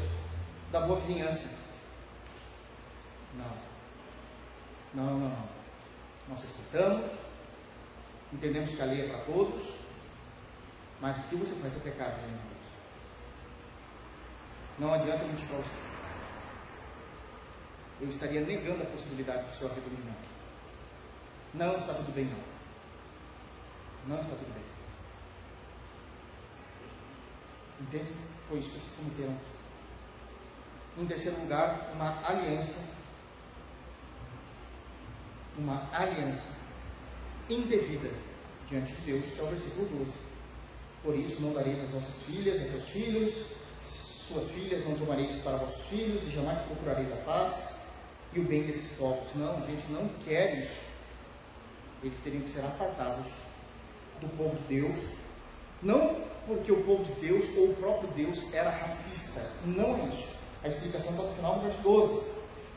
da 0.72 0.80
boa 0.80 1.00
vizinhança. 1.00 1.44
Não. 3.34 3.70
Não, 4.94 5.18
não, 5.18 5.28
não. 5.28 5.48
Nós 6.28 6.40
respeitamos, 6.42 7.10
entendemos 8.32 8.74
que 8.74 8.82
a 8.82 8.86
lei 8.86 9.02
é 9.02 9.08
para 9.08 9.24
todos, 9.24 9.74
mas 11.00 11.16
o 11.16 11.22
que 11.28 11.36
você 11.36 11.54
faz 11.56 11.76
é 11.76 11.80
pecado, 11.80 12.20
gente. 12.20 12.50
Não 14.78 14.94
adianta 14.94 15.24
mentir 15.24 15.46
para 15.46 15.58
você. 15.58 15.89
Eu 18.00 18.08
estaria 18.08 18.40
negando 18.40 18.82
a 18.82 18.86
possibilidade 18.86 19.44
do 19.44 19.58
seu 19.58 19.70
arrependimento. 19.70 20.30
Não 21.52 21.76
está 21.76 21.92
tudo 21.92 22.14
bem, 22.14 22.24
não. 22.24 22.38
Não 24.08 24.22
está 24.22 24.34
tudo 24.36 24.54
bem. 24.54 24.64
Entende? 27.80 28.14
Foi 28.48 28.58
isso 28.58 28.70
que 28.70 28.76
eles 28.76 28.88
cometeram. 28.96 29.36
Em 30.98 31.06
terceiro 31.06 31.40
lugar, 31.40 31.90
uma 31.94 32.26
aliança. 32.26 32.78
Uma 35.58 35.88
aliança 35.92 36.48
indevida 37.50 38.10
diante 38.66 38.92
de 38.92 39.00
Deus, 39.02 39.30
que 39.30 39.40
é 39.40 39.42
o 39.42 39.48
versículo 39.48 39.86
12. 39.98 40.12
Por 41.02 41.14
isso, 41.16 41.40
não 41.40 41.52
dareis 41.52 41.82
as 41.82 41.90
vossas 41.90 42.22
filhas 42.22 42.60
a 42.60 42.64
seus 42.64 42.88
filhos, 42.88 43.34
suas 43.84 44.50
filhas 44.52 44.84
não 44.84 44.96
tomareis 44.96 45.36
para 45.38 45.56
vossos 45.56 45.86
filhos, 45.86 46.22
e 46.22 46.30
jamais 46.30 46.58
procurareis 46.60 47.12
a 47.12 47.16
paz 47.16 47.69
e 48.32 48.40
o 48.40 48.44
bem 48.44 48.62
desses 48.62 48.88
povos. 48.96 49.28
Não, 49.34 49.56
a 49.62 49.66
gente 49.66 49.90
não 49.90 50.08
quer 50.24 50.58
isso. 50.58 50.80
Eles 52.02 52.20
teriam 52.20 52.42
que 52.42 52.50
ser 52.50 52.60
apartados 52.60 53.26
do 54.20 54.28
povo 54.36 54.56
de 54.56 54.80
Deus, 54.80 54.96
não 55.82 56.30
porque 56.46 56.72
o 56.72 56.82
povo 56.82 57.04
de 57.04 57.12
Deus 57.20 57.44
ou 57.56 57.70
o 57.70 57.74
próprio 57.74 58.10
Deus 58.10 58.46
era 58.52 58.70
racista. 58.70 59.40
Não 59.64 59.96
é 59.96 60.08
isso. 60.08 60.28
A 60.62 60.68
explicação 60.68 61.12
está 61.12 61.22
no 61.22 61.34
final 61.34 61.54
do 61.56 61.60
verso 61.62 61.78
12. 61.80 62.22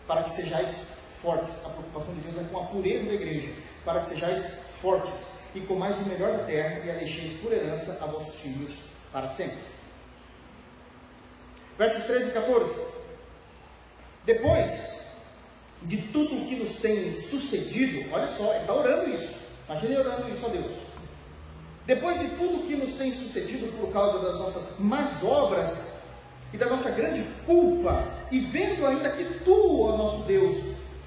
Para 0.08 0.24
que 0.24 0.32
sejais 0.32 0.82
fortes. 1.22 1.60
A 1.66 1.70
preocupação 1.70 2.14
de 2.14 2.22
Deus 2.22 2.38
é 2.38 2.44
com 2.50 2.60
a 2.60 2.66
pureza 2.66 3.06
da 3.06 3.14
igreja. 3.14 3.54
Para 3.86 4.02
que 4.02 4.08
sejais 4.08 4.46
fortes 4.68 5.26
e 5.56 5.62
comais 5.62 5.98
o 6.00 6.06
melhor 6.06 6.38
da 6.38 6.44
terra 6.46 6.86
e 6.86 6.92
a 6.92 6.94
deixeis 6.96 7.34
por 7.40 7.52
herança 7.52 7.98
a 8.02 8.06
vossos 8.06 8.40
filhos 8.40 8.80
para 9.12 9.30
sempre. 9.30 9.58
Versos 11.78 12.04
13 12.04 12.30
e 12.30 12.32
14. 12.32 12.76
Depois 14.26 15.03
de 15.86 15.98
tudo 15.98 16.36
o 16.38 16.46
que 16.46 16.56
nos 16.56 16.76
tem 16.76 17.16
sucedido, 17.16 18.10
olha 18.12 18.28
só, 18.28 18.52
ele 18.52 18.62
está 18.62 18.74
orando 18.74 19.10
isso. 19.10 19.34
Imagine 19.68 19.98
orando 19.98 20.34
isso 20.34 20.46
a 20.46 20.50
Deus. 20.50 20.72
Depois 21.86 22.20
de 22.20 22.28
tudo 22.38 22.66
que 22.66 22.76
nos 22.76 22.94
tem 22.94 23.12
sucedido 23.12 23.68
por 23.78 23.92
causa 23.92 24.20
das 24.20 24.40
nossas 24.40 24.80
más 24.80 25.22
obras 25.22 25.94
e 26.54 26.58
da 26.58 26.68
nossa 26.68 26.90
grande 26.92 27.24
culpa, 27.46 28.06
e 28.32 28.40
vendo 28.40 28.86
ainda 28.86 29.10
que 29.10 29.26
tu, 29.40 29.82
ó 29.82 29.98
nosso 29.98 30.24
Deus, 30.24 30.56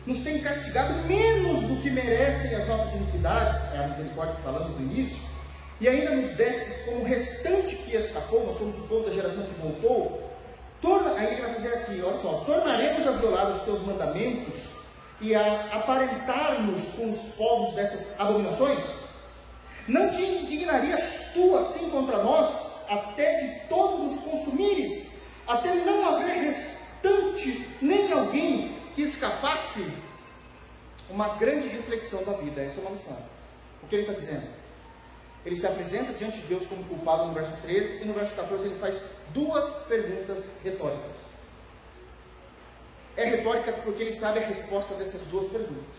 nos 0.05 0.21
tem 0.21 0.41
castigado 0.41 0.95
menos 1.07 1.63
do 1.63 1.81
que 1.81 1.91
merecem 1.91 2.55
as 2.55 2.67
nossas 2.69 2.93
iniquidades, 2.95 3.61
é 3.73 3.85
a 3.85 3.89
misericórdia 3.89 4.37
que 4.37 4.43
falamos 4.43 4.79
no 4.79 4.83
início, 4.93 5.19
e 5.81 5.89
ainda 5.89 6.15
nos 6.17 6.31
destes 6.31 6.85
como 6.85 7.01
o 7.01 7.05
restante 7.05 7.77
que 7.77 7.97
escapou, 7.97 8.45
nós 8.47 8.57
somos 8.57 8.77
o 8.79 8.83
povo 8.83 9.07
da 9.07 9.15
geração 9.15 9.43
que 9.45 9.61
voltou, 9.61 10.26
torna, 10.81 11.13
aí 11.15 11.35
ele 11.35 11.43
vai 11.43 11.55
fazer 11.55 11.75
aqui, 11.75 12.03
olha 12.03 12.19
só, 12.19 12.45
tornaremos 12.47 13.07
a 13.07 13.13
violar 13.13 13.51
os 13.51 13.61
teus 13.61 13.81
mandamentos 13.83 14.69
e 15.21 15.35
a 15.35 15.65
aparentar-nos 15.73 16.89
com 16.91 17.11
os 17.11 17.19
povos 17.35 17.75
dessas 17.75 18.19
abominações? 18.19 18.85
Não 19.89 20.11
te 20.11 20.21
indignarias 20.21 21.27
tu 21.33 21.57
assim 21.57 21.91
contra 21.91 22.23
nós, 22.23 22.67
até 22.89 23.41
de 23.41 23.69
todos 23.69 24.01
nos 24.01 24.19
consumires, 24.19 25.09
até 25.47 25.75
não 25.75 26.15
haver 26.15 26.43
restante 26.43 27.69
nem 27.81 28.13
alguém 28.13 28.77
que 28.95 29.03
escapasse? 29.03 29.87
Uma 31.09 31.37
grande 31.37 31.69
reflexão 31.69 32.25
da 32.25 32.33
vida, 32.33 32.63
essa 32.63 32.81
é 32.81 32.83
uma 32.83 32.91
lição. 32.91 33.17
O 33.83 33.87
que 33.87 33.95
ele 33.95 34.03
está 34.03 34.15
dizendo? 34.15 34.66
Ele 35.47 35.55
se 35.55 35.65
apresenta 35.65 36.13
diante 36.13 36.41
de 36.41 36.47
Deus 36.49 36.67
como 36.67 36.83
culpado 36.83 37.27
no 37.27 37.33
verso 37.33 37.53
13 37.63 38.03
e 38.03 38.05
no 38.05 38.15
verso 38.15 38.35
14 38.35 38.65
ele 38.65 38.81
faz 38.81 39.01
duas 39.33 39.65
perguntas 39.85 40.45
retóricas. 40.65 41.15
É 43.17 43.27
retóricas 43.27 43.77
porque 43.77 44.03
ele 44.03 44.13
sabe 44.13 44.41
a 44.41 44.47
resposta 44.47 44.95
dessas 44.97 45.21
duas 45.29 45.47
perguntas. 45.47 45.95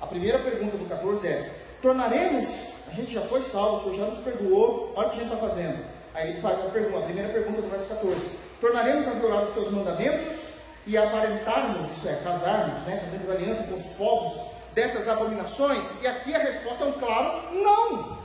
A 0.00 0.06
primeira 0.06 0.38
pergunta 0.38 0.76
do 0.76 0.88
14 0.88 1.26
é: 1.26 1.52
tornaremos, 1.82 2.48
a 2.86 2.92
gente 2.92 3.12
já 3.12 3.22
foi 3.22 3.42
salvo, 3.42 3.78
o 3.78 3.82
Senhor 3.82 3.96
já 3.96 4.14
nos 4.14 4.24
perdoou, 4.24 4.92
olha 4.94 5.08
o 5.08 5.10
que 5.10 5.16
a 5.16 5.20
gente 5.20 5.34
está 5.34 5.48
fazendo. 5.48 5.84
Aí 6.14 6.30
ele 6.30 6.40
faz 6.40 6.60
uma 6.60 6.70
pergunta, 6.70 6.98
a 6.98 7.02
primeira 7.02 7.30
pergunta 7.30 7.60
do 7.60 7.68
verso 7.68 7.86
14: 7.86 8.20
tornaremos 8.60 9.08
a 9.08 9.10
violar 9.14 9.42
os 9.42 9.50
teus 9.50 9.72
mandamentos 9.72 10.38
e 10.86 10.96
aparentarmos, 10.96 11.90
isso 11.90 12.08
é, 12.08 12.14
casarmos, 12.22 12.78
né, 12.82 13.02
fazendo 13.04 13.32
aliança 13.32 13.64
com 13.64 13.74
os 13.74 13.86
povos 13.96 14.40
dessas 14.76 15.08
abominações? 15.08 15.92
E 16.00 16.06
aqui 16.06 16.32
a 16.32 16.38
resposta 16.38 16.84
é 16.84 16.86
um 16.86 16.92
claro 16.92 17.52
não. 17.52 18.17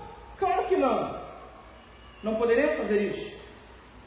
Claro 0.43 0.67
que 0.67 0.75
não. 0.75 1.23
Não 2.21 2.35
poderemos 2.35 2.75
fazer 2.75 3.01
isso. 3.01 3.31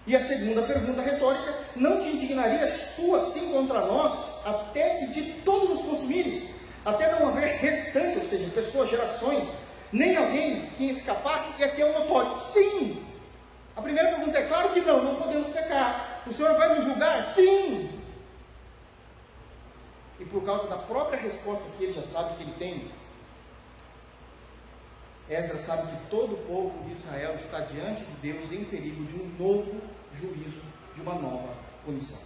E 0.07 0.15
a 0.15 0.23
segunda 0.23 0.63
pergunta 0.63 1.01
retórica: 1.01 1.65
Não 1.75 1.99
te 1.99 2.09
indignarias 2.09 2.91
tu 2.95 3.15
assim 3.15 3.51
contra 3.51 3.81
nós, 3.87 4.35
até 4.45 4.99
que 4.99 5.07
de 5.07 5.23
todos 5.41 5.71
nos 5.71 5.81
consumires, 5.81 6.51
até 6.85 7.11
não 7.11 7.29
haver 7.29 7.57
restante, 7.57 8.19
ou 8.19 8.25
seja, 8.25 8.51
pessoas, 8.51 8.91
gerações, 8.91 9.49
nem 9.91 10.15
alguém 10.15 10.67
que 10.77 10.91
escapasse? 10.91 11.55
E 11.59 11.65
aqui 11.65 11.81
é 11.81 11.87
um 11.87 12.01
notório: 12.01 12.39
Sim. 12.39 13.03
A 13.75 13.81
primeira 13.81 14.11
pergunta 14.11 14.39
é: 14.39 14.47
Claro 14.47 14.71
que 14.71 14.83
não, 14.83 15.03
não 15.03 15.17
podemos 15.17 15.49
pecar. 15.49 16.23
O 16.27 16.33
Senhor 16.33 16.55
vai 16.59 16.75
nos 16.75 16.85
julgar? 16.85 17.23
Sim. 17.25 17.91
E 20.21 20.25
por 20.27 20.45
causa 20.45 20.67
da 20.67 20.77
própria 20.77 21.19
resposta 21.19 21.65
que 21.79 21.85
ele 21.85 21.95
já 21.95 22.03
sabe 22.03 22.37
que 22.37 22.43
ele 22.43 22.55
tem, 22.59 22.91
Esdras 25.29 25.63
sabe 25.63 25.91
que 25.91 26.07
todo 26.09 26.35
o 26.35 26.47
povo 26.47 26.85
de 26.85 26.93
Israel 26.93 27.35
está 27.35 27.61
diante 27.61 28.05
de 28.05 28.33
Deus 28.33 28.53
em 28.53 28.65
perigo 28.65 29.05
de 29.05 29.17
um 29.17 29.29
novo 29.39 29.81
juízo, 30.15 30.63
de 30.95 31.01
uma 31.01 31.15
nova 31.15 31.55
punição. 31.85 32.19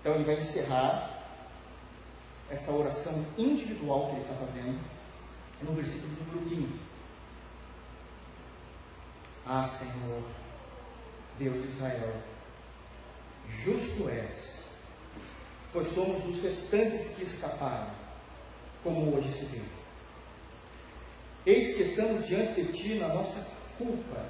Então 0.00 0.14
ele 0.14 0.24
vai 0.24 0.38
encerrar 0.38 1.18
essa 2.50 2.72
oração 2.72 3.24
individual 3.36 4.06
que 4.06 4.12
ele 4.12 4.20
está 4.20 4.34
fazendo 4.34 4.80
no 5.62 5.72
versículo 5.72 6.12
número 6.12 6.48
15. 6.48 6.78
Ah, 9.46 9.66
Senhor, 9.66 10.22
Deus 11.38 11.62
de 11.62 11.68
Israel, 11.68 12.14
justo 13.64 14.08
és, 14.10 14.58
pois 15.72 15.88
somos 15.88 16.24
os 16.26 16.38
restantes 16.40 17.08
que 17.08 17.24
escaparam, 17.24 17.90
como 18.82 19.16
hoje 19.16 19.32
se 19.32 19.46
vê. 19.46 19.62
Eis 21.48 21.74
que 21.74 21.82
estamos 21.82 22.26
diante 22.26 22.60
de 22.60 22.70
ti 22.70 22.94
na 22.96 23.08
nossa 23.08 23.42
culpa, 23.78 24.26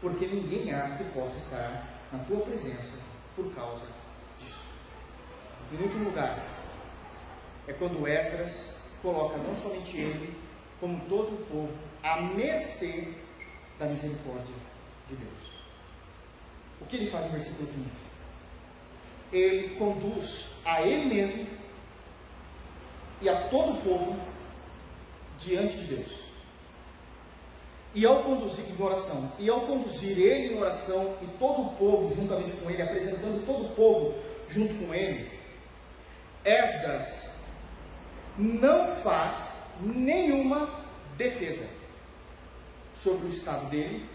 porque 0.00 0.24
ninguém 0.24 0.72
há 0.72 0.96
que 0.96 1.02
possa 1.10 1.36
estar 1.36 1.84
na 2.12 2.20
tua 2.20 2.42
presença 2.42 2.94
por 3.34 3.52
causa 3.52 3.84
disso. 4.38 4.60
Em 5.72 5.82
último 5.82 6.04
lugar, 6.04 6.38
é 7.66 7.72
quando 7.72 8.06
Esdras 8.06 8.68
coloca 9.02 9.36
não 9.38 9.56
somente 9.56 9.96
ele, 9.96 10.32
como 10.78 11.04
todo 11.08 11.34
o 11.34 11.46
povo, 11.46 11.76
à 12.04 12.20
mercê 12.20 13.14
da 13.76 13.86
misericórdia 13.86 14.54
de 15.08 15.16
Deus. 15.16 15.52
O 16.80 16.86
que 16.86 16.98
ele 16.98 17.10
faz 17.10 17.24
no 17.24 17.32
versículo 17.32 17.66
15? 17.66 17.90
Ele 19.32 19.74
conduz 19.74 20.50
a 20.64 20.82
ele 20.82 21.12
mesmo 21.12 21.48
e 23.20 23.28
a 23.28 23.48
todo 23.48 23.72
o 23.72 23.80
povo 23.82 24.20
diante 25.40 25.76
de 25.76 25.96
Deus. 25.96 26.19
E 27.92 28.06
ao 28.06 28.22
conduzir 28.22 28.64
em 28.68 28.82
oração, 28.82 29.32
e 29.38 29.50
ao 29.50 29.62
conduzir 29.62 30.16
ele 30.16 30.54
em 30.54 30.58
oração 30.58 31.16
e 31.20 31.26
todo 31.38 31.62
o 31.62 31.72
povo 31.74 32.14
juntamente 32.14 32.52
com 32.52 32.70
ele, 32.70 32.82
apresentando 32.82 33.44
todo 33.44 33.66
o 33.66 33.68
povo 33.70 34.14
junto 34.48 34.74
com 34.74 34.94
ele, 34.94 35.30
Esdras 36.44 37.28
não 38.38 38.94
faz 38.96 39.34
nenhuma 39.80 40.68
defesa 41.16 41.66
sobre 42.94 43.26
o 43.26 43.30
estado 43.30 43.68
dele 43.70 44.08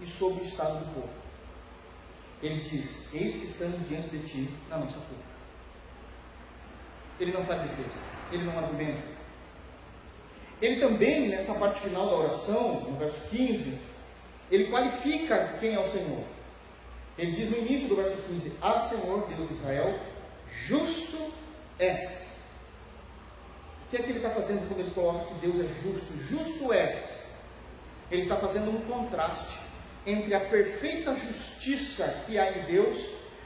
e 0.00 0.06
sobre 0.06 0.40
o 0.40 0.42
estado 0.42 0.84
do 0.84 0.94
povo. 0.94 1.10
Ele 2.42 2.60
diz: 2.60 3.06
Eis 3.12 3.36
que 3.36 3.46
estamos 3.46 3.86
diante 3.88 4.08
de 4.08 4.20
ti 4.20 4.54
na 4.68 4.78
nossa 4.78 4.98
culpa. 4.98 5.28
Ele 7.18 7.32
não 7.32 7.44
faz 7.44 7.60
defesa, 7.62 7.98
ele 8.32 8.44
não 8.44 8.56
argumenta, 8.58 9.02
ele 10.60 10.80
também, 10.80 11.28
nessa 11.28 11.54
parte 11.54 11.80
final 11.80 12.06
da 12.06 12.16
oração, 12.16 12.80
no 12.80 12.96
verso 12.98 13.20
15, 13.30 13.78
ele 14.50 14.64
qualifica 14.66 15.56
quem 15.60 15.74
é 15.74 15.78
o 15.78 15.86
Senhor. 15.86 16.24
Ele 17.16 17.32
diz 17.32 17.50
no 17.50 17.58
início 17.58 17.88
do 17.88 17.96
verso 17.96 18.16
15: 18.28 18.52
Ah, 18.60 18.80
Senhor, 18.80 19.26
Deus 19.28 19.48
de 19.48 19.54
Israel, 19.54 19.98
justo 20.66 21.32
és. 21.78 22.26
O 23.86 23.90
que 23.90 23.96
é 23.96 24.02
que 24.02 24.10
ele 24.10 24.18
está 24.18 24.30
fazendo 24.30 24.68
quando 24.68 24.80
ele 24.80 24.90
coloca 24.90 25.26
que 25.26 25.34
Deus 25.46 25.60
é 25.60 25.68
justo? 25.82 26.12
Justo 26.28 26.72
és. 26.72 27.18
Ele 28.10 28.22
está 28.22 28.36
fazendo 28.36 28.70
um 28.70 28.80
contraste 28.82 29.58
entre 30.06 30.34
a 30.34 30.40
perfeita 30.40 31.14
justiça 31.16 32.22
que 32.26 32.38
há 32.38 32.50
em 32.50 32.62
Deus 32.62 32.96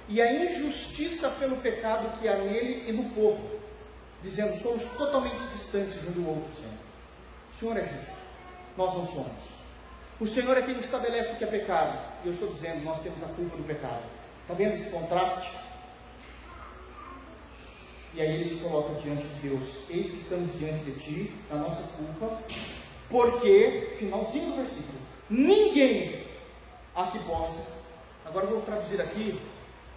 e 0.09 0.21
a 0.21 0.33
injustiça 0.33 1.29
pelo 1.31 1.57
pecado 1.57 2.19
que 2.21 2.29
há 2.29 2.37
nele 2.37 2.89
e 2.89 2.93
no 2.93 3.11
povo, 3.11 3.61
dizendo: 4.23 4.55
somos 4.57 4.89
totalmente 4.91 5.45
distantes 5.53 5.97
um 6.07 6.13
do 6.13 6.29
outro, 6.29 6.55
Senhor. 6.57 6.82
O 7.53 7.55
Senhor 7.55 7.77
é 7.77 7.85
justo, 7.85 8.17
nós 8.77 8.95
não 8.95 9.07
somos. 9.07 9.53
O 10.19 10.27
Senhor 10.27 10.57
é 10.57 10.63
quem 10.63 10.79
estabelece 10.79 11.33
o 11.33 11.37
que 11.37 11.45
é 11.45 11.47
pecado. 11.47 11.99
E 12.25 12.29
eu 12.29 12.33
estou 12.33 12.49
dizendo, 12.49 12.83
nós 12.83 13.01
temos 13.01 13.23
a 13.23 13.27
culpa 13.27 13.57
do 13.57 13.65
pecado. 13.65 14.03
Está 14.43 14.55
vendo 14.55 14.73
esse 14.75 14.89
contraste? 14.89 15.51
E 18.15 18.21
aí 18.21 18.35
ele 18.35 18.45
se 18.45 18.57
coloca 18.57 18.95
diante 18.95 19.27
de 19.27 19.49
Deus: 19.49 19.79
Eis 19.89 20.07
que 20.07 20.17
estamos 20.17 20.59
diante 20.59 20.85
de 20.85 20.93
ti, 20.93 21.35
a 21.51 21.57
nossa 21.57 21.83
culpa, 21.83 22.43
porque, 23.09 23.97
finalzinho 23.99 24.51
do 24.51 24.57
versículo, 24.57 24.99
ninguém 25.29 26.27
há 26.95 27.07
que 27.09 27.19
possa. 27.25 27.61
Agora 28.25 28.47
vou 28.47 28.63
traduzir 28.63 29.01
aqui 29.01 29.41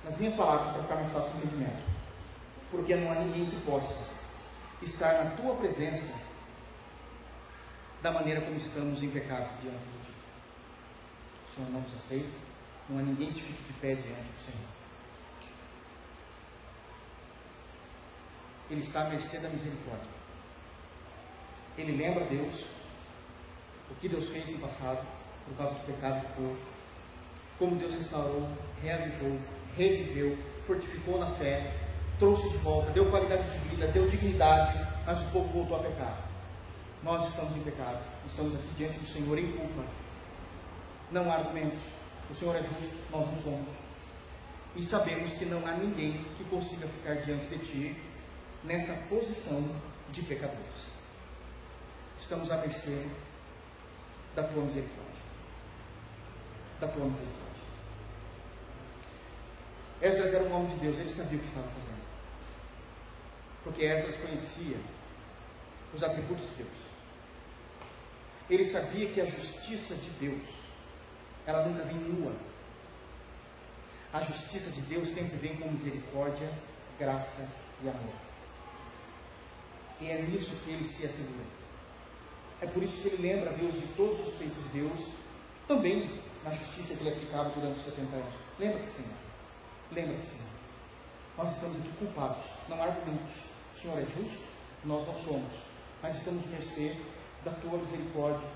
nas 0.04 0.18
minhas 0.18 0.34
palavras 0.34 0.72
para 0.72 0.82
ficar 0.82 0.96
mais 0.96 1.10
fácil 1.10 1.32
o 1.34 1.38
entendimento. 1.38 1.84
Porque 2.72 2.96
não 2.96 3.12
há 3.12 3.16
ninguém 3.16 3.46
que 3.46 3.62
possa 3.62 3.96
estar 4.82 5.24
na 5.24 5.32
tua 5.32 5.56
presença 5.56 6.25
da 8.06 8.12
maneira 8.12 8.40
como 8.40 8.56
estamos 8.56 9.02
em 9.02 9.10
pecado 9.10 9.50
diante 9.60 9.80
de 9.80 10.06
Ti. 10.06 10.14
O 11.50 11.56
Senhor 11.56 11.72
não 11.72 11.82
nos 11.82 11.96
aceita, 11.96 12.30
não 12.88 13.00
há 13.00 13.02
ninguém 13.02 13.34
que 13.34 13.42
fique 13.42 13.64
de 13.64 13.74
pé 13.80 13.96
diante 13.96 14.30
do 14.30 14.46
Senhor. 14.46 14.68
Ele 18.70 18.82
está 18.82 19.08
à 19.08 19.10
mercê 19.10 19.40
da 19.40 19.50
misericórdia. 19.50 20.08
Ele 21.80 21.98
lembra 21.98 22.26
Deus 22.26 22.66
o 23.90 23.96
que 23.96 24.08
Deus 24.08 24.30
fez 24.30 24.50
no 24.50 24.60
passado 24.60 25.04
por 25.48 25.58
causa 25.58 25.74
do 25.74 25.86
pecado 25.88 26.22
do 26.28 26.36
povo, 26.36 26.58
como 27.58 27.76
Deus 27.76 27.96
restaurou, 27.96 28.48
reavivou, 28.84 29.40
reviveu, 29.76 30.38
fortificou 30.60 31.18
na 31.18 31.32
fé, 31.38 31.74
trouxe 32.20 32.48
de 32.50 32.58
volta, 32.58 32.92
deu 32.92 33.10
qualidade 33.10 33.50
de 33.52 33.70
vida, 33.70 33.88
deu 33.88 34.08
dignidade, 34.08 34.78
mas 35.08 35.20
o 35.22 35.26
povo 35.32 35.48
voltou 35.52 35.78
a 35.78 35.80
pecar 35.80 36.25
nós 37.06 37.28
estamos 37.28 37.56
em 37.56 37.62
pecado, 37.62 38.04
estamos 38.26 38.56
aqui 38.56 38.68
diante 38.76 38.98
do 38.98 39.06
Senhor 39.06 39.38
em 39.38 39.52
culpa. 39.52 39.86
Não 41.12 41.32
há 41.32 41.36
argumentos. 41.36 41.80
O 42.32 42.34
Senhor 42.34 42.56
é 42.56 42.64
justo, 42.64 42.98
nós 43.12 43.28
não 43.28 43.36
somos. 43.36 43.76
E 44.76 44.84
sabemos 44.84 45.32
que 45.34 45.46
não 45.46 45.64
há 45.68 45.74
ninguém 45.74 46.26
que 46.36 46.44
consiga 46.46 46.88
ficar 46.88 47.14
diante 47.18 47.46
de 47.46 47.60
Ti 47.60 48.04
nessa 48.64 48.94
posição 49.08 49.64
de 50.10 50.24
pecadores. 50.24 50.90
Estamos 52.18 52.50
à 52.50 52.58
mercê 52.58 53.06
da 54.36 54.42
Tua 54.42 54.64
misericórdia. 54.64 55.22
Da 56.82 56.88
Tua 56.88 57.06
misericórdia. 57.06 57.46
Esdras 60.02 60.34
era 60.34 60.44
um 60.44 60.56
homem 60.56 60.70
de 60.70 60.78
Deus, 60.78 60.98
ele 60.98 61.10
sabia 61.12 61.38
o 61.38 61.42
que 61.42 61.48
estava 61.48 61.68
fazendo. 61.68 62.04
Porque 63.64 63.86
Esdras 63.86 64.16
conhecia 64.18 64.78
os 65.94 66.02
atributos 66.02 66.50
de 66.50 66.64
Deus. 66.64 66.85
Ele 68.50 68.66
sabia 68.66 69.10
que 69.10 69.22
a 69.22 69.26
justiça 69.26 69.96
de 69.96 70.10
Deus, 70.20 70.44
ela 71.46 71.66
nunca 71.66 71.84
vem 71.84 71.98
nua. 71.98 72.34
A 74.14 74.22
justiça 74.22 74.70
de 74.70 74.82
Deus 74.82 75.10
sempre 75.10 75.36
vem 75.38 75.56
com 75.58 75.70
misericórdia, 75.70 76.50
graça 77.00 77.48
e 77.84 77.90
amor. 77.90 78.14
E 80.00 80.10
é 80.10 80.22
nisso 80.22 80.56
que 80.64 80.72
ele 80.72 80.86
se 80.86 81.06
assegura. 81.06 81.46
É 82.62 82.68
por 82.68 82.84
isso 82.84 83.02
que 83.02 83.08
ele 83.08 83.22
lembra 83.22 83.50
a 83.50 83.54
Deus 83.54 83.74
de 83.74 83.88
todos 83.98 84.26
os 84.26 84.36
feitos 84.36 84.64
de 84.64 84.80
Deus, 84.80 85.06
também 85.68 86.22
na 86.44 86.52
justiça 86.52 86.94
que 86.94 87.02
ele 87.02 87.10
aplicava 87.10 87.50
durante 87.50 87.78
os 87.78 87.86
70 87.86 88.16
anos. 88.16 88.36
Lembra-te, 88.60 88.92
Senhor. 88.92 89.18
Lembra-te, 89.92 90.26
Senhor. 90.26 90.56
Nós 91.38 91.52
estamos 91.52 91.78
aqui 91.78 91.90
culpados, 92.00 92.46
não 92.70 92.82
há 92.82 92.86
argumentos. 92.86 93.36
O 93.74 93.78
Senhor 93.78 94.00
é 94.00 94.06
justo, 94.06 94.46
nós 94.86 95.06
não 95.06 95.16
somos, 95.16 95.54
mas 96.02 96.16
estamos 96.16 96.46
mercê 96.46 96.96
da 97.46 97.52
tua 97.52 97.78
misericórdia, 97.78 98.50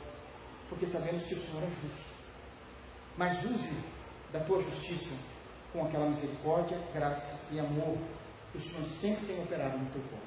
porque 0.68 0.86
sabemos 0.86 1.24
que 1.24 1.36
o 1.36 1.40
Senhor 1.40 1.64
é 1.64 1.68
justo. 1.68 2.10
Mas 3.16 3.46
use 3.46 3.72
da 4.34 4.40
tua 4.40 4.62
justiça 4.64 5.12
com 5.72 5.86
aquela 5.86 6.10
misericórdia, 6.10 6.78
graça 6.94 7.40
e 7.52 7.60
amor 7.60 7.98
que 8.52 8.58
o 8.58 8.62
Senhor 8.62 8.86
sempre 8.86 9.28
tem 9.28 9.42
operado 9.42 9.78
no 9.78 9.90
teu 9.92 10.02
povo. 10.02 10.22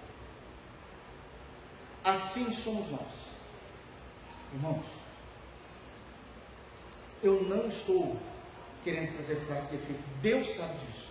Assim 2.04 2.52
somos 2.52 2.88
nós. 2.90 3.26
Irmãos, 4.54 4.84
eu 7.22 7.42
não 7.42 7.68
estou 7.68 8.16
querendo 8.84 9.16
trazer 9.16 9.36
frase 9.46 9.66
de 9.68 9.76
efeito. 9.76 10.02
Deus 10.20 10.48
sabe 10.48 10.74
disso. 10.74 11.08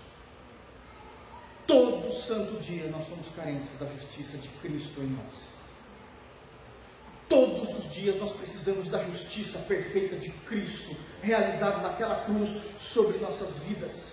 Todo 1.66 2.12
santo 2.12 2.60
dia 2.62 2.88
nós 2.88 3.08
somos 3.08 3.30
carentes 3.36 3.72
da 3.80 3.86
justiça 3.86 4.38
de 4.38 4.48
Cristo 4.60 5.02
em 5.02 5.08
nós. 5.08 5.51
Todos 7.32 7.74
os 7.74 7.94
dias 7.94 8.18
nós 8.18 8.34
precisamos 8.34 8.90
da 8.90 9.02
justiça 9.04 9.58
perfeita 9.60 10.18
de 10.18 10.28
Cristo, 10.50 10.94
realizada 11.22 11.78
naquela 11.78 12.26
cruz 12.26 12.54
sobre 12.78 13.20
nossas 13.20 13.58
vidas. 13.60 14.08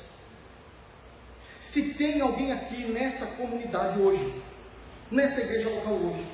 Se 1.60 1.94
tem 1.94 2.20
alguém 2.20 2.52
aqui 2.52 2.84
nessa 2.84 3.26
comunidade 3.26 4.00
hoje, 4.00 4.40
nessa 5.10 5.40
igreja 5.40 5.68
local 5.68 5.94
hoje, 5.94 6.24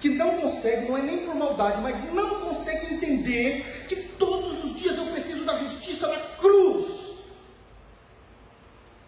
que 0.00 0.08
não 0.08 0.38
consegue, 0.38 0.88
não 0.88 0.98
é 0.98 1.02
nem 1.02 1.24
por 1.24 1.36
maldade, 1.36 1.80
mas 1.80 2.02
não 2.12 2.40
consegue 2.40 2.94
entender 2.94 3.86
que 3.88 3.94
todos 3.94 4.64
os 4.64 4.74
dias 4.74 4.98
eu 4.98 5.06
preciso 5.06 5.44
da 5.44 5.56
justiça 5.58 6.08
da 6.08 6.18
cruz. 6.40 6.86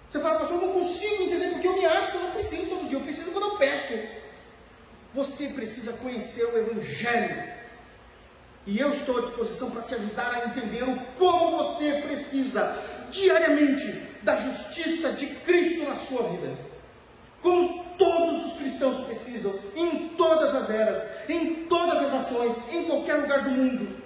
Você 0.09 0.21
fala, 0.21 0.39
pastor, 0.39 0.63
eu 0.63 0.69
não 0.69 0.73
consigo 0.73 1.25
entender 1.25 1.49
porque 1.49 1.67
eu 1.67 1.77
me 1.77 1.85
acho 1.85 2.13
que 2.13 2.17
eu 2.17 2.23
não 2.23 2.31
preciso 2.31 2.67
todo 2.67 2.89
dia, 2.89 2.97
eu 2.97 3.03
preciso 3.03 3.33
quando 3.33 3.55
eu 3.55 3.59
peco. 3.59 4.18
Você 5.15 5.49
precisa 5.49 5.93
conhecer 5.95 6.45
o 6.45 6.59
Evangelho. 6.59 7.59
E 8.67 8.79
eu 8.79 8.91
estou 8.91 9.19
à 9.19 9.21
disposição 9.23 9.71
para 9.71 9.83
te 9.83 9.95
ajudar 9.95 10.31
a 10.35 10.49
entender 10.49 10.83
o 10.83 10.97
como 11.19 11.57
você 11.57 12.03
precisa 12.03 12.77
diariamente 13.11 13.87
da 14.23 14.37
justiça 14.37 15.13
de 15.13 15.27
Cristo 15.27 15.89
na 15.89 15.97
sua 15.97 16.25
vida. 16.25 16.55
Como 17.41 17.85
todos 17.97 18.47
os 18.47 18.59
cristãos 18.59 19.05
precisam, 19.07 19.59
em 19.75 20.09
todas 20.11 20.55
as 20.55 20.69
eras, 20.69 21.03
em 21.29 21.67
todas 21.67 21.99
as 21.99 22.15
ações, 22.15 22.57
em 22.71 22.85
qualquer 22.85 23.15
lugar 23.15 23.45
do 23.45 23.51
mundo, 23.51 23.97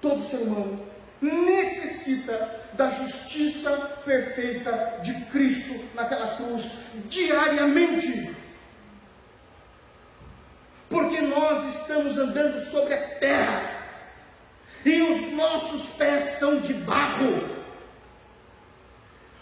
todo 0.00 0.22
ser 0.22 0.36
humano 0.36 0.94
necessita 1.20 2.60
da 2.74 2.90
justiça 2.90 3.70
perfeita 4.04 5.00
de 5.02 5.14
Cristo 5.26 5.80
naquela 5.94 6.36
cruz 6.36 6.68
diariamente. 7.08 8.43
Porque 10.94 11.20
nós 11.22 11.74
estamos 11.74 12.16
andando 12.16 12.60
sobre 12.70 12.94
a 12.94 13.18
terra 13.18 13.82
e 14.84 15.02
os 15.02 15.32
nossos 15.32 15.86
pés 15.96 16.38
são 16.38 16.60
de 16.60 16.72
barro. 16.72 17.64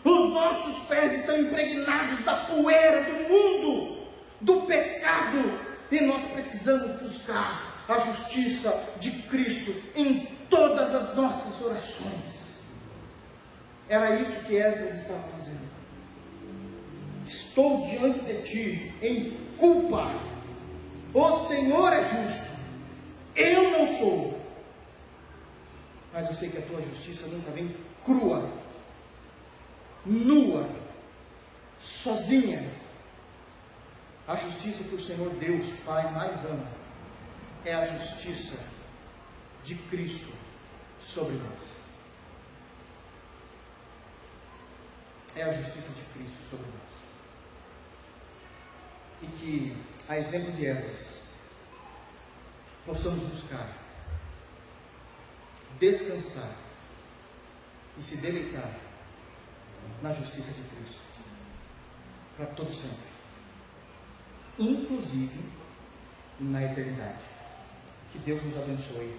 Os 0.02 0.30
nossos 0.30 0.78
pés 0.86 1.12
estão 1.12 1.38
impregnados 1.38 2.24
da 2.24 2.46
poeira 2.46 3.02
do 3.02 3.28
mundo, 3.28 4.06
do 4.40 4.62
pecado, 4.62 5.60
e 5.90 6.00
nós 6.00 6.22
precisamos 6.32 7.02
buscar 7.02 7.84
a 7.86 7.98
justiça 7.98 8.74
de 8.98 9.10
Cristo 9.10 9.74
em 9.94 10.24
todas 10.48 10.94
as 10.94 11.14
nossas 11.14 11.60
orações. 11.60 12.32
Era 13.90 14.14
isso 14.14 14.42
que 14.46 14.56
Esdras 14.56 14.94
estava 14.94 15.22
fazendo. 15.36 15.70
Estou 17.26 17.82
diante 17.82 18.20
de 18.20 18.42
ti 18.42 18.94
em 19.02 19.36
culpa. 19.58 20.31
O 21.14 21.38
Senhor 21.46 21.92
é 21.92 22.02
justo. 22.02 22.50
Eu 23.34 23.70
não 23.70 23.86
sou. 23.86 24.40
Mas 26.12 26.26
eu 26.26 26.34
sei 26.34 26.50
que 26.50 26.58
a 26.58 26.62
tua 26.62 26.82
justiça 26.82 27.26
nunca 27.26 27.50
vem 27.50 27.74
crua 28.04 28.62
nua, 30.04 30.68
sozinha. 31.78 32.68
A 34.26 34.36
justiça 34.36 34.84
que 34.84 34.94
o 34.94 35.00
Senhor 35.00 35.30
Deus, 35.34 35.66
Pai, 35.84 36.10
mais 36.12 36.32
ama 36.44 36.66
é 37.64 37.74
a 37.74 37.84
justiça 37.84 38.56
de 39.64 39.74
Cristo 39.74 40.32
sobre 41.00 41.34
nós. 41.34 41.72
É 45.34 45.42
a 45.42 45.52
justiça 45.52 45.88
de 45.88 46.02
Cristo 46.12 46.38
sobre 46.50 46.66
nós. 46.66 46.92
E 49.22 49.26
que, 49.38 49.76
a 50.12 50.18
exemplo 50.18 50.52
de 50.52 50.66
Esdras, 50.66 51.06
possamos 52.84 53.24
buscar 53.30 53.66
descansar 55.80 56.54
e 57.98 58.02
se 58.02 58.16
deleitar 58.16 58.76
na 60.02 60.12
justiça 60.12 60.52
de 60.52 60.62
Cristo. 60.64 61.00
Para 62.36 62.46
todo 62.46 62.70
sempre. 62.74 63.08
Inclusive 64.58 65.50
na 66.40 66.62
eternidade. 66.62 67.22
Que 68.12 68.18
Deus 68.18 68.42
nos 68.42 68.58
abençoe 68.58 69.16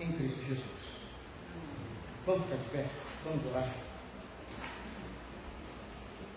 em 0.00 0.10
Cristo 0.12 0.42
Jesus. 0.42 0.96
Vamos 2.24 2.44
ficar 2.44 2.56
de 2.56 2.70
pé? 2.70 2.86
Vamos 3.24 3.44
orar? 3.44 3.70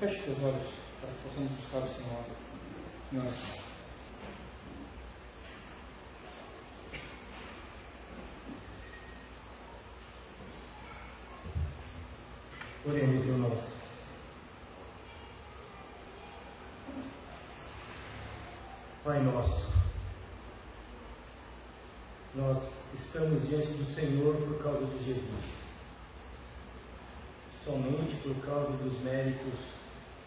Feche 0.01 0.29
os 0.29 0.43
olhos 0.43 0.73
para 0.99 1.09
que 1.09 1.29
possamos 1.29 1.51
buscar 1.53 1.79
o 1.79 1.87
Senhor 1.87 2.44
oração. 3.19 3.65
Oremos, 12.87 13.25
irmãos. 13.25 13.59
Pai 19.03 19.21
nosso, 19.21 19.71
nós 22.33 22.73
estamos 22.93 23.47
diante 23.47 23.67
do 23.67 23.85
Senhor 23.85 24.35
por 24.35 24.63
causa 24.63 24.85
de 24.87 24.97
Jesus, 24.97 25.45
somente 27.63 28.15
por 28.23 28.35
causa 28.43 28.71
dos 28.77 28.99
méritos 29.01 29.53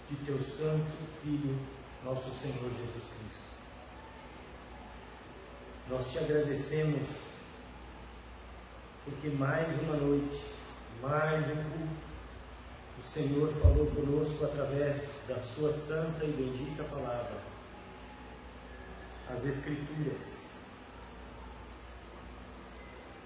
de 0.09 0.17
Teu 0.25 0.41
Santo 0.41 0.87
Filho, 1.21 1.59
nosso 2.05 2.31
Senhor 2.41 2.71
Jesus 2.71 3.05
Cristo. 3.05 3.49
Nós 5.89 6.13
te 6.13 6.19
agradecemos 6.19 7.03
porque 9.05 9.29
mais 9.31 9.67
uma 9.83 9.97
noite, 9.97 10.39
mais 11.01 11.45
um 11.47 11.55
culto, 11.55 12.09
o 12.99 13.09
Senhor 13.09 13.53
falou 13.55 13.87
conosco 13.87 14.45
através 14.45 15.09
da 15.27 15.39
Sua 15.39 15.73
santa 15.73 16.25
e 16.25 16.33
bendita 16.33 16.85
palavra, 16.85 17.39
as 19.31 19.45
Escrituras. 19.47 20.47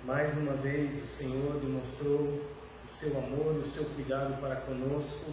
Mais 0.05 0.37
uma 0.37 0.55
vez, 0.55 1.03
o 1.03 1.17
Senhor 1.17 1.59
demonstrou 1.61 2.21
o 2.21 2.89
seu 2.99 3.19
amor 3.19 3.57
o 3.57 3.71
seu 3.73 3.85
cuidado 3.87 4.41
para 4.41 4.57
conosco, 4.57 5.33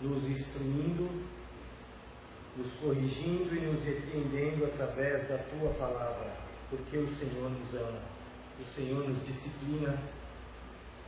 nos 0.00 0.24
instruindo, 0.24 1.08
nos 2.56 2.72
corrigindo 2.74 3.54
e 3.54 3.60
nos 3.60 3.82
repreendendo 3.82 4.64
através 4.64 5.28
da 5.28 5.38
tua 5.38 5.70
palavra, 5.74 6.32
porque 6.70 6.96
o 6.96 7.08
Senhor 7.08 7.50
nos 7.50 7.74
ama, 7.74 8.00
o 8.60 8.64
Senhor 8.64 9.08
nos 9.08 9.24
disciplina 9.26 9.98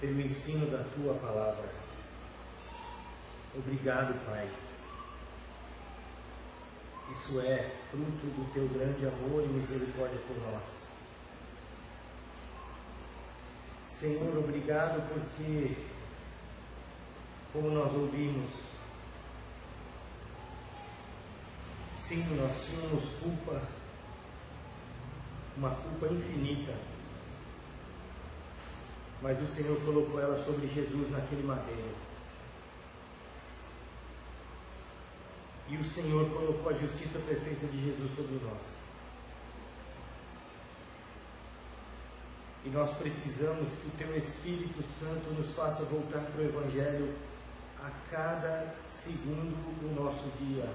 pelo 0.01 0.20
ensino 0.20 0.66
da 0.70 0.85
tua 0.95 1.15
palavra. 1.15 1.69
Obrigado, 3.57 4.15
Pai. 4.27 4.49
Isso 7.11 7.41
é 7.41 7.70
fruto 7.91 8.27
do 8.27 8.53
teu 8.53 8.69
grande 8.69 9.07
amor 9.07 9.43
e 9.43 9.49
misericórdia 9.49 10.19
por 10.29 10.37
nós. 10.53 10.87
Senhor, 13.87 14.37
obrigado 14.37 15.03
porque, 15.09 15.75
como 17.53 17.70
nós 17.70 17.93
ouvimos, 17.95 18.68
sim, 22.09 22.25
nós 22.37 22.65
tínhamos 22.65 23.11
culpa, 23.21 23.61
uma 25.57 25.71
culpa 25.71 26.07
infinita. 26.07 26.75
Mas 29.21 29.41
o 29.43 29.47
Senhor 29.47 29.79
colocou 29.85 30.19
ela 30.19 30.43
sobre 30.43 30.67
Jesus 30.67 31.11
naquele 31.11 31.43
madeiro. 31.43 31.95
E 35.69 35.77
o 35.77 35.85
Senhor 35.85 36.31
colocou 36.31 36.71
a 36.71 36.73
justiça 36.73 37.19
perfeita 37.19 37.67
de 37.67 37.85
Jesus 37.85 38.11
sobre 38.17 38.41
nós. 38.43 38.79
E 42.65 42.71
nós 42.71 42.91
precisamos 42.97 43.69
que 43.69 43.87
o 43.87 43.99
Teu 43.99 44.17
Espírito 44.17 44.83
Santo 44.83 45.31
nos 45.35 45.53
faça 45.53 45.83
voltar 45.85 46.21
para 46.21 46.41
o 46.41 46.45
Evangelho 46.45 47.15
a 47.83 47.91
cada 48.11 48.75
segundo 48.89 49.79
do 49.81 50.03
nosso 50.03 50.25
dia. 50.39 50.69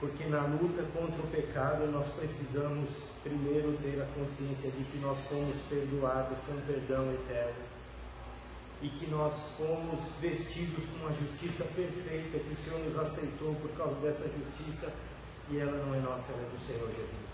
Porque 0.00 0.24
na 0.24 0.40
luta 0.46 0.82
contra 0.94 1.20
o 1.22 1.26
pecado 1.28 1.86
nós 1.92 2.08
precisamos 2.14 2.88
primeiro 3.22 3.76
ter 3.82 4.00
a 4.00 4.06
consciência 4.18 4.70
de 4.70 4.82
que 4.84 4.98
nós 4.98 5.18
fomos 5.28 5.54
perdoados 5.68 6.38
com 6.46 6.58
perdão 6.66 7.12
eterno 7.12 7.70
e 8.82 8.88
que 8.88 9.06
nós 9.10 9.32
fomos 9.58 10.00
vestidos 10.20 10.84
com 10.86 11.04
uma 11.04 11.12
justiça 11.12 11.64
perfeita 11.76 12.38
que 12.38 12.54
o 12.54 12.64
Senhor 12.64 12.80
nos 12.80 12.98
aceitou 12.98 13.54
por 13.56 13.70
causa 13.76 13.94
dessa 14.00 14.26
justiça 14.26 14.90
e 15.50 15.58
ela 15.58 15.84
não 15.84 15.94
é 15.94 16.00
nossa, 16.00 16.32
ela 16.32 16.42
é 16.42 16.50
do 16.50 16.66
Senhor 16.66 16.88
Jesus. 16.88 17.30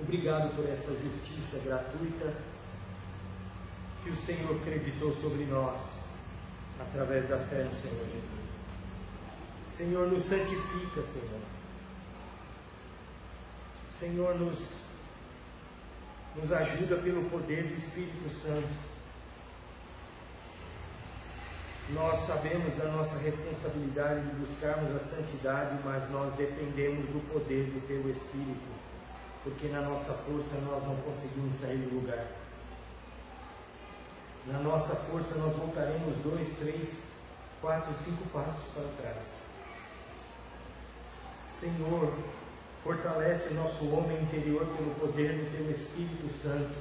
Obrigado 0.00 0.56
por 0.56 0.68
esta 0.68 0.90
justiça 0.90 1.58
gratuita 1.64 2.34
que 4.02 4.10
o 4.10 4.16
Senhor 4.16 4.56
acreditou 4.56 5.12
sobre 5.12 5.44
nós 5.44 6.00
através 6.80 7.28
da 7.28 7.38
fé 7.38 7.62
no 7.62 7.80
Senhor 7.80 8.04
Jesus. 8.06 8.41
Senhor, 9.82 10.06
nos 10.06 10.22
santifica, 10.22 11.02
Senhor. 11.02 11.40
Senhor, 13.92 14.38
nos, 14.38 14.76
nos 16.36 16.52
ajuda 16.52 16.98
pelo 16.98 17.28
poder 17.28 17.64
do 17.64 17.74
Espírito 17.74 18.30
Santo. 18.30 18.68
Nós 21.90 22.20
sabemos 22.20 22.76
da 22.76 22.92
nossa 22.92 23.18
responsabilidade 23.18 24.20
de 24.20 24.36
buscarmos 24.36 24.94
a 24.94 25.00
santidade, 25.00 25.76
mas 25.84 26.08
nós 26.12 26.32
dependemos 26.34 27.04
do 27.06 27.20
poder 27.32 27.64
do 27.64 27.84
Teu 27.88 28.08
Espírito, 28.08 28.68
porque 29.42 29.66
na 29.66 29.80
nossa 29.80 30.12
força 30.12 30.54
nós 30.60 30.84
não 30.84 30.94
conseguimos 30.98 31.60
sair 31.60 31.78
do 31.78 31.96
lugar. 31.96 32.28
Na 34.46 34.60
nossa 34.60 34.94
força 34.94 35.34
nós 35.34 35.56
voltaremos 35.56 36.14
dois, 36.22 36.56
três, 36.60 36.88
quatro, 37.60 37.92
cinco 38.04 38.28
passos 38.28 38.62
para 38.72 38.84
trás. 39.02 39.41
Senhor, 41.62 42.12
fortalece 42.82 43.54
nosso 43.54 43.88
homem 43.88 44.20
interior 44.20 44.66
pelo 44.76 44.92
poder 44.96 45.38
do 45.38 45.56
Teu 45.56 45.70
Espírito 45.70 46.36
Santo. 46.36 46.74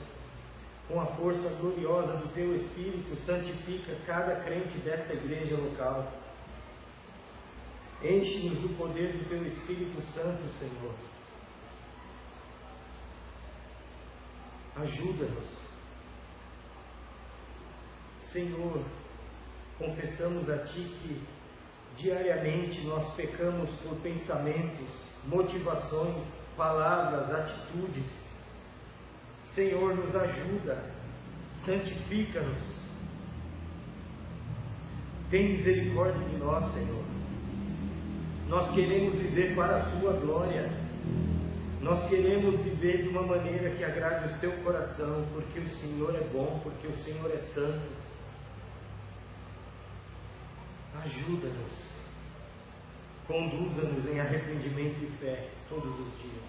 Com 0.87 0.99
a 0.99 1.05
força 1.05 1.49
gloriosa 1.59 2.17
do 2.17 2.33
Teu 2.33 2.55
Espírito, 2.55 3.15
santifica 3.15 3.95
cada 4.07 4.37
crente 4.37 4.79
desta 4.79 5.13
igreja 5.13 5.55
local. 5.55 6.11
Enche-nos 8.03 8.57
do 8.57 8.75
poder 8.75 9.13
do 9.13 9.29
Teu 9.29 9.45
Espírito 9.45 10.01
Santo, 10.15 10.41
Senhor. 10.57 10.95
Ajuda-nos 14.77 15.61
Senhor, 18.19 18.81
confessamos 19.77 20.49
a 20.49 20.57
Ti 20.59 20.79
que 20.79 21.21
diariamente 22.01 22.81
nós 22.81 23.13
pecamos 23.13 23.69
por 23.83 23.95
pensamentos, 23.97 24.89
motivações, 25.27 26.23
palavras, 26.57 27.29
atitudes. 27.31 28.05
Senhor, 29.43 29.95
nos 29.95 30.15
ajuda, 30.15 30.83
santifica-nos. 31.63 32.71
Tem 35.29 35.49
misericórdia 35.49 36.27
de 36.27 36.35
nós, 36.37 36.65
Senhor. 36.73 37.03
Nós 38.47 38.69
queremos 38.71 39.15
viver 39.15 39.55
para 39.55 39.77
a 39.77 39.83
Sua 39.83 40.13
glória. 40.13 40.69
Nós 41.79 42.07
queremos 42.09 42.59
viver 42.59 43.01
de 43.03 43.09
uma 43.09 43.23
maneira 43.23 43.71
que 43.71 43.83
agrade 43.83 44.25
o 44.25 44.37
seu 44.37 44.51
coração, 44.63 45.25
porque 45.33 45.59
o 45.59 45.69
Senhor 45.69 46.15
é 46.15 46.23
bom, 46.33 46.59
porque 46.61 46.87
o 46.87 46.95
Senhor 46.95 47.31
é 47.31 47.39
santo. 47.39 47.81
Ajuda-nos. 51.03 51.90
Conduza-nos 53.31 54.05
em 54.07 54.19
arrependimento 54.19 55.01
e 55.03 55.07
fé 55.17 55.47
todos 55.69 55.89
os 55.89 56.21
dias. 56.21 56.43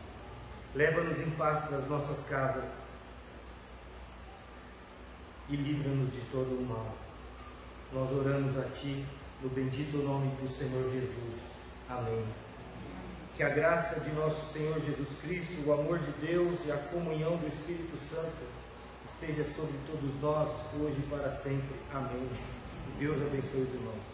Leva-nos 0.75 1.17
em 1.17 1.31
paz 1.31 1.65
para 1.67 1.79
as 1.79 1.89
nossas 1.89 2.27
casas. 2.27 2.83
E 5.49 5.55
livra-nos 5.55 6.13
de 6.13 6.21
todo 6.33 6.59
o 6.59 6.67
mal. 6.67 6.93
Nós 7.93 8.11
oramos 8.11 8.59
a 8.59 8.65
Ti, 8.71 9.05
no 9.41 9.49
bendito 9.51 9.99
nome 9.99 10.27
do 10.43 10.49
Senhor 10.49 10.83
Jesus. 10.93 11.37
Amém. 11.89 12.25
Que 13.37 13.45
a 13.45 13.51
graça 13.51 14.01
de 14.01 14.11
nosso 14.11 14.53
Senhor 14.53 14.81
Jesus 14.81 15.09
Cristo, 15.21 15.53
o 15.65 15.73
amor 15.73 16.01
de 16.01 16.11
Deus 16.27 16.59
e 16.67 16.73
a 16.73 16.79
comunhão 16.79 17.37
do 17.37 17.47
Espírito 17.47 17.97
Santo 18.11 18.43
esteja 19.07 19.45
sobre 19.55 19.79
todos 19.87 20.21
nós, 20.21 20.51
hoje 20.81 20.99
e 20.99 21.09
para 21.09 21.31
sempre. 21.31 21.77
Amém. 21.95 22.29
Deus 22.99 23.23
abençoe 23.23 23.63
os 23.63 23.73
irmãos. 23.73 24.13